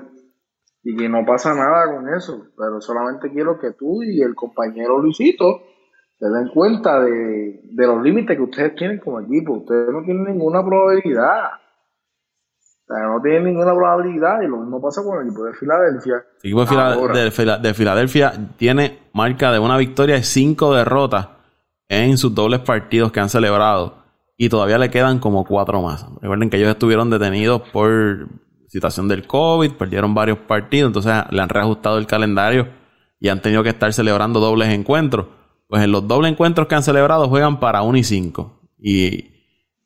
y 0.88 0.94
que 0.94 1.08
no 1.08 1.26
pasa 1.26 1.52
nada 1.52 1.92
con 1.92 2.08
eso, 2.14 2.46
pero 2.56 2.80
solamente 2.80 3.32
quiero 3.32 3.58
que 3.58 3.72
tú 3.72 4.04
y 4.04 4.22
el 4.22 4.36
compañero 4.36 5.02
Luisito 5.02 5.62
se 6.16 6.26
den 6.28 6.48
cuenta 6.54 7.00
de, 7.00 7.60
los 7.74 8.00
límites 8.00 8.36
que 8.36 8.42
ustedes 8.44 8.76
tienen 8.76 9.00
como 9.00 9.18
equipo. 9.18 9.54
Ustedes 9.54 9.88
no 9.92 10.04
tienen 10.04 10.26
ninguna 10.26 10.64
probabilidad. 10.64 11.54
O 12.88 12.94
sea, 12.94 13.02
no 13.08 13.20
tienen 13.20 13.46
ninguna 13.46 13.74
probabilidad 13.74 14.40
y 14.42 14.46
lo 14.46 14.58
mismo 14.58 14.80
pasa 14.80 15.02
con 15.02 15.18
el 15.18 15.26
equipo 15.26 15.42
de 15.42 15.54
Filadelfia. 15.54 16.24
El 16.44 16.52
equipo 16.52 17.58
de, 17.60 17.74
Filadelfia 17.74 18.32
tiene 18.56 19.00
marca 19.12 19.50
de 19.50 19.58
una 19.58 19.76
victoria 19.78 20.16
y 20.18 20.22
cinco 20.22 20.72
derrotas 20.72 21.30
en 21.88 22.16
sus 22.16 22.32
dobles 22.32 22.60
partidos 22.60 23.10
que 23.10 23.18
han 23.18 23.28
celebrado 23.28 24.04
y 24.36 24.48
todavía 24.50 24.78
le 24.78 24.88
quedan 24.88 25.18
como 25.18 25.44
cuatro 25.44 25.82
más. 25.82 26.06
Recuerden 26.22 26.48
que 26.48 26.58
ellos 26.58 26.70
estuvieron 26.70 27.10
detenidos 27.10 27.62
por 27.72 28.28
situación 28.68 29.08
del 29.08 29.26
COVID, 29.26 29.72
perdieron 29.72 30.14
varios 30.14 30.38
partidos, 30.38 30.88
entonces 30.88 31.12
le 31.30 31.42
han 31.42 31.48
reajustado 31.48 31.98
el 31.98 32.06
calendario 32.06 32.68
y 33.20 33.28
han 33.28 33.40
tenido 33.40 33.62
que 33.62 33.70
estar 33.70 33.92
celebrando 33.92 34.40
dobles 34.40 34.68
encuentros. 34.68 35.26
Pues 35.68 35.82
en 35.82 35.92
los 35.92 36.06
dobles 36.06 36.32
encuentros 36.32 36.68
que 36.68 36.74
han 36.74 36.82
celebrado 36.82 37.28
juegan 37.28 37.58
para 37.58 37.82
1 37.82 37.98
y 37.98 38.04
5. 38.04 38.60
Y, 38.78 39.30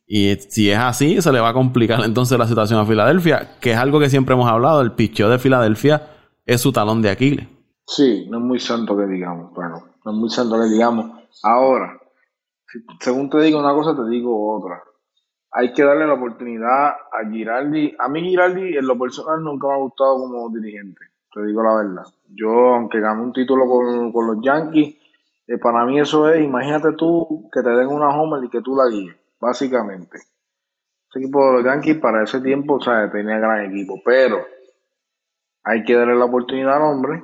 y 0.06 0.34
si 0.48 0.70
es 0.70 0.78
así, 0.78 1.22
se 1.22 1.32
le 1.32 1.40
va 1.40 1.50
a 1.50 1.54
complicar 1.54 2.02
entonces 2.04 2.38
la 2.38 2.46
situación 2.46 2.80
a 2.80 2.86
Filadelfia, 2.86 3.58
que 3.60 3.72
es 3.72 3.76
algo 3.76 4.00
que 4.00 4.10
siempre 4.10 4.34
hemos 4.34 4.50
hablado, 4.50 4.80
el 4.80 4.92
picheo 4.92 5.30
de 5.30 5.38
Filadelfia 5.38 6.08
es 6.44 6.60
su 6.60 6.72
talón 6.72 7.00
de 7.02 7.10
Aquiles. 7.10 7.46
Sí, 7.86 8.26
no 8.28 8.38
es 8.38 8.44
muy 8.44 8.60
santo 8.60 8.96
que 8.96 9.06
digamos, 9.06 9.52
bueno, 9.54 9.84
no 10.04 10.12
es 10.12 10.16
muy 10.16 10.30
santo 10.30 10.60
que 10.60 10.66
digamos. 10.66 11.06
Ahora, 11.42 11.98
según 13.00 13.30
te 13.30 13.40
digo 13.40 13.58
una 13.58 13.72
cosa, 13.72 13.96
te 13.96 14.08
digo 14.10 14.56
otra 14.56 14.82
hay 15.53 15.72
que 15.72 15.82
darle 15.82 16.07
la 16.07 16.14
oportunidad 16.14 16.88
a 16.88 17.28
Giraldi. 17.30 17.94
A 17.98 18.09
mí 18.09 18.20
Giraldi 18.22 18.76
en 18.76 18.86
lo 18.86 18.98
personal 18.98 19.42
nunca 19.42 19.66
me 19.68 19.74
ha 19.74 19.78
gustado 19.78 20.14
como 20.16 20.48
dirigente, 20.51 21.01
te 21.32 21.44
digo 21.44 21.62
la 21.62 21.76
verdad. 21.76 22.05
Yo, 22.28 22.74
aunque 22.74 23.01
gané 23.01 23.22
un 23.22 23.32
título 23.32 23.64
con, 23.66 24.26
los 24.26 24.42
Yankees, 24.42 24.96
eh, 25.46 25.59
para 25.59 25.84
mí 25.84 25.98
eso 25.98 26.28
es, 26.28 26.42
imagínate 26.42 26.92
tú 26.92 27.48
que 27.53 27.62
te 27.62 27.70
den 27.70 27.88
una 27.88 28.09
home 28.09 28.46
y 28.46 28.51
que 28.51 28.61
tú 28.61 28.76
la 28.76 28.88
guíes, 28.88 29.16
básicamente. 29.40 30.18
Ese 30.18 31.18
equipo 31.18 31.44
de 31.46 31.53
los 31.55 31.64
Yankees 31.64 31.98
para 31.98 32.22
ese 32.22 32.40
tiempo, 32.40 32.74
o 32.74 32.80
sea, 32.80 33.11
tenía 33.11 33.38
gran 33.38 33.64
equipo, 33.64 34.01
pero 34.05 34.44
hay 35.64 35.82
que 35.82 35.96
darle 35.96 36.14
la 36.14 36.26
oportunidad 36.26 36.76
al 36.76 36.82
hombre 36.82 37.22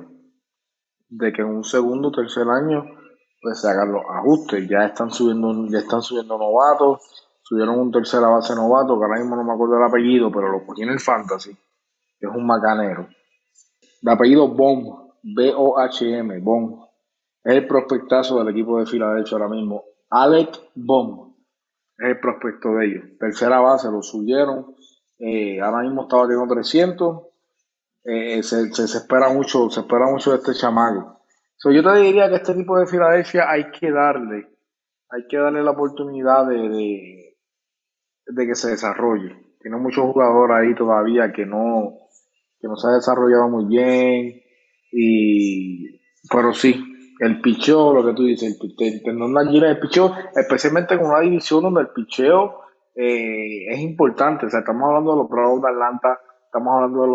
de 1.09 1.31
que 1.31 1.41
en 1.41 1.47
un 1.47 1.63
segundo 1.63 2.09
o 2.09 2.11
tercer 2.11 2.47
año 2.49 2.85
pues 3.41 3.61
se 3.61 3.69
hagan 3.69 3.93
los 3.93 4.03
ajustes. 4.09 4.67
Ya 4.67 4.85
están 4.85 5.09
subiendo, 5.09 5.67
ya 5.69 5.79
están 5.79 6.01
subiendo 6.01 6.37
novatos 6.37 7.16
subieron 7.47 7.79
un 7.79 7.91
tercera 7.91 8.27
base 8.27 8.53
novato, 8.53 8.99
que 8.99 9.05
ahora 9.05 9.19
mismo 9.19 9.37
no 9.37 9.43
me 9.45 9.53
acuerdo 9.53 9.77
el 9.77 9.83
apellido, 9.83 10.29
pero 10.29 10.51
lo 10.51 10.65
cogí 10.65 10.83
en 10.83 10.89
el 10.89 10.99
fantasy, 10.99 11.51
es 12.19 12.29
un 12.29 12.45
macanero. 12.45 13.07
De 14.01 14.11
apellido 14.11 14.49
Bom, 14.49 15.11
B-O-H-M, 15.23 16.39
Bom. 16.39 16.85
Es 17.41 17.55
el 17.55 17.65
prospectazo 17.65 18.39
del 18.39 18.49
equipo 18.49 18.79
de 18.79 18.85
Filadelfia 18.85 19.37
ahora 19.37 19.47
mismo. 19.47 19.85
Alec 20.09 20.59
Bom 20.75 21.35
es 21.97 22.07
el 22.09 22.19
prospecto 22.19 22.75
de 22.75 22.85
ellos. 22.85 23.03
Tercera 23.17 23.61
base, 23.61 23.89
lo 23.89 24.01
subieron. 24.01 24.75
Eh, 25.17 25.61
ahora 25.61 25.83
mismo 25.83 26.03
estaba 26.03 26.27
teniendo 26.27 26.53
300. 26.53 27.27
Eh, 28.03 28.43
se, 28.43 28.73
se, 28.73 28.83
espera 28.83 29.29
mucho, 29.29 29.69
se 29.69 29.79
espera 29.79 30.05
mucho 30.07 30.31
de 30.31 30.37
este 30.37 30.53
chamaco. 30.53 31.21
yo 31.63 31.81
te 31.83 31.99
diría 31.99 32.27
que 32.27 32.35
este 32.35 32.51
equipo 32.51 32.77
de 32.77 32.87
Filadelfia 32.87 33.49
hay 33.49 33.71
que 33.71 33.89
darle, 33.89 34.49
hay 35.09 35.27
que 35.27 35.37
darle 35.37 35.63
la 35.63 35.71
oportunidad 35.71 36.45
de 36.47 37.36
que 38.35 38.55
se 38.55 38.71
desarrolle. 38.71 39.35
Tiene 39.61 39.77
muchos 39.77 40.05
jugadores 40.05 40.57
ahí 40.57 40.75
todavía 40.75 41.31
que 41.31 41.45
no, 41.45 41.93
que 42.59 42.67
no 42.67 42.75
se 42.75 42.87
ha 42.87 42.91
desarrollado 42.91 43.49
muy 43.49 43.65
bien. 43.65 44.41
Y, 44.91 45.99
pero 46.29 46.53
sí, 46.53 46.83
el 47.19 47.41
picheo, 47.41 47.93
lo 47.93 48.05
que 48.05 48.13
tú 48.13 48.23
dices, 48.23 48.59
el, 48.61 49.01
tendón 49.03 49.33
de 49.33 49.67
el 49.67 49.79
picheo, 49.79 50.13
especialmente 50.35 50.97
con 50.97 51.07
una 51.07 51.21
división 51.21 51.63
donde 51.63 51.81
el 51.81 51.89
picheo 51.89 52.61
eh, 52.95 53.67
es 53.69 53.79
importante. 53.79 54.45
O 54.45 54.49
sea, 54.49 54.59
estamos 54.59 54.83
hablando 54.87 55.11
de 55.11 55.17
los 55.17 55.29
Bravos 55.29 55.61
de 55.61 55.69
Atlanta, 55.69 56.19
estamos 56.45 56.73
hablando 56.73 57.01
de 57.03 57.07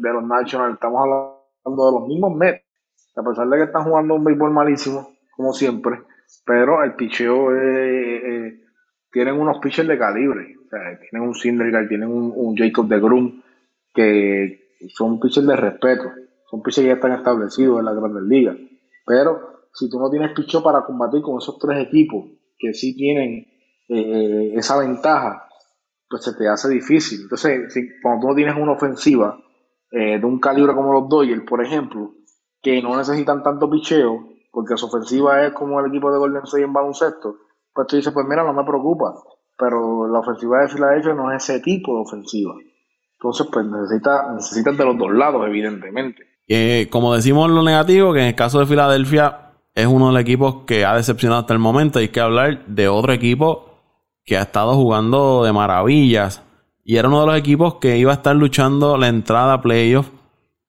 de 0.00 0.12
los 0.12 0.26
Nationals, 0.26 0.74
estamos 0.74 1.00
hablando 1.00 1.86
de 1.86 1.92
los 1.98 2.08
mismos 2.08 2.34
Mets. 2.34 2.64
A 3.16 3.22
pesar 3.22 3.48
de 3.48 3.56
que 3.58 3.62
están 3.64 3.84
jugando 3.84 4.14
un 4.14 4.24
béisbol 4.24 4.50
malísimo, 4.50 5.08
como 5.36 5.52
siempre, 5.52 6.00
pero 6.44 6.82
el 6.82 6.94
picheo 6.96 7.54
es 7.54 8.63
tienen 9.14 9.40
unos 9.40 9.58
pitchers 9.58 9.86
de 9.86 9.96
calibre. 9.96 10.56
O 10.66 10.68
sea, 10.68 10.98
tienen 10.98 11.28
un 11.28 11.34
Syndergaard, 11.36 11.86
tienen 11.86 12.08
un, 12.08 12.56
Jacob 12.56 12.88
de 12.88 12.98
Grum, 12.98 13.42
que 13.94 14.74
son 14.88 15.20
pitchers 15.20 15.46
de 15.46 15.54
respeto. 15.54 16.10
Son 16.50 16.60
pitchers 16.62 16.82
que 16.82 16.88
ya 16.88 16.94
están 16.94 17.12
establecidos 17.12 17.78
en 17.78 17.84
la 17.84 17.92
Grandes 17.94 18.24
Ligas. 18.24 18.56
Pero 19.06 19.68
si 19.72 19.88
tú 19.88 20.00
no 20.00 20.10
tienes 20.10 20.32
pitcher 20.32 20.62
para 20.62 20.84
combatir 20.84 21.22
con 21.22 21.38
esos 21.38 21.56
tres 21.60 21.86
equipos 21.86 22.26
que 22.58 22.74
sí 22.74 22.96
tienen 22.96 23.46
eh, 23.88 24.52
esa 24.56 24.78
ventaja, 24.78 25.48
pues 26.10 26.24
se 26.24 26.34
te 26.34 26.48
hace 26.48 26.68
difícil. 26.68 27.22
Entonces, 27.22 27.72
si, 27.72 27.88
cuando 28.02 28.22
tú 28.22 28.28
no 28.30 28.34
tienes 28.34 28.56
una 28.56 28.72
ofensiva 28.72 29.38
eh, 29.92 30.18
de 30.18 30.26
un 30.26 30.40
calibre 30.40 30.74
como 30.74 30.92
los 30.92 31.08
Dodgers, 31.08 31.44
por 31.48 31.64
ejemplo, 31.64 32.14
que 32.60 32.82
no 32.82 32.96
necesitan 32.96 33.44
tanto 33.44 33.70
picheo, 33.70 34.28
porque 34.50 34.76
su 34.76 34.86
ofensiva 34.86 35.46
es 35.46 35.52
como 35.52 35.78
el 35.78 35.86
equipo 35.86 36.10
de 36.10 36.18
Golden 36.18 36.42
State 36.42 36.64
en 36.64 36.72
baloncesto, 36.72 37.43
pues 37.74 37.88
tú 37.88 37.96
dices, 37.96 38.12
pues 38.12 38.26
mira, 38.28 38.44
no 38.44 38.52
me 38.52 38.64
preocupa, 38.64 39.14
pero 39.58 40.06
la 40.06 40.20
ofensiva 40.20 40.60
de 40.60 40.68
Filadelfia 40.68 41.14
no 41.14 41.32
es 41.32 41.48
ese 41.48 41.60
tipo 41.60 41.96
de 41.96 42.02
ofensiva. 42.02 42.54
Entonces, 43.18 43.46
pues 43.52 43.66
necesita, 43.66 44.72
de 44.72 44.84
los 44.84 44.98
dos 44.98 45.12
lados, 45.12 45.46
evidentemente. 45.46 46.22
Eh, 46.46 46.88
como 46.90 47.14
decimos 47.14 47.50
lo 47.50 47.62
negativo, 47.62 48.12
que 48.12 48.20
en 48.20 48.26
el 48.26 48.34
caso 48.34 48.60
de 48.60 48.66
Filadelfia 48.66 49.52
es 49.74 49.86
uno 49.86 50.08
de 50.08 50.12
los 50.12 50.20
equipos 50.20 50.56
que 50.66 50.84
ha 50.84 50.94
decepcionado 50.94 51.40
hasta 51.40 51.54
el 51.54 51.58
momento. 51.58 51.98
Hay 51.98 52.08
que 52.08 52.20
hablar 52.20 52.66
de 52.66 52.88
otro 52.88 53.12
equipo 53.12 53.74
que 54.24 54.36
ha 54.36 54.42
estado 54.42 54.74
jugando 54.74 55.44
de 55.44 55.52
maravillas 55.52 56.42
Y 56.82 56.96
era 56.96 57.08
uno 57.08 57.20
de 57.20 57.26
los 57.26 57.36
equipos 57.36 57.74
que 57.74 57.98
iba 57.98 58.12
a 58.12 58.16
estar 58.16 58.36
luchando 58.36 58.96
la 58.96 59.08
entrada 59.08 59.54
a 59.54 59.62
playoff 59.62 60.08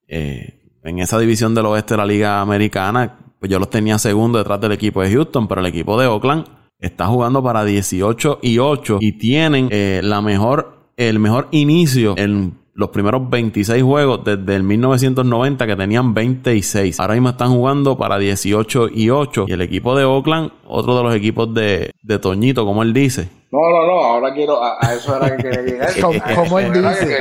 eh, 0.07 0.77
en 0.83 0.99
esa 0.99 1.19
división 1.19 1.55
del 1.55 1.65
oeste 1.67 1.93
de 1.93 1.97
la 1.97 2.05
Liga 2.05 2.41
Americana. 2.41 3.19
Pues 3.39 3.51
yo 3.51 3.59
los 3.59 3.69
tenía 3.69 3.97
segundo 3.97 4.37
detrás 4.37 4.61
del 4.61 4.71
equipo 4.71 5.01
de 5.01 5.11
Houston, 5.11 5.47
pero 5.47 5.61
el 5.61 5.67
equipo 5.67 5.99
de 5.99 6.07
Oakland 6.07 6.45
está 6.79 7.07
jugando 7.07 7.43
para 7.43 7.63
18 7.63 8.39
y 8.41 8.59
8 8.59 8.97
y 9.01 9.13
tienen 9.13 9.69
eh, 9.71 10.01
la 10.03 10.21
mejor, 10.21 10.91
el 10.97 11.19
mejor 11.19 11.47
inicio 11.51 12.15
en 12.17 12.53
los 12.75 12.89
primeros 12.89 13.29
26 13.29 13.81
juegos 13.83 14.25
desde 14.25 14.55
el 14.55 14.63
1990 14.63 15.65
que 15.65 15.75
tenían 15.77 16.13
26. 16.13 16.99
Ahora 16.99 17.13
mismo 17.13 17.29
están 17.29 17.51
jugando 17.51 17.97
para 17.97 18.17
18 18.19 18.89
y 18.93 19.09
8. 19.09 19.45
Y 19.47 19.53
el 19.53 19.61
equipo 19.61 19.97
de 19.97 20.03
Oakland, 20.03 20.51
otro 20.67 20.97
de 20.97 21.03
los 21.03 21.15
equipos 21.15 21.53
de, 21.53 21.91
de 22.03 22.19
Toñito, 22.19 22.65
como 22.65 22.83
él 22.83 22.93
dice. 22.93 23.29
No, 23.55 23.69
no, 23.69 23.87
no, 23.87 24.03
ahora 24.03 24.33
quiero, 24.33 24.61
a, 24.61 24.77
eso 24.93 25.15
era 25.15 25.37
que 25.37 25.43
quería 25.43 25.61
llegar. 25.61 26.35
como, 26.35 26.59
él 26.59 26.73
dice. 26.73 27.17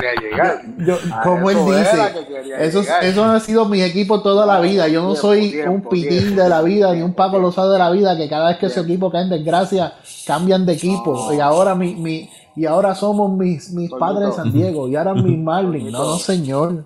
como 1.22 1.48
él 1.48 1.58
dice. 1.64 2.56
Eso, 2.58 2.82
eso 3.02 3.24
ha 3.24 3.38
sido 3.38 3.66
mi 3.66 3.80
equipo 3.82 4.20
toda 4.20 4.44
la 4.44 4.60
vida. 4.60 4.88
Yo 4.88 5.00
no 5.00 5.14
soy 5.14 5.60
un 5.60 5.82
pitín 5.82 6.34
de 6.34 6.48
la 6.48 6.60
vida 6.62 6.92
ni 6.92 7.02
un 7.02 7.14
Paco 7.14 7.38
Lozada 7.38 7.74
de 7.74 7.78
la 7.78 7.90
vida 7.92 8.16
que 8.16 8.28
cada 8.28 8.48
vez 8.48 8.58
que 8.58 8.66
ese 8.66 8.80
equipo 8.80 9.12
cae 9.12 9.22
en 9.22 9.30
desgracia 9.30 9.92
cambian 10.26 10.66
de 10.66 10.72
equipo. 10.72 11.32
Y 11.32 11.38
ahora 11.38 11.76
mi, 11.76 11.94
mi 11.94 12.28
y 12.56 12.66
ahora 12.66 12.96
somos 12.96 13.30
mis, 13.30 13.72
mis 13.72 13.92
padres 13.92 14.30
de 14.30 14.32
San 14.32 14.52
Diego 14.52 14.88
y 14.88 14.96
ahora 14.96 15.14
mis 15.14 15.38
Marlins. 15.42 15.92
No, 15.92 15.98
no, 15.98 16.16
señor. 16.16 16.84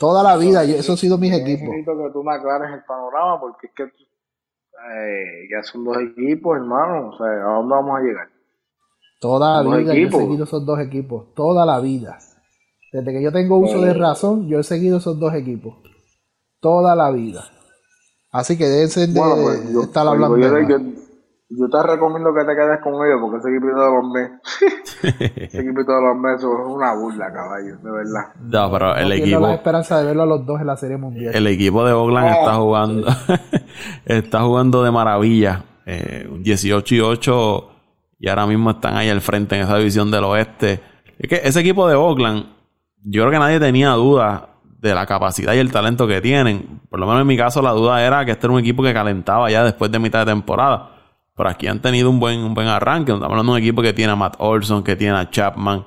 Toda 0.00 0.22
la 0.22 0.38
vida, 0.38 0.64
eso 0.64 0.94
ha 0.94 0.96
sido 0.96 1.18
mis 1.18 1.34
equipos. 1.34 1.68
Necesito 1.68 1.98
que 1.98 2.10
tú 2.14 2.24
me 2.24 2.34
aclares 2.34 2.70
el 2.72 2.82
panorama 2.84 3.40
porque 3.40 3.66
es 3.66 3.72
que 3.74 3.82
eh, 3.82 5.48
ya 5.50 5.62
son 5.62 5.84
dos 5.84 5.98
equipos, 5.98 6.56
hermano. 6.56 7.10
O 7.10 7.18
sea, 7.18 7.26
¿a 7.26 7.56
dónde 7.56 7.74
vamos 7.74 7.98
a 7.98 8.02
llegar? 8.02 8.35
Toda 9.20 9.62
la 9.62 9.76
vida 9.76 9.94
yo 9.94 10.08
he 10.08 10.10
seguido 10.10 10.44
esos 10.44 10.66
dos 10.66 10.78
equipos. 10.78 11.34
Toda 11.34 11.64
la 11.64 11.80
vida. 11.80 12.18
Desde 12.92 13.12
que 13.12 13.22
yo 13.22 13.32
tengo 13.32 13.58
uso 13.58 13.80
de 13.80 13.94
razón, 13.94 14.48
yo 14.48 14.60
he 14.60 14.62
seguido 14.62 14.98
esos 14.98 15.18
dos 15.18 15.34
equipos. 15.34 15.74
Toda 16.60 16.94
la 16.94 17.10
vida. 17.10 17.44
Así 18.32 18.58
que 18.58 18.64
deben 18.64 19.14
de, 19.14 19.20
pues, 19.20 19.60
estar 19.60 20.04
pues, 20.04 20.24
hablando. 20.24 20.38
Yo, 20.38 20.78
yo 21.48 21.68
te 21.70 21.82
recomiendo 21.82 22.34
que 22.34 22.44
te 22.44 22.54
quedes 22.54 22.80
con 22.82 22.94
ellos 22.94 23.18
porque 23.20 23.36
ese 23.38 23.50
equipo 23.50 23.66
de 23.66 23.72
los 23.72 24.12
meses, 24.12 25.30
ese 25.36 25.60
equipo 25.60 25.84
de 25.84 26.02
los 26.02 26.16
meses 26.16 26.40
es 26.40 26.66
una 26.66 26.94
burla, 26.94 27.32
caballo, 27.32 27.76
de 27.78 27.90
verdad. 27.90 28.34
No, 28.40 28.70
pero 28.72 28.96
el 28.96 29.12
equipo. 29.12 29.40
la 29.40 29.54
esperanza 29.54 30.00
de 30.00 30.06
verlo 30.06 30.22
a 30.24 30.26
los 30.26 30.44
dos 30.44 30.60
en 30.60 30.66
la 30.66 30.76
Serie 30.76 30.96
Mundial. 30.96 31.34
El 31.34 31.46
equipo 31.46 31.84
de 31.84 31.92
Oakland 31.92 32.28
está 32.28 32.54
ah. 32.54 32.56
jugando, 32.56 33.08
está 34.04 34.42
jugando 34.42 34.82
de 34.82 34.90
maravilla. 34.90 35.64
Eh, 35.86 36.28
18 36.40 36.94
y 36.96 37.00
8 37.00 37.75
y 38.18 38.28
ahora 38.28 38.46
mismo 38.46 38.70
están 38.70 38.96
ahí 38.96 39.08
al 39.08 39.20
frente 39.20 39.56
en 39.56 39.62
esa 39.62 39.76
división 39.76 40.10
del 40.10 40.24
oeste. 40.24 40.80
Es 41.18 41.28
que 41.28 41.40
ese 41.44 41.60
equipo 41.60 41.88
de 41.88 41.94
Oakland, 41.94 42.46
yo 43.04 43.22
creo 43.22 43.30
que 43.30 43.38
nadie 43.38 43.60
tenía 43.60 43.90
duda 43.90 44.50
de 44.80 44.94
la 44.94 45.06
capacidad 45.06 45.54
y 45.54 45.58
el 45.58 45.72
talento 45.72 46.06
que 46.06 46.20
tienen. 46.20 46.80
Por 46.88 47.00
lo 47.00 47.06
menos 47.06 47.22
en 47.22 47.26
mi 47.26 47.36
caso 47.36 47.62
la 47.62 47.72
duda 47.72 48.04
era 48.04 48.24
que 48.24 48.32
este 48.32 48.46
era 48.46 48.54
un 48.54 48.60
equipo 48.60 48.82
que 48.82 48.92
calentaba 48.92 49.50
ya 49.50 49.64
después 49.64 49.90
de 49.90 49.98
mitad 49.98 50.20
de 50.20 50.32
temporada. 50.32 50.92
Pero 51.34 51.48
aquí 51.50 51.66
han 51.66 51.80
tenido 51.80 52.08
un 52.08 52.18
buen, 52.18 52.40
un 52.40 52.54
buen 52.54 52.66
arranque. 52.66 53.12
Estamos 53.12 53.30
hablando 53.30 53.52
de 53.52 53.58
un 53.58 53.62
equipo 53.62 53.82
que 53.82 53.92
tiene 53.92 54.12
a 54.12 54.16
Matt 54.16 54.36
Olson, 54.38 54.82
que 54.82 54.96
tiene 54.96 55.18
a 55.18 55.28
Chapman, 55.28 55.84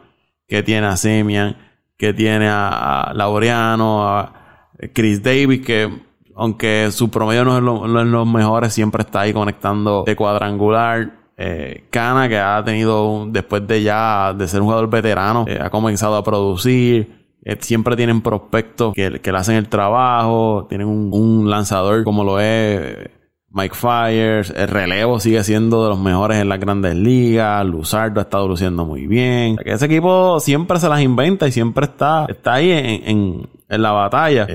que 0.48 0.62
tiene 0.62 0.88
a 0.88 0.96
Semian, 0.96 1.58
que 1.98 2.14
tiene 2.14 2.48
a, 2.50 3.12
Laureano, 3.16 4.08
a 4.08 4.34
Chris 4.94 5.24
Davis, 5.24 5.66
que 5.66 5.90
aunque 6.36 6.90
su 6.92 7.10
promedio 7.10 7.44
no 7.44 7.58
es, 7.58 7.64
lo, 7.64 7.88
los 7.88 8.28
mejores, 8.28 8.74
siempre 8.74 9.02
está 9.04 9.22
ahí 9.22 9.34
conectando 9.34 10.04
de 10.06 10.16
cuadrangular. 10.16 11.12
Eh, 11.42 11.86
Cana, 11.90 12.28
que 12.28 12.38
ha 12.38 12.62
tenido, 12.66 13.26
después 13.30 13.66
de 13.66 13.82
ya 13.82 14.34
de 14.34 14.46
ser 14.48 14.60
un 14.60 14.68
jugador 14.68 14.90
veterano, 14.90 15.46
eh, 15.48 15.58
ha 15.62 15.70
comenzado 15.70 16.18
a 16.18 16.24
producir. 16.24 17.18
Eh, 17.46 17.56
siempre 17.62 17.96
tienen 17.96 18.22
prospectos 18.22 18.94
que, 18.94 19.22
que, 19.22 19.32
le 19.32 19.38
hacen 19.38 19.56
el 19.56 19.70
trabajo. 19.70 20.66
Tienen 20.68 20.88
un, 20.88 21.10
un 21.14 21.50
lanzador 21.50 22.04
como 22.04 22.26
lo 22.26 22.42
es 22.42 23.10
Mike 23.52 23.74
Fires, 23.74 24.54
el 24.56 24.68
relevo 24.68 25.20
sigue 25.20 25.44
siendo 25.44 25.84
de 25.84 25.90
los 25.90 26.00
mejores 26.00 26.38
en 26.38 26.50
las 26.50 26.60
grandes 26.60 26.96
ligas, 26.96 27.66
Luzardo 27.66 28.20
ha 28.20 28.24
estado 28.24 28.48
luciendo 28.48 28.86
muy 28.86 29.08
bien. 29.08 29.58
ese 29.66 29.86
equipo 29.86 30.40
siempre 30.40 30.80
se 30.80 30.88
las 30.88 31.02
inventa 31.02 31.48
y 31.48 31.52
siempre 31.52 31.86
está, 31.86 32.26
está 32.30 32.56
ahí 32.56 32.72
en, 32.72 33.48
la 33.70 33.92
batalla. 33.92 34.46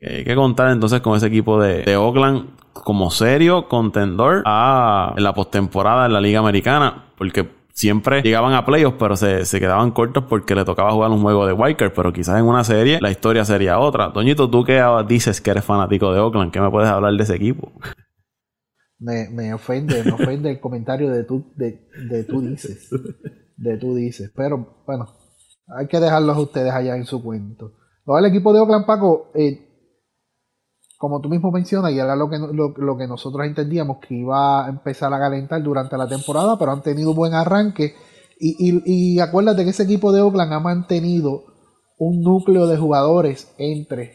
Hay 0.00 0.24
que 0.24 0.34
contar 0.34 0.70
entonces 0.70 1.00
con 1.00 1.16
ese 1.16 1.26
equipo 1.26 1.60
de, 1.60 1.96
Oakland 1.96 2.50
como 2.72 3.10
serio 3.10 3.68
contendor 3.68 4.42
a, 4.46 5.14
en 5.16 5.24
la 5.24 5.34
postemporada 5.34 6.06
en 6.06 6.12
la 6.12 6.20
Liga 6.20 6.38
Americana, 6.38 7.06
porque 7.16 7.48
siempre 7.78 8.22
llegaban 8.22 8.54
a 8.54 8.64
playoffs, 8.64 8.96
pero 8.98 9.16
se, 9.16 9.44
quedaban 9.58 9.92
cortos 9.92 10.24
porque 10.28 10.54
le 10.54 10.64
tocaba 10.64 10.92
jugar 10.92 11.10
un 11.10 11.22
juego 11.22 11.46
de 11.46 11.52
Wildcard. 11.52 11.92
Pero 11.94 12.12
quizás 12.12 12.38
en 12.38 12.44
una 12.44 12.64
serie 12.64 12.98
la 13.00 13.10
historia 13.10 13.44
sería 13.44 13.78
otra. 13.78 14.08
Doñito, 14.08 14.48
tú 14.50 14.64
que 14.64 14.82
dices 15.08 15.40
que 15.40 15.50
eres 15.50 15.64
fanático 15.64 16.12
de 16.12 16.20
Oakland, 16.20 16.52
¿qué 16.52 16.60
me 16.60 16.70
puedes 16.70 16.88
hablar 16.88 17.12
de 17.14 17.22
ese 17.22 17.36
equipo? 17.36 17.72
Me, 19.00 19.28
me 19.30 19.54
ofende, 19.54 20.02
me 20.02 20.12
ofende 20.12 20.50
el 20.50 20.60
comentario 20.60 21.10
de 21.10 21.22
tú, 21.24 21.52
de, 21.56 21.88
de 22.08 22.24
tú 22.24 22.40
dices. 22.40 22.88
De 23.56 23.76
tú 23.76 23.94
dices. 23.94 24.32
Pero 24.36 24.82
bueno, 24.86 25.06
hay 25.76 25.86
que 25.86 26.00
dejarlos 26.00 26.36
a 26.36 26.40
ustedes 26.40 26.72
allá 26.72 26.96
en 26.96 27.04
su 27.04 27.22
cuento. 27.22 27.74
el 28.06 28.24
equipo 28.24 28.52
de 28.52 28.60
Oakland, 28.60 28.86
Paco, 28.86 29.30
eh, 29.34 29.67
como 30.98 31.20
tú 31.20 31.28
mismo 31.28 31.52
mencionas, 31.52 31.92
y 31.92 31.98
era 31.98 32.16
lo 32.16 32.28
que, 32.28 32.38
lo, 32.38 32.96
que 32.96 33.06
nosotros 33.06 33.46
entendíamos 33.46 33.98
que 33.98 34.16
iba 34.16 34.66
a 34.66 34.68
empezar 34.68 35.14
a 35.14 35.18
calentar 35.18 35.62
durante 35.62 35.96
la 35.96 36.08
temporada, 36.08 36.58
pero 36.58 36.72
han 36.72 36.82
tenido 36.82 37.14
buen 37.14 37.34
arranque. 37.34 37.94
Y, 38.40 38.82
y, 38.84 39.20
acuérdate 39.20 39.64
que 39.64 39.70
ese 39.70 39.84
equipo 39.84 40.12
de 40.12 40.20
Oakland 40.20 40.52
ha 40.52 40.60
mantenido 40.60 41.44
un 41.98 42.22
núcleo 42.22 42.66
de 42.66 42.76
jugadores 42.76 43.52
entre 43.58 44.12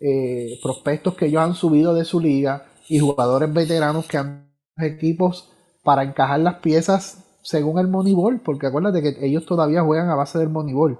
eh, 0.00 0.58
prospectos 0.62 1.14
que 1.14 1.26
ellos 1.26 1.42
han 1.42 1.54
subido 1.54 1.94
de 1.94 2.04
su 2.04 2.20
liga 2.20 2.66
y 2.88 2.98
jugadores 2.98 3.52
veteranos 3.52 4.06
que 4.06 4.18
han 4.18 4.46
equipos 4.78 5.50
para 5.82 6.02
encajar 6.02 6.40
las 6.40 6.56
piezas 6.56 7.38
según 7.42 7.78
el 7.78 7.88
Moneyball, 7.88 8.40
porque 8.44 8.66
acuérdate 8.66 9.02
que 9.02 9.26
ellos 9.26 9.46
todavía 9.46 9.82
juegan 9.82 10.10
a 10.10 10.16
base 10.16 10.38
del 10.38 10.50
Moneyball. 10.50 10.98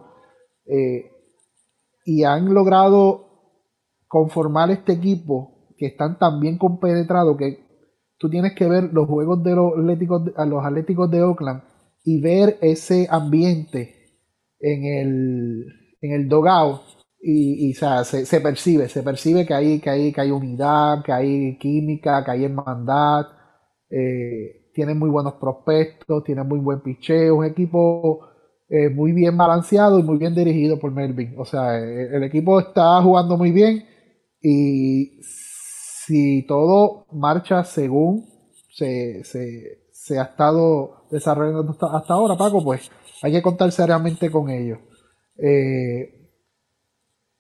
Eh, 0.66 1.10
y 2.04 2.22
han 2.22 2.54
logrado 2.54 3.25
conformar 4.06 4.70
este 4.70 4.92
equipo 4.92 5.74
que 5.76 5.86
están 5.86 6.18
tan 6.18 6.40
bien 6.40 6.58
compenetrados 6.58 7.36
que 7.36 7.58
tú 8.18 8.30
tienes 8.30 8.54
que 8.54 8.68
ver 8.68 8.92
los 8.92 9.08
juegos 9.08 9.42
de 9.42 9.54
los 9.54 9.72
atléticos, 9.78 10.22
los 10.46 10.64
atléticos 10.64 11.10
de 11.10 11.22
Oakland 11.22 11.62
y 12.04 12.20
ver 12.20 12.58
ese 12.60 13.08
ambiente 13.10 13.94
en 14.60 14.84
el, 14.84 15.66
en 16.00 16.12
el 16.12 16.28
y, 17.28 17.74
se, 17.74 18.40
percibe, 18.40 18.88
se 18.88 19.02
percibe 19.02 19.44
que 19.44 19.54
hay, 19.54 19.80
que 19.80 19.90
hay, 19.90 20.12
que 20.12 20.20
hay 20.20 20.30
unidad, 20.30 21.02
que 21.02 21.12
hay 21.12 21.58
química, 21.58 22.24
que 22.24 22.30
hay 22.30 22.44
hermandad, 22.44 23.26
eh, 23.90 24.70
tienen 24.72 24.98
muy 24.98 25.10
buenos 25.10 25.34
prospectos, 25.34 26.22
tienen 26.22 26.46
muy 26.46 26.60
buen 26.60 26.80
picheo, 26.82 27.36
un 27.36 27.44
equipo 27.44 28.20
eh, 28.68 28.90
muy 28.90 29.12
bien 29.12 29.36
balanceado 29.36 29.98
y 29.98 30.02
muy 30.02 30.18
bien 30.18 30.34
dirigido 30.34 30.78
por 30.78 30.92
Melvin. 30.92 31.34
O 31.38 31.44
sea, 31.44 31.78
eh, 31.78 32.10
el, 32.12 32.22
equipo 32.24 32.60
está 32.60 33.00
jugando 33.02 33.36
muy 33.36 33.50
bien 33.50 33.84
y 34.40 35.20
si 35.22 36.46
todo 36.46 37.06
marcha 37.12 37.64
según 37.64 38.24
se, 38.72 39.24
se, 39.24 40.18
ha 40.18 40.22
estado 40.22 41.06
desarrollando 41.10 41.76
hasta, 41.92 42.14
ahora, 42.14 42.36
Paco, 42.36 42.62
pues 42.62 42.90
hay 43.22 43.32
que 43.32 43.42
contar 43.42 43.72
seriamente 43.72 44.30
con 44.30 44.50
ellos. 44.50 44.78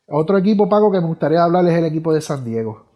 Otro 0.08 0.38
equipo, 0.38 0.68
Paco, 0.68 0.90
que 0.92 1.00
me 1.00 1.06
gustaría 1.08 1.42
hablar 1.42 1.66
es 1.66 1.74
el 1.74 1.84
equipo 1.84 2.12
de 2.12 2.20
San 2.20 2.44
Diego. 2.44 2.86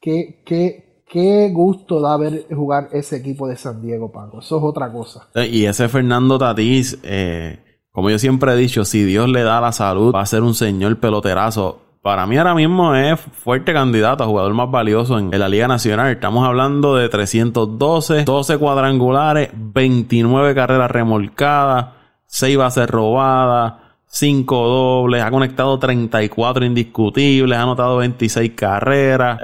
¿Qué, 0.00 0.42
qué, 0.44 1.04
qué 1.08 1.50
gusto 1.52 2.00
da 2.00 2.16
ver 2.16 2.46
jugar 2.50 2.88
ese 2.92 3.16
equipo 3.16 3.46
de 3.46 3.56
San 3.56 3.80
Diego, 3.80 4.10
Paco? 4.10 4.40
Eso 4.40 4.58
es 4.58 4.64
otra 4.64 4.92
cosa. 4.92 5.28
Y 5.48 5.64
ese 5.64 5.88
Fernando 5.88 6.36
Tatís, 6.36 6.98
eh, 7.04 7.60
como 7.92 8.10
yo 8.10 8.18
siempre 8.18 8.52
he 8.52 8.56
dicho, 8.56 8.84
si 8.84 9.04
Dios 9.04 9.28
le 9.28 9.42
da 9.42 9.60
la 9.60 9.70
salud, 9.70 10.12
va 10.12 10.22
a 10.22 10.26
ser 10.26 10.42
un 10.42 10.54
señor 10.54 10.98
peloterazo. 10.98 11.82
Para 12.04 12.26
mí 12.26 12.36
ahora 12.36 12.54
mismo 12.54 12.94
es 12.94 13.18
fuerte 13.18 13.72
candidato 13.72 14.24
a 14.24 14.26
jugador 14.26 14.52
más 14.52 14.70
valioso 14.70 15.18
en, 15.18 15.30
la 15.30 15.48
Liga 15.48 15.66
Nacional. 15.66 16.12
Estamos 16.12 16.46
hablando 16.46 16.96
de 16.96 17.08
312, 17.08 18.24
12 18.24 18.58
cuadrangulares, 18.58 19.48
29 19.54 20.54
carreras 20.54 20.90
remolcadas, 20.90 21.94
6 22.26 22.58
bases 22.58 22.90
robadas, 22.90 23.76
5 24.04 24.68
dobles, 24.68 25.22
ha 25.22 25.30
conectado 25.30 25.78
34 25.78 26.66
indiscutibles, 26.66 27.58
ha 27.58 27.62
anotado 27.62 27.96
26 27.96 28.50
carreras, 28.50 29.40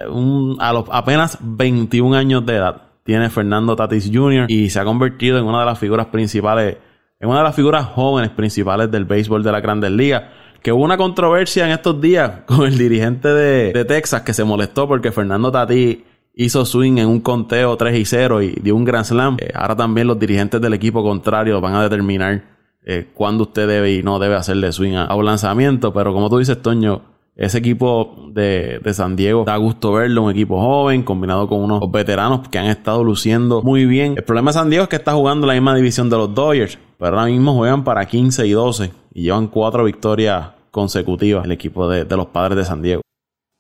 a 0.59 0.73
los 0.75 0.85
apenas 0.93 1.39
21 1.41 2.15
años 2.15 2.45
de 2.45 2.57
edad 2.57 2.83
tiene 3.05 3.31
Fernando 3.31 3.75
Tatis 3.75 4.11
Jr. 4.13 4.51
y 4.51 4.69
se 4.69 4.79
ha 4.79 4.85
convertido 4.85 5.39
en 5.39 5.47
una 5.47 5.61
de 5.61 5.65
las 5.65 5.79
figuras 5.79 6.09
principales, 6.09 6.77
en 7.19 7.27
una 7.31 7.39
de 7.39 7.45
las 7.45 7.57
figuras 7.57 7.87
jóvenes 7.87 8.33
principales 8.33 8.91
del 8.91 9.07
béisbol 9.07 9.43
de 9.43 9.51
la 9.51 9.61
Grandes 9.61 9.93
Ligas. 9.93 10.25
Que 10.63 10.73
hubo 10.73 10.85
una 10.85 10.97
controversia 10.97 11.65
en 11.65 11.73
estos 11.73 12.01
días 12.01 12.41
con 12.47 12.63
el 12.67 12.77
dirigente 12.77 13.29
de, 13.29 13.85
Texas 13.85 14.23
que 14.23 14.35
se 14.35 14.45
molestó 14.45 14.87
porque 14.87 15.13
Fernando 15.13 15.51
Tatis 15.51 15.99
hizo 16.35 16.65
swing 16.65 16.99
en 16.99 17.09
un 17.09 17.21
conteo 17.21 17.77
3 17.77 17.99
y 17.99 18.05
0 18.05 18.43
y 18.43 18.51
dio 18.63 18.77
un 18.77 18.85
Grand 18.85 19.05
Slam. 19.05 19.37
Eh, 19.41 19.53
ahora 19.55 19.77
también 19.77 20.07
los 20.07 20.19
dirigentes 20.19 20.61
del 20.61 20.75
equipo 20.75 21.03
contrario 21.03 21.61
van 21.61 21.75
a 21.75 21.83
determinar 21.83 22.43
eh, 22.85 23.09
cuándo 23.13 23.45
usted 23.45 23.69
debe 23.69 23.93
y 23.93 24.03
no 24.03 24.19
debe 24.19 24.37
hacerle 24.37 24.73
swing 24.73 24.95
a, 24.95 25.15
un 25.15 25.25
lanzamiento. 25.25 25.93
Pero 25.93 26.13
como 26.13 26.31
tú 26.31 26.39
dices, 26.39 26.61
Toño, 26.61 27.03
ese 27.37 27.59
equipo 27.59 28.15
de, 28.33 28.81
San 28.93 29.17
Diego 29.17 29.45
da 29.45 29.57
gusto 29.57 29.93
verlo, 29.93 30.25
un 30.25 30.31
equipo 30.31 30.61
joven 30.61 31.03
combinado 31.03 31.49
con 31.49 31.61
unos 31.61 31.91
veteranos 31.91 32.49
que 32.49 32.59
han 32.59 32.67
estado 32.67 33.03
luciendo 33.03 33.63
muy 33.63 33.87
bien. 33.87 34.15
El 34.17 34.25
problema 34.25 34.51
de 34.51 34.55
San 34.55 34.71
Diego 34.71 34.85
es 34.85 34.89
que 34.89 34.97
está 34.97 35.15
jugando 35.15 35.47
la 35.47 35.55
misma 35.55 35.75
división 35.75 36.11
de 36.11 36.17
los 36.17 36.35
Dodgers, 36.35 36.79
pero 36.99 37.19
ahora 37.19 37.31
mismo 37.31 37.55
juegan 37.55 37.85
para 37.85 38.05
15 38.07 38.47
y 38.47 38.53
12 38.53 38.93
y 39.15 39.23
llevan 39.23 39.49
cuatro 39.49 39.85
victorias 39.85 40.51
consecutivas 40.71 41.45
el 41.45 41.53
equipo 41.53 41.89
de, 41.89 42.05
los 42.05 42.27
padres 42.27 42.59
de 42.59 42.65
San 42.65 42.83
Diego. 42.83 43.03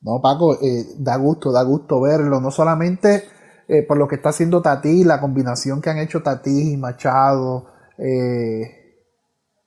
No, 0.02 0.20
Paco, 0.22 0.54
eh, 0.54 0.84
da 0.98 1.16
gusto, 1.16 1.52
da 1.52 1.62
gusto 1.62 2.00
verlo, 2.00 2.40
no 2.40 2.50
solamente 2.50 3.24
eh, 3.72 3.84
por 3.86 3.98
lo 3.98 4.08
que 4.08 4.16
está 4.16 4.30
haciendo 4.30 4.60
Tati, 4.60 5.04
la 5.04 5.20
combinación 5.20 5.80
que 5.80 5.90
han 5.90 5.98
hecho 5.98 6.22
Tati 6.22 6.72
y 6.72 6.76
Machado, 6.76 7.66
eh, 7.98 8.62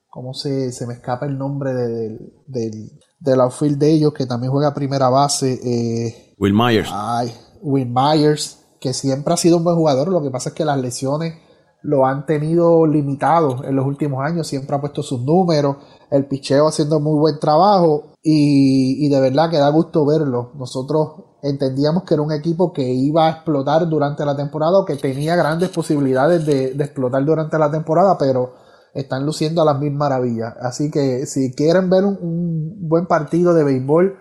¿cómo 0.09 0.33
se, 0.33 0.71
me 0.85 0.95
escapa 0.95 1.25
el 1.25 1.37
nombre 1.37 1.71
del, 1.73 2.91
outfield 3.25 3.77
de 3.77 3.91
ellos, 3.91 4.13
que 4.13 4.25
también 4.25 4.51
juega 4.51 4.73
primera 4.73 5.09
base? 5.09 5.59
Eh, 5.63 6.35
Will 6.37 6.53
Myers. 6.53 6.89
Ay, 6.91 7.33
Will 7.61 7.89
Myers, 7.89 8.59
que 8.79 8.93
siempre 8.93 9.33
ha 9.33 9.37
sido 9.37 9.57
un 9.57 9.63
buen 9.63 9.75
jugador, 9.75 10.09
lo 10.09 10.21
que 10.21 10.29
pasa 10.29 10.49
es 10.49 10.55
que 10.55 10.65
las 10.65 10.79
lesiones 10.79 11.35
lo 11.83 12.05
han 12.05 12.25
tenido 12.25 12.87
limitado 12.87 13.63
en 13.65 13.75
los 13.75 13.85
últimos 13.85 14.25
años, 14.25 14.47
siempre 14.47 14.75
ha 14.75 14.79
puesto 14.79 15.03
sus 15.03 15.21
números, 15.21 15.77
el 16.09 16.25
picheo 16.25 16.67
haciendo 16.67 16.99
muy 16.99 17.19
buen 17.19 17.39
trabajo 17.39 18.13
y, 18.23 19.09
de 19.09 19.19
verdad 19.19 19.49
que 19.49 19.57
da 19.57 19.69
gusto 19.69 20.05
verlo. 20.05 20.51
Nosotros 20.55 21.09
entendíamos 21.41 22.03
que 22.03 22.13
era 22.13 22.23
un 22.23 22.31
equipo 22.31 22.71
que 22.71 22.83
iba 22.83 23.27
a 23.27 23.31
explotar 23.31 23.87
durante 23.89 24.25
la 24.25 24.35
temporada 24.35 24.79
o 24.79 24.85
que 24.85 24.95
tenía 24.95 25.35
grandes 25.35 25.69
posibilidades 25.69 26.45
de, 26.45 26.71
explotar 26.71 27.25
durante 27.25 27.59
la 27.59 27.69
temporada, 27.69 28.17
pero 28.17 28.53
están 28.93 29.25
luciendo 29.25 29.61
a 29.61 29.65
las 29.65 29.79
mil 29.79 29.93
maravillas. 29.93 30.55
Así 30.61 30.91
que 30.91 31.25
si 31.25 31.53
quieren 31.53 31.89
ver 31.89 32.05
un, 32.05 32.87
buen 32.87 33.07
partido 33.07 33.53
de 33.53 33.63
béisbol, 33.63 34.17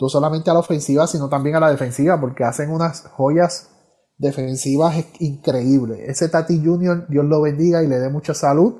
no 0.00 0.08
solamente 0.08 0.50
a 0.50 0.54
la 0.54 0.60
ofensiva, 0.60 1.06
sino 1.06 1.28
también 1.28 1.56
a 1.56 1.60
la 1.60 1.70
defensiva, 1.70 2.20
porque 2.20 2.44
hacen 2.44 2.70
unas 2.70 3.06
joyas 3.08 3.68
defensivas 4.18 4.94
increíbles. 5.20 6.00
Ese 6.08 6.28
Tati 6.28 6.60
Junior, 6.64 7.06
Dios 7.08 7.24
lo 7.24 7.40
bendiga 7.40 7.82
y 7.82 7.88
le 7.88 7.98
dé 7.98 8.08
mucha 8.08 8.34
salud. 8.34 8.74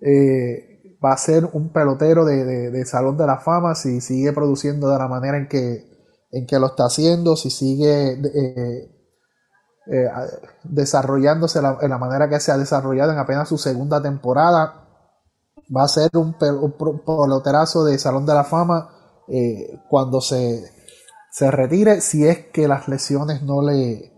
Eh, 0.00 0.98
va 1.04 1.12
a 1.12 1.16
ser 1.16 1.48
un 1.52 1.72
pelotero 1.72 2.24
de, 2.24 2.84
Salón 2.84 3.16
de 3.16 3.26
la 3.26 3.38
Fama 3.38 3.74
si 3.74 4.00
sigue 4.00 4.32
produciendo 4.32 4.88
de 4.88 4.98
la 4.98 5.08
manera 5.08 5.36
en 5.36 5.48
que, 5.48 5.84
en 6.30 6.46
que 6.46 6.58
lo 6.58 6.66
está 6.66 6.86
haciendo, 6.86 7.36
si 7.36 7.50
sigue 7.50 8.12
eh, 8.12 8.88
eh, 9.86 10.08
desarrollándose 10.64 11.58
en 11.58 11.90
la 11.90 11.98
manera 11.98 12.28
que 12.28 12.40
se 12.40 12.52
ha 12.52 12.58
desarrollado 12.58 13.12
en 13.12 13.18
apenas 13.18 13.48
su 13.48 13.58
segunda 13.58 14.02
temporada. 14.02 14.88
Va 15.74 15.84
a 15.84 15.88
ser 15.88 16.10
un, 16.14 16.34
peloterazo 16.34 17.84
de 17.84 17.98
Salón 17.98 18.26
de 18.26 18.34
la 18.34 18.44
Fama 18.44 18.90
cuando 19.88 20.20
se, 20.20 20.70
se 21.32 21.50
retire, 21.50 22.02
si 22.02 22.26
es 22.26 22.46
que 22.52 22.68
las 22.68 22.88
lesiones 22.88 23.42
no 23.42 23.62
le, 23.62 24.12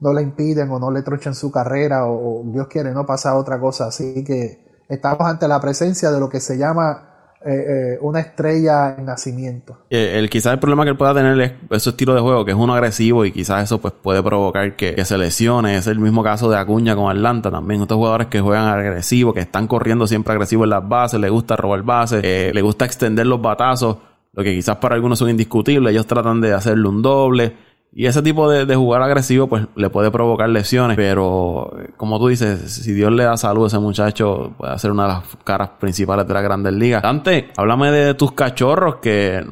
no 0.00 0.12
le 0.12 0.22
impiden 0.22 0.70
o 0.70 0.78
no 0.78 0.90
le 0.90 1.02
trochan 1.02 1.34
su 1.34 1.50
carrera 1.50 2.06
o, 2.06 2.42
Dios 2.44 2.68
quiere 2.68 2.92
no 2.92 3.06
pasa 3.06 3.36
otra 3.36 3.58
cosa. 3.58 3.86
Así 3.86 4.22
que 4.24 4.84
estamos 4.88 5.26
ante 5.26 5.48
la 5.48 5.60
presencia 5.60 6.10
de 6.10 6.20
lo 6.20 6.28
que 6.28 6.40
se 6.40 6.58
llama 6.58 7.07
eh, 7.46 7.94
eh, 7.94 7.98
una 8.00 8.18
estrella 8.18 8.96
en 8.98 9.04
nacimiento. 9.04 9.78
Eh, 9.90 10.18
el, 10.18 10.28
quizás 10.28 10.52
el 10.52 10.58
problema 10.58 10.82
que 10.82 10.90
él 10.90 10.96
pueda 10.96 11.14
tener 11.14 11.40
es 11.40 11.52
ese 11.70 11.90
estilo 11.90 12.12
de 12.12 12.20
juego, 12.20 12.44
que 12.44 12.50
es 12.50 12.56
uno 12.56 12.74
agresivo 12.74 13.24
y 13.24 13.30
quizás 13.30 13.62
eso 13.62 13.80
pues 13.80 13.94
puede 13.94 14.22
provocar 14.24 14.74
que, 14.74 15.04
se 15.04 15.16
lesione. 15.16 15.76
Es 15.76 15.86
el 15.86 16.00
mismo 16.00 16.24
caso 16.24 16.50
de 16.50 16.58
Acuña 16.58 16.96
con 16.96 17.08
Atlanta 17.10 17.50
también. 17.50 17.80
Estos 17.80 17.96
jugadores 17.96 18.26
que 18.26 18.40
juegan 18.40 18.66
agresivo, 18.66 19.32
que 19.32 19.40
están 19.40 19.68
corriendo 19.68 20.08
siempre 20.08 20.32
agresivo 20.32 20.64
en 20.64 20.70
las 20.70 20.88
bases, 20.88 21.20
le 21.20 21.30
gusta 21.30 21.56
robar 21.56 21.82
bases, 21.82 22.22
le 22.22 22.60
gusta 22.60 22.84
extender 22.84 23.26
los 23.26 23.40
batazos, 23.40 23.98
lo 24.32 24.42
que 24.42 24.52
quizás 24.54 24.76
para 24.78 24.96
algunos 24.96 25.20
son 25.20 25.30
indiscutibles. 25.30 25.92
Ellos 25.92 26.08
tratan 26.08 26.40
de 26.40 26.52
hacerle 26.52 26.88
un 26.88 27.02
doble 27.02 27.67
y 27.90 28.06
ese 28.06 28.22
tipo 28.22 28.50
de, 28.50 28.76
jugar 28.76 29.02
agresivo, 29.02 29.46
pues 29.46 29.66
le 29.74 29.88
puede 29.90 30.10
provocar 30.10 30.48
lesiones. 30.48 30.96
Pero, 30.96 31.72
como 31.96 32.18
tú 32.18 32.28
dices, 32.28 32.60
si 32.70 32.92
Dios 32.92 33.10
le 33.10 33.24
da 33.24 33.36
salud 33.36 33.64
a 33.64 33.66
ese 33.68 33.78
muchacho, 33.78 34.52
puede 34.58 34.78
ser 34.78 34.92
una 34.92 35.04
de 35.04 35.08
las 35.08 35.24
caras 35.42 35.70
principales 35.80 36.26
de 36.28 36.34
la 36.34 36.42
Grandes 36.42 36.74
Ligas. 36.74 37.02
Dante, 37.02 37.50
háblame 37.56 37.90
de 37.90 38.14
tus 38.14 38.32
cachorros 38.32 38.96
que 38.96 39.44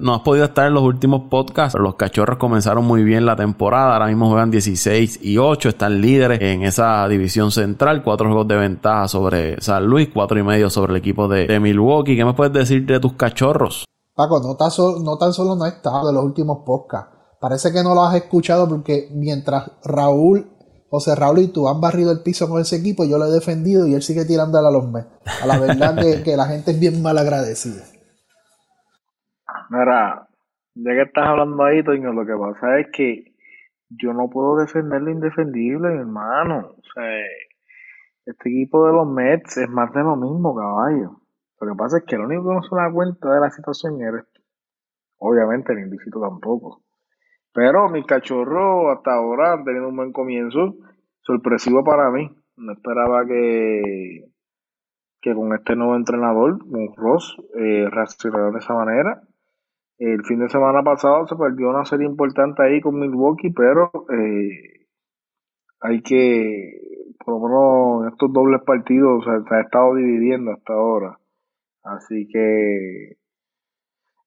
no 0.00 0.14
has 0.14 0.22
podido 0.22 0.46
estar 0.46 0.66
en 0.66 0.74
los 0.74 0.82
últimos 0.82 1.28
podcasts, 1.28 1.74
pero 1.74 1.84
los 1.84 1.96
cachorros 1.96 2.38
comenzaron 2.38 2.84
muy 2.84 3.04
bien 3.04 3.26
la 3.26 3.36
temporada. 3.36 3.92
Ahora 3.92 4.06
mismo 4.06 4.30
juegan 4.30 4.50
16 4.50 5.20
y 5.22 5.36
8, 5.36 5.68
están 5.68 6.00
líderes 6.00 6.40
en 6.40 6.62
esa 6.62 7.06
división 7.08 7.50
central. 7.50 8.02
Cuatro 8.02 8.28
juegos 8.28 8.48
de 8.48 8.56
ventaja 8.56 9.06
sobre 9.06 9.60
San 9.60 9.84
Luis, 9.84 10.08
cuatro 10.12 10.38
y 10.38 10.42
medio 10.42 10.70
sobre 10.70 10.92
el 10.92 10.96
equipo 10.96 11.28
de, 11.28 11.46
de 11.46 11.60
Milwaukee. 11.60 12.16
¿Qué 12.16 12.24
me 12.24 12.32
puedes 12.32 12.54
decir 12.54 12.86
de 12.86 12.98
tus 13.00 13.12
cachorros? 13.12 13.84
Paco, 14.14 14.40
no 14.40 14.56
tan, 14.56 14.70
no 15.04 15.18
tan 15.18 15.32
solo 15.32 15.56
no 15.56 15.66
he 15.66 15.68
estado 15.68 16.08
en 16.08 16.14
los 16.14 16.24
últimos 16.24 16.58
podcasts 16.64 17.21
Parece 17.42 17.72
que 17.72 17.82
no 17.82 17.92
lo 17.92 18.04
has 18.04 18.14
escuchado 18.14 18.68
porque 18.68 19.08
mientras 19.10 19.68
Raúl, 19.84 20.46
José 20.88 21.16
Raúl 21.16 21.40
y 21.40 21.52
tú 21.52 21.68
han 21.68 21.80
barrido 21.80 22.12
el 22.12 22.22
piso 22.22 22.48
con 22.48 22.60
ese 22.60 22.76
equipo, 22.76 23.02
yo 23.04 23.18
lo 23.18 23.26
he 23.26 23.32
defendido 23.32 23.84
y 23.88 23.94
él 23.94 24.02
sigue 24.02 24.24
tirándole 24.24 24.68
a 24.68 24.70
los 24.70 24.88
mes. 24.88 25.06
A 25.42 25.46
la 25.48 25.58
verdad 25.58 25.98
que, 26.22 26.36
la 26.36 26.46
gente 26.46 26.70
es 26.70 26.78
bien 26.78 27.02
mal 27.02 27.18
agradecida. 27.18 27.82
Mira, 29.70 30.28
ya 30.74 30.90
que 30.92 31.02
estás 31.02 31.26
hablando 31.26 31.64
ahí, 31.64 31.82
Toño, 31.82 32.12
lo 32.12 32.24
que 32.24 32.38
pasa 32.38 32.78
es 32.78 32.86
que 32.92 33.34
yo 33.90 34.12
no 34.12 34.30
puedo 34.30 34.58
defender 34.58 35.02
lo 35.02 35.10
indefendible, 35.10 35.88
hermano. 35.88 36.76
O 36.78 36.82
sea, 36.94 37.10
este 38.24 38.50
equipo 38.50 38.86
de 38.86 38.92
los 38.92 39.08
Mets 39.08 39.56
es 39.56 39.68
más 39.68 39.92
de 39.92 40.00
lo 40.04 40.14
mismo, 40.14 40.54
caballo. 40.54 41.18
Lo 41.60 41.72
que 41.72 41.76
pasa 41.76 41.98
es 41.98 42.04
que 42.04 42.14
el 42.14 42.22
único 42.22 42.48
que 42.48 42.54
no 42.54 42.62
se 42.62 42.76
da 42.76 42.92
cuenta 42.92 43.34
de 43.34 43.40
la 43.40 43.50
situación 43.50 44.00
eres 44.00 44.26
Obviamente 45.18 45.72
el 45.72 45.80
indícito 45.80 46.20
tampoco. 46.20 46.82
Pero 47.52 47.88
mi 47.88 48.02
cachorro 48.04 48.90
hasta 48.90 49.14
ahora 49.14 49.52
han 49.52 49.64
tenido 49.64 49.88
un 49.88 49.96
buen 49.96 50.12
comienzo, 50.12 50.76
sorpresivo 51.20 51.84
para 51.84 52.10
mí. 52.10 52.30
No 52.56 52.72
esperaba 52.72 53.26
que, 53.26 54.24
que 55.20 55.34
con 55.34 55.54
este 55.54 55.76
nuevo 55.76 55.96
entrenador, 55.96 56.58
con 56.58 56.94
Ross, 56.96 57.36
eh, 57.56 57.88
de 57.88 58.58
esa 58.58 58.74
manera. 58.74 59.22
El 59.98 60.24
fin 60.24 60.40
de 60.40 60.48
semana 60.48 60.82
pasado 60.82 61.26
se 61.28 61.36
perdió 61.36 61.68
una 61.68 61.84
serie 61.84 62.06
importante 62.06 62.62
ahí 62.62 62.80
con 62.80 62.98
Milwaukee, 62.98 63.50
pero 63.50 63.90
eh, 64.10 64.86
hay 65.80 66.02
que, 66.02 66.80
por 67.24 67.34
lo 67.34 67.48
menos 67.48 68.02
en 68.02 68.12
estos 68.12 68.32
dobles 68.32 68.62
partidos, 68.62 69.24
se 69.24 69.54
ha 69.54 69.60
estado 69.60 69.94
dividiendo 69.94 70.52
hasta 70.52 70.72
ahora. 70.72 71.18
Así 71.84 72.26
que 72.28 73.16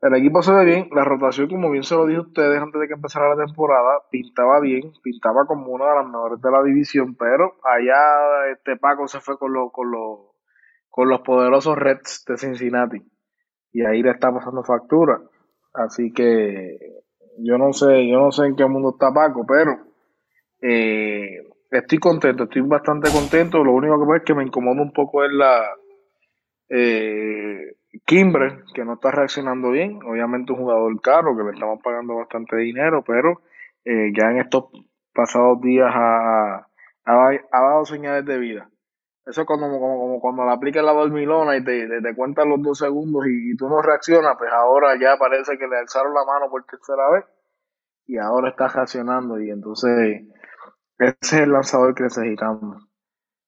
el 0.02 0.16
equipo 0.16 0.42
se 0.42 0.54
ve 0.54 0.66
bien, 0.66 0.90
la 0.94 1.04
rotación, 1.04 1.48
como 1.48 1.72
bien 1.72 1.84
se 1.84 1.96
lo 1.96 2.06
dije 2.06 2.20
a 2.20 2.24
ustedes 2.24 2.62
antes 2.62 2.80
de 2.80 2.88
que 2.88 2.94
empezara 2.94 3.36
la 3.36 3.46
temporada, 3.46 4.02
pintaba 4.12 4.60
bien, 4.60 4.92
pintaba 5.02 5.46
como 5.46 5.72
una 5.72 5.90
de 5.90 5.96
las 5.96 6.06
mejores 6.06 6.42
de 6.42 6.52
la 6.52 6.64
división, 6.64 7.16
pero 7.16 7.56
allá 7.64 8.52
este 8.52 8.78
Paco 8.78 9.08
se 9.08 9.20
fue 9.20 9.38
con 9.38 9.54
los, 9.54 9.72
con 9.72 9.92
los, 9.92 10.20
con 10.90 11.10
los 11.10 11.22
poderosos 11.22 11.78
Reds 11.78 12.26
de 12.28 12.38
Cincinnati. 12.38 13.02
Y 13.72 13.86
ahí 13.86 14.02
le 14.04 14.12
está 14.12 14.32
pasando 14.32 14.64
factura. 14.64 15.20
Así 15.74 16.14
que 16.14 16.78
yo 17.40 17.58
no 17.58 17.74
sé, 17.74 18.08
yo 18.08 18.20
no 18.20 18.32
sé 18.32 18.46
en 18.46 18.56
qué 18.56 18.66
mundo 18.66 18.92
está 18.92 19.14
Paco, 19.14 19.46
pero 19.46 19.78
eh, 20.62 21.44
estoy 21.72 21.98
contento, 21.98 22.44
estoy 22.44 22.62
bastante 22.62 23.10
contento. 23.12 23.64
Lo 23.64 23.74
único 23.74 24.00
que 24.00 24.06
pasa 24.06 24.18
es 24.18 24.24
que 24.24 24.36
me 24.36 24.44
incomoda 24.44 24.82
un 24.82 24.94
poco 24.94 25.24
es 25.24 25.32
la 25.34 25.74
eh, 26.70 27.76
Kimbre, 28.06 28.64
que 28.74 28.84
no 28.84 28.94
está 28.96 29.12
reaccionando 29.12 29.72
bien, 29.72 30.00
obviamente 30.04 30.52
un 30.52 30.60
jugador 30.60 31.02
caro 31.02 31.36
que 31.36 31.44
le 31.44 31.52
estamos 31.52 31.80
pagando 31.84 32.16
bastante 32.16 32.58
dinero, 32.58 33.04
pero 33.06 33.42
eh, 33.86 34.12
ya 34.16 34.32
en 34.32 34.40
estos 34.40 34.66
pasados 35.14 35.62
días 35.62 35.92
ha, 35.94 36.68
dado 37.06 37.86
señales 37.86 38.26
de 38.26 38.38
vida. 38.38 38.70
Eso 39.26 39.42
es 39.42 39.48
como, 39.48 39.68
como, 39.80 39.98
como 39.98 40.20
cuando 40.20 40.46
le 40.46 40.52
aplicas 40.52 40.84
la 40.84 40.94
dormilona 40.94 41.58
y 41.58 41.64
te, 41.64 41.88
te, 41.88 42.16
cuentan 42.16 42.50
los 42.50 42.62
dos 42.62 42.78
segundos 42.78 43.26
y, 43.28 43.56
tú 43.56 43.68
no 43.68 43.82
reaccionas, 43.82 44.36
pues 44.38 44.52
ahora 44.52 45.00
ya 45.00 45.18
parece 45.18 45.58
que 45.58 45.68
le 45.68 45.78
alzaron 45.78 46.14
la 46.14 46.26
mano 46.26 46.50
por 46.50 46.64
tercera 46.66 47.10
vez 47.12 47.26
y 48.08 48.18
ahora 48.18 48.50
está 48.50 48.68
reaccionando 48.68 49.40
y 49.40 49.50
entonces 49.50 50.28
ese 51.00 51.16
es 51.22 51.34
el 51.34 51.52
lanzador 51.52 51.96
que 51.96 52.04
necesitamos, 52.04 52.88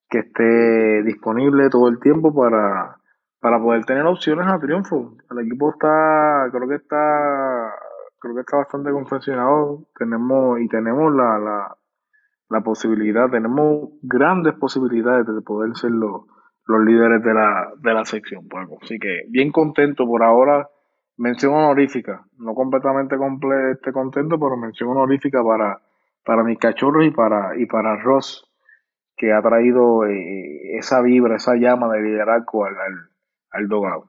que 0.10 0.20
esté 0.20 1.04
disponible 1.04 1.70
todo 1.70 1.90
el 1.90 2.00
tiempo 2.00 2.34
para 2.34 2.98
para 3.40 3.60
poder 3.60 3.86
tener 3.86 4.06
opciones 4.06 4.48
a 4.48 4.60
triunfo. 4.60 5.16
El 5.30 5.46
equipo 5.46 5.72
está, 5.72 6.50
creo 6.52 6.68
que 6.68 6.76
está, 6.76 7.74
creo 8.20 8.36
que 8.36 8.42
está 8.42 8.58
bastante 8.58 8.92
confeccionado. 8.92 9.86
Tenemos 9.98 10.60
y 10.60 10.68
tenemos 10.68 11.14
la, 11.14 11.38
la, 11.38 11.78
la 12.50 12.62
posibilidad, 12.62 13.30
tenemos 13.30 13.90
grandes 14.02 14.54
posibilidades 14.56 15.26
de 15.28 15.42
poder 15.42 15.76
ser 15.76 15.92
los, 15.92 16.24
los 16.66 16.86
líderes 16.86 17.24
de 17.24 17.34
la, 17.34 17.72
de 17.78 17.94
la 17.94 18.06
sección, 18.06 18.48
Paco. 18.48 18.78
Así 18.82 19.00
que 19.00 19.24
bien 19.30 19.52
contento 19.52 20.06
por 20.06 20.24
ahora. 20.24 20.70
Mención 21.20 21.56
honorífica, 21.56 22.28
no 22.38 22.54
completamente 22.54 23.18
completo 23.18 23.92
contento, 23.92 24.38
pero 24.40 24.56
mención 24.56 24.92
honorífica 24.92 25.44
para, 25.44 25.82
para 26.24 26.44
mis 26.44 26.60
cachorros 26.60 27.06
y 27.06 27.10
para, 27.10 27.58
y 27.58 27.66
para 27.66 27.96
Ross, 28.04 28.48
que 29.16 29.34
ha 29.34 29.42
traído 29.42 30.06
eh, 30.06 30.78
esa 30.78 31.02
vibra, 31.02 31.38
esa 31.38 31.56
llama 31.56 31.92
de 31.92 32.04
liderazgo 32.04 32.66
al, 32.66 32.76
al, 32.76 33.10
al 33.58 33.68
dogado. 33.68 34.06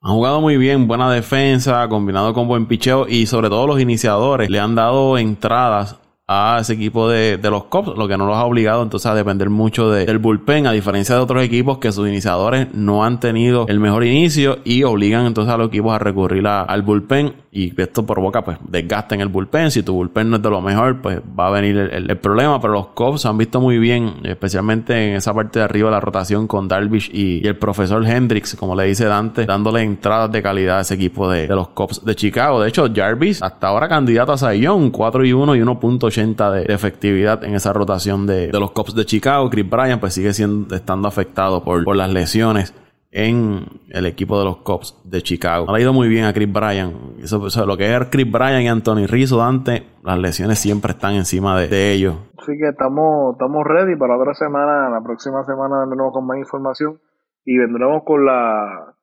Han 0.00 0.12
jugado 0.12 0.40
muy 0.40 0.56
bien, 0.58 0.86
buena 0.86 1.10
defensa, 1.10 1.88
combinado 1.88 2.34
con 2.34 2.46
buen 2.46 2.66
picheo 2.66 3.06
y 3.08 3.26
sobre 3.26 3.48
todo 3.48 3.66
los 3.66 3.80
iniciadores 3.80 4.50
le 4.50 4.60
han 4.60 4.74
dado 4.74 5.16
entradas 5.16 5.98
a 6.26 6.58
ese 6.60 6.74
equipo 6.74 7.08
de, 7.08 7.36
de, 7.36 7.50
los 7.50 7.64
Cops, 7.64 7.96
lo 7.98 8.08
que 8.08 8.16
no 8.16 8.26
los 8.26 8.36
ha 8.36 8.44
obligado 8.44 8.82
entonces 8.82 9.10
a 9.10 9.14
depender 9.14 9.50
mucho 9.50 9.90
de, 9.90 10.06
del 10.06 10.18
bullpen, 10.18 10.66
a 10.66 10.72
diferencia 10.72 11.14
de 11.14 11.20
otros 11.20 11.42
equipos 11.42 11.78
que 11.78 11.92
sus 11.92 12.08
iniciadores 12.08 12.72
no 12.74 13.04
han 13.04 13.20
tenido 13.20 13.66
el 13.68 13.78
mejor 13.78 14.04
inicio 14.04 14.58
y 14.64 14.84
obligan 14.84 15.26
entonces 15.26 15.52
a 15.52 15.58
los 15.58 15.68
equipos 15.68 15.92
a 15.94 15.98
recurrir 15.98 16.46
al 16.46 16.82
bullpen 16.82 17.34
y 17.54 17.72
esto 17.80 18.04
provoca 18.04 18.42
pues 18.42 18.58
desgaste 18.68 19.14
en 19.14 19.20
el 19.20 19.28
bullpen. 19.28 19.70
Si 19.70 19.84
tu 19.84 19.94
bullpen 19.94 20.28
no 20.28 20.36
es 20.36 20.42
de 20.42 20.50
lo 20.50 20.60
mejor, 20.60 21.00
pues 21.00 21.20
va 21.38 21.46
a 21.46 21.50
venir 21.50 21.78
el, 21.78 22.10
el, 22.10 22.16
problema, 22.18 22.60
pero 22.60 22.72
los 22.72 22.88
Cubs 22.88 23.24
han 23.26 23.38
visto 23.38 23.60
muy 23.60 23.78
bien, 23.78 24.16
especialmente 24.24 25.10
en 25.10 25.16
esa 25.16 25.32
parte 25.32 25.60
de 25.60 25.64
arriba 25.64 25.88
de 25.88 25.92
la 25.92 26.00
rotación 26.00 26.48
con 26.48 26.66
Darvish 26.66 27.10
y, 27.12 27.44
y 27.44 27.46
el 27.46 27.56
profesor 27.56 28.04
Hendricks, 28.04 28.56
como 28.56 28.74
le 28.74 28.84
dice 28.86 29.04
Dante, 29.04 29.46
dándole 29.46 29.82
entradas 29.82 30.32
de 30.32 30.42
calidad 30.42 30.78
a 30.78 30.80
ese 30.80 30.94
equipo 30.94 31.30
de, 31.30 31.46
de 31.46 31.54
los 31.54 31.68
Cubs 31.68 32.04
de 32.04 32.16
Chicago. 32.16 32.60
De 32.60 32.68
hecho, 32.68 32.88
Jarvis 32.92 33.40
hasta 33.40 33.68
ahora 33.68 33.88
candidato 33.88 34.32
a 34.32 34.38
Sayón, 34.38 34.90
4 34.90 35.24
y 35.24 35.32
1 35.32 35.54
y 35.54 35.60
1.80 35.60 36.52
de, 36.52 36.64
de, 36.64 36.74
efectividad 36.74 37.44
en 37.44 37.54
esa 37.54 37.72
rotación 37.72 38.26
de, 38.26 38.48
de, 38.48 38.60
los 38.60 38.72
Cubs 38.72 38.96
de 38.96 39.04
Chicago. 39.04 39.48
Chris 39.48 39.70
Bryan 39.70 40.00
pues 40.00 40.14
sigue 40.14 40.32
siendo, 40.34 40.74
estando 40.74 41.06
afectado 41.06 41.62
por, 41.62 41.84
por 41.84 41.94
las 41.94 42.10
lesiones 42.10 42.74
en 43.14 43.64
el 43.90 44.06
equipo 44.06 44.38
de 44.38 44.44
los 44.44 44.58
Cubs 44.58 45.00
de 45.04 45.22
Chicago. 45.22 45.72
Ha 45.72 45.80
ido 45.80 45.92
muy 45.92 46.08
bien 46.08 46.24
a 46.24 46.32
Chris 46.32 46.52
Bryan. 46.52 47.14
Eso, 47.22 47.46
eso, 47.46 47.64
lo 47.64 47.76
que 47.76 47.94
es 47.94 48.08
Chris 48.10 48.30
Bryan 48.30 48.62
y 48.62 48.68
Anthony 48.68 49.06
Rizzo, 49.06 49.38
Dante, 49.38 49.86
las 50.02 50.18
lesiones 50.18 50.58
siempre 50.58 50.90
están 50.92 51.14
encima 51.14 51.58
de, 51.58 51.68
de 51.68 51.92
ellos. 51.92 52.16
Así 52.36 52.58
que 52.58 52.68
estamos, 52.68 53.34
estamos 53.34 53.64
ready 53.64 53.96
para 53.96 54.18
otra 54.18 54.34
semana. 54.34 54.90
La 54.90 55.00
próxima 55.02 55.44
semana 55.44 55.80
vendremos 55.80 56.12
con 56.12 56.26
más 56.26 56.38
información 56.38 57.00
y 57.44 57.56
vendremos 57.56 58.02
con 58.04 58.26
la 58.26 58.94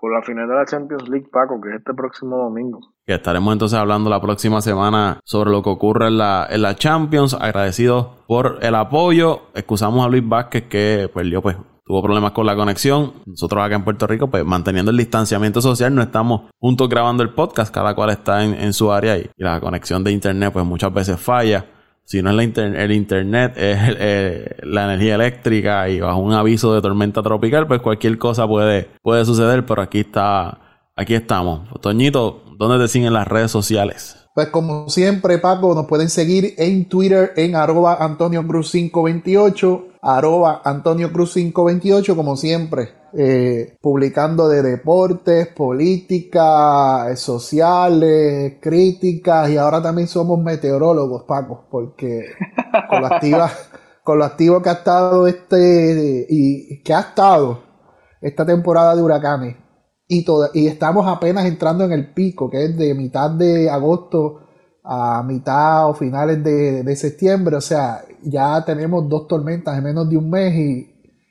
con 0.00 0.14
la 0.14 0.22
final 0.22 0.48
de 0.48 0.54
la 0.54 0.64
Champions 0.64 1.06
League, 1.10 1.28
Paco, 1.30 1.60
que 1.60 1.68
es 1.68 1.74
este 1.76 1.92
próximo 1.92 2.38
domingo. 2.38 2.80
Que 3.04 3.14
estaremos 3.16 3.52
entonces 3.52 3.78
hablando 3.78 4.08
la 4.08 4.22
próxima 4.22 4.62
semana 4.62 5.20
sobre 5.24 5.50
lo 5.50 5.62
que 5.62 5.68
ocurre 5.68 6.06
en 6.06 6.16
la, 6.16 6.46
en 6.48 6.62
la 6.62 6.74
Champions. 6.74 7.34
Agradecidos 7.34 8.06
por 8.26 8.60
el 8.62 8.74
apoyo. 8.74 9.42
Excusamos 9.54 10.06
a 10.06 10.08
Luis 10.08 10.26
Vázquez 10.26 10.68
que 10.68 11.10
perdió, 11.12 11.42
pues, 11.42 11.58
tuvo 11.90 12.02
problemas 12.04 12.30
con 12.30 12.46
la 12.46 12.54
conexión. 12.54 13.14
Nosotros 13.26 13.64
acá 13.64 13.74
en 13.74 13.82
Puerto 13.82 14.06
Rico, 14.06 14.30
pues, 14.30 14.44
manteniendo 14.44 14.92
el 14.92 14.96
distanciamiento 14.96 15.60
social, 15.60 15.92
no 15.92 16.02
estamos 16.02 16.42
juntos 16.60 16.88
grabando 16.88 17.24
el 17.24 17.30
podcast. 17.30 17.74
Cada 17.74 17.96
cual 17.96 18.10
está 18.10 18.44
en, 18.44 18.72
su 18.72 18.92
área 18.92 19.18
y, 19.18 19.28
la 19.36 19.58
conexión 19.58 20.04
de 20.04 20.12
internet, 20.12 20.52
pues, 20.52 20.64
muchas 20.64 20.94
veces 20.94 21.18
falla 21.18 21.66
si 22.04 22.22
no 22.22 22.30
es 22.30 22.56
el 22.56 22.92
internet, 22.92 23.54
es 23.56 23.78
la 24.64 24.84
energía 24.84 25.14
eléctrica 25.14 25.88
y 25.88 26.00
bajo 26.00 26.18
un 26.18 26.32
aviso 26.32 26.74
de 26.74 26.80
tormenta 26.80 27.22
tropical, 27.22 27.68
pues 27.68 27.80
cualquier 27.80 28.18
cosa 28.18 28.48
puede, 28.48 28.90
puede 29.00 29.24
suceder, 29.24 29.64
pero 29.64 29.82
aquí 29.82 30.00
está, 30.00 30.58
aquí 30.96 31.14
estamos. 31.14 31.68
Toñito, 31.80 32.42
¿dónde 32.58 32.84
te 32.84 32.88
siguen 32.88 33.12
las 33.12 33.28
redes 33.28 33.52
sociales? 33.52 34.28
Pues 34.40 34.48
como 34.48 34.88
siempre, 34.88 35.36
Paco, 35.36 35.74
nos 35.74 35.86
pueden 35.86 36.08
seguir 36.08 36.54
en 36.56 36.88
Twitter 36.88 37.34
en 37.36 37.54
arroba 37.54 37.98
Antonio 38.00 38.46
Cruz 38.46 38.72
528, 38.72 39.88
arroba 40.00 40.62
Antonio 40.64 41.12
Cruz 41.12 41.34
528, 41.34 42.16
como 42.16 42.38
siempre, 42.38 42.88
eh, 43.12 43.76
publicando 43.82 44.48
de 44.48 44.62
deportes, 44.62 45.48
política, 45.48 47.14
sociales, 47.16 48.54
críticas 48.62 49.50
y 49.50 49.58
ahora 49.58 49.82
también 49.82 50.08
somos 50.08 50.42
meteorólogos, 50.42 51.24
Paco, 51.24 51.66
porque 51.70 52.24
con 52.88 53.02
lo 53.02 53.08
activa, 53.08 53.52
con 54.02 54.20
lo 54.20 54.24
activo 54.24 54.62
que 54.62 54.70
ha 54.70 54.72
estado 54.72 55.26
este 55.26 56.26
y 56.30 56.82
que 56.82 56.94
ha 56.94 57.00
estado 57.00 57.62
esta 58.22 58.46
temporada 58.46 58.96
de 58.96 59.02
huracanes 59.02 59.56
y, 60.10 60.24
toda, 60.24 60.50
y 60.52 60.66
estamos 60.66 61.06
apenas 61.06 61.46
entrando 61.46 61.84
en 61.84 61.92
el 61.92 62.12
pico, 62.12 62.50
que 62.50 62.64
es 62.64 62.76
de 62.76 62.94
mitad 62.94 63.30
de 63.30 63.70
agosto 63.70 64.40
a 64.82 65.22
mitad 65.22 65.88
o 65.88 65.94
finales 65.94 66.42
de, 66.42 66.82
de 66.82 66.96
septiembre, 66.96 67.54
o 67.54 67.60
sea, 67.60 68.02
ya 68.22 68.64
tenemos 68.64 69.08
dos 69.08 69.28
tormentas 69.28 69.78
en 69.78 69.84
menos 69.84 70.10
de 70.10 70.16
un 70.16 70.28
mes 70.28 70.54
y, 70.54 70.90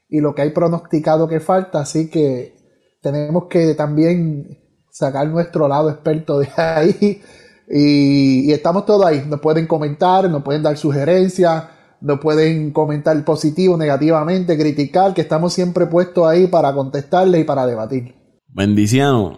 y 0.09 0.21
lo 0.21 0.33
que 0.33 0.43
hay 0.43 0.51
pronosticado 0.51 1.27
que 1.27 1.41
falta, 1.41 1.81
así 1.81 2.09
que 2.09 2.55
tenemos 3.01 3.47
que 3.49 3.75
también 3.75 4.57
sacar 4.89 5.27
nuestro 5.27 5.67
lado 5.67 5.89
experto 5.89 6.39
de 6.39 6.47
ahí. 6.57 7.21
Y, 7.69 8.51
estamos 8.51 8.85
todos 8.85 9.05
ahí, 9.05 9.25
nos 9.27 9.41
pueden 9.41 9.67
comentar, 9.67 10.29
nos 10.29 10.41
pueden 10.41 10.63
dar 10.63 10.77
sugerencias, 10.77 11.65
nos 12.01 12.19
pueden 12.19 12.71
comentar 12.71 13.21
positivo, 13.25 13.75
negativamente, 13.77 14.57
criticar, 14.57 15.13
que 15.13 15.21
estamos 15.21 15.53
siempre 15.53 15.85
puestos 15.85 16.25
ahí 16.25 16.47
para 16.47 16.73
contestarle 16.73 17.39
y 17.39 17.43
para 17.43 17.65
debatir. 17.67 18.18
Bendiciano. 18.49 19.37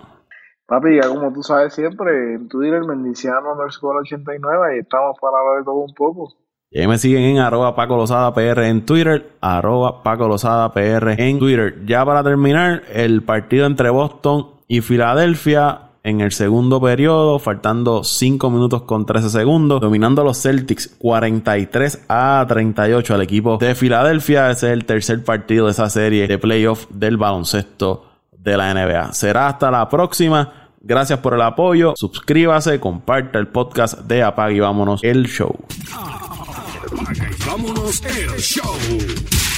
Papi, 0.65 0.95
ya 0.95 1.09
como 1.09 1.33
tú 1.33 1.43
sabes 1.43 1.73
siempre, 1.73 2.35
en 2.35 2.47
Twitter, 2.47 2.81
Bendiciano 2.87 3.51
underscore 3.51 3.99
89, 3.99 4.77
y 4.77 4.79
estamos 4.79 5.17
para 5.19 5.37
hablar 5.39 5.59
de 5.59 5.65
todo 5.65 5.75
un 5.75 5.93
poco. 5.93 6.33
Y 6.69 6.79
ahí 6.79 6.87
me 6.87 6.97
siguen 6.97 7.23
en 7.23 7.39
arroba 7.39 7.75
Paco 7.75 7.97
Lozada 7.97 8.33
PR 8.33 8.67
en 8.67 8.85
Twitter, 8.85 9.33
arroba 9.41 10.01
Paco 10.03 10.29
Lozada 10.29 10.71
PR 10.71 11.21
en 11.21 11.39
Twitter. 11.39 11.85
Ya 11.85 12.05
para 12.05 12.23
terminar, 12.23 12.83
el 12.93 13.21
partido 13.23 13.65
entre 13.65 13.89
Boston 13.89 14.51
y 14.69 14.79
Filadelfia 14.79 15.89
en 16.03 16.21
el 16.21 16.31
segundo 16.31 16.79
periodo, 16.79 17.39
faltando 17.39 18.05
5 18.05 18.49
minutos 18.49 18.83
con 18.83 19.05
13 19.05 19.29
segundos, 19.29 19.81
dominando 19.81 20.21
a 20.21 20.25
los 20.25 20.41
Celtics 20.41 20.95
43 20.97 22.05
a 22.07 22.45
38 22.47 23.13
al 23.13 23.21
equipo 23.21 23.57
de 23.57 23.75
Filadelfia. 23.75 24.49
Ese 24.49 24.67
es 24.67 24.73
el 24.73 24.85
tercer 24.85 25.21
partido 25.25 25.65
de 25.65 25.71
esa 25.71 25.89
serie 25.89 26.29
de 26.29 26.37
playoff 26.37 26.87
del 26.89 27.17
baloncesto 27.17 28.10
de 28.41 28.57
la 28.57 28.73
NBA. 28.73 29.13
Será 29.13 29.47
hasta 29.47 29.71
la 29.71 29.87
próxima. 29.87 30.69
Gracias 30.81 31.19
por 31.19 31.33
el 31.35 31.41
apoyo. 31.41 31.93
Suscríbase, 31.95 32.79
comparta 32.79 33.37
el 33.37 33.47
podcast 33.47 33.99
de 33.99 34.23
Apague 34.23 34.55
y 34.55 34.59
Vámonos 34.59 35.03
el 35.03 35.27
Show. 35.27 35.55
Vámonos 37.45 38.01
el 38.03 38.39
Show. 38.39 39.50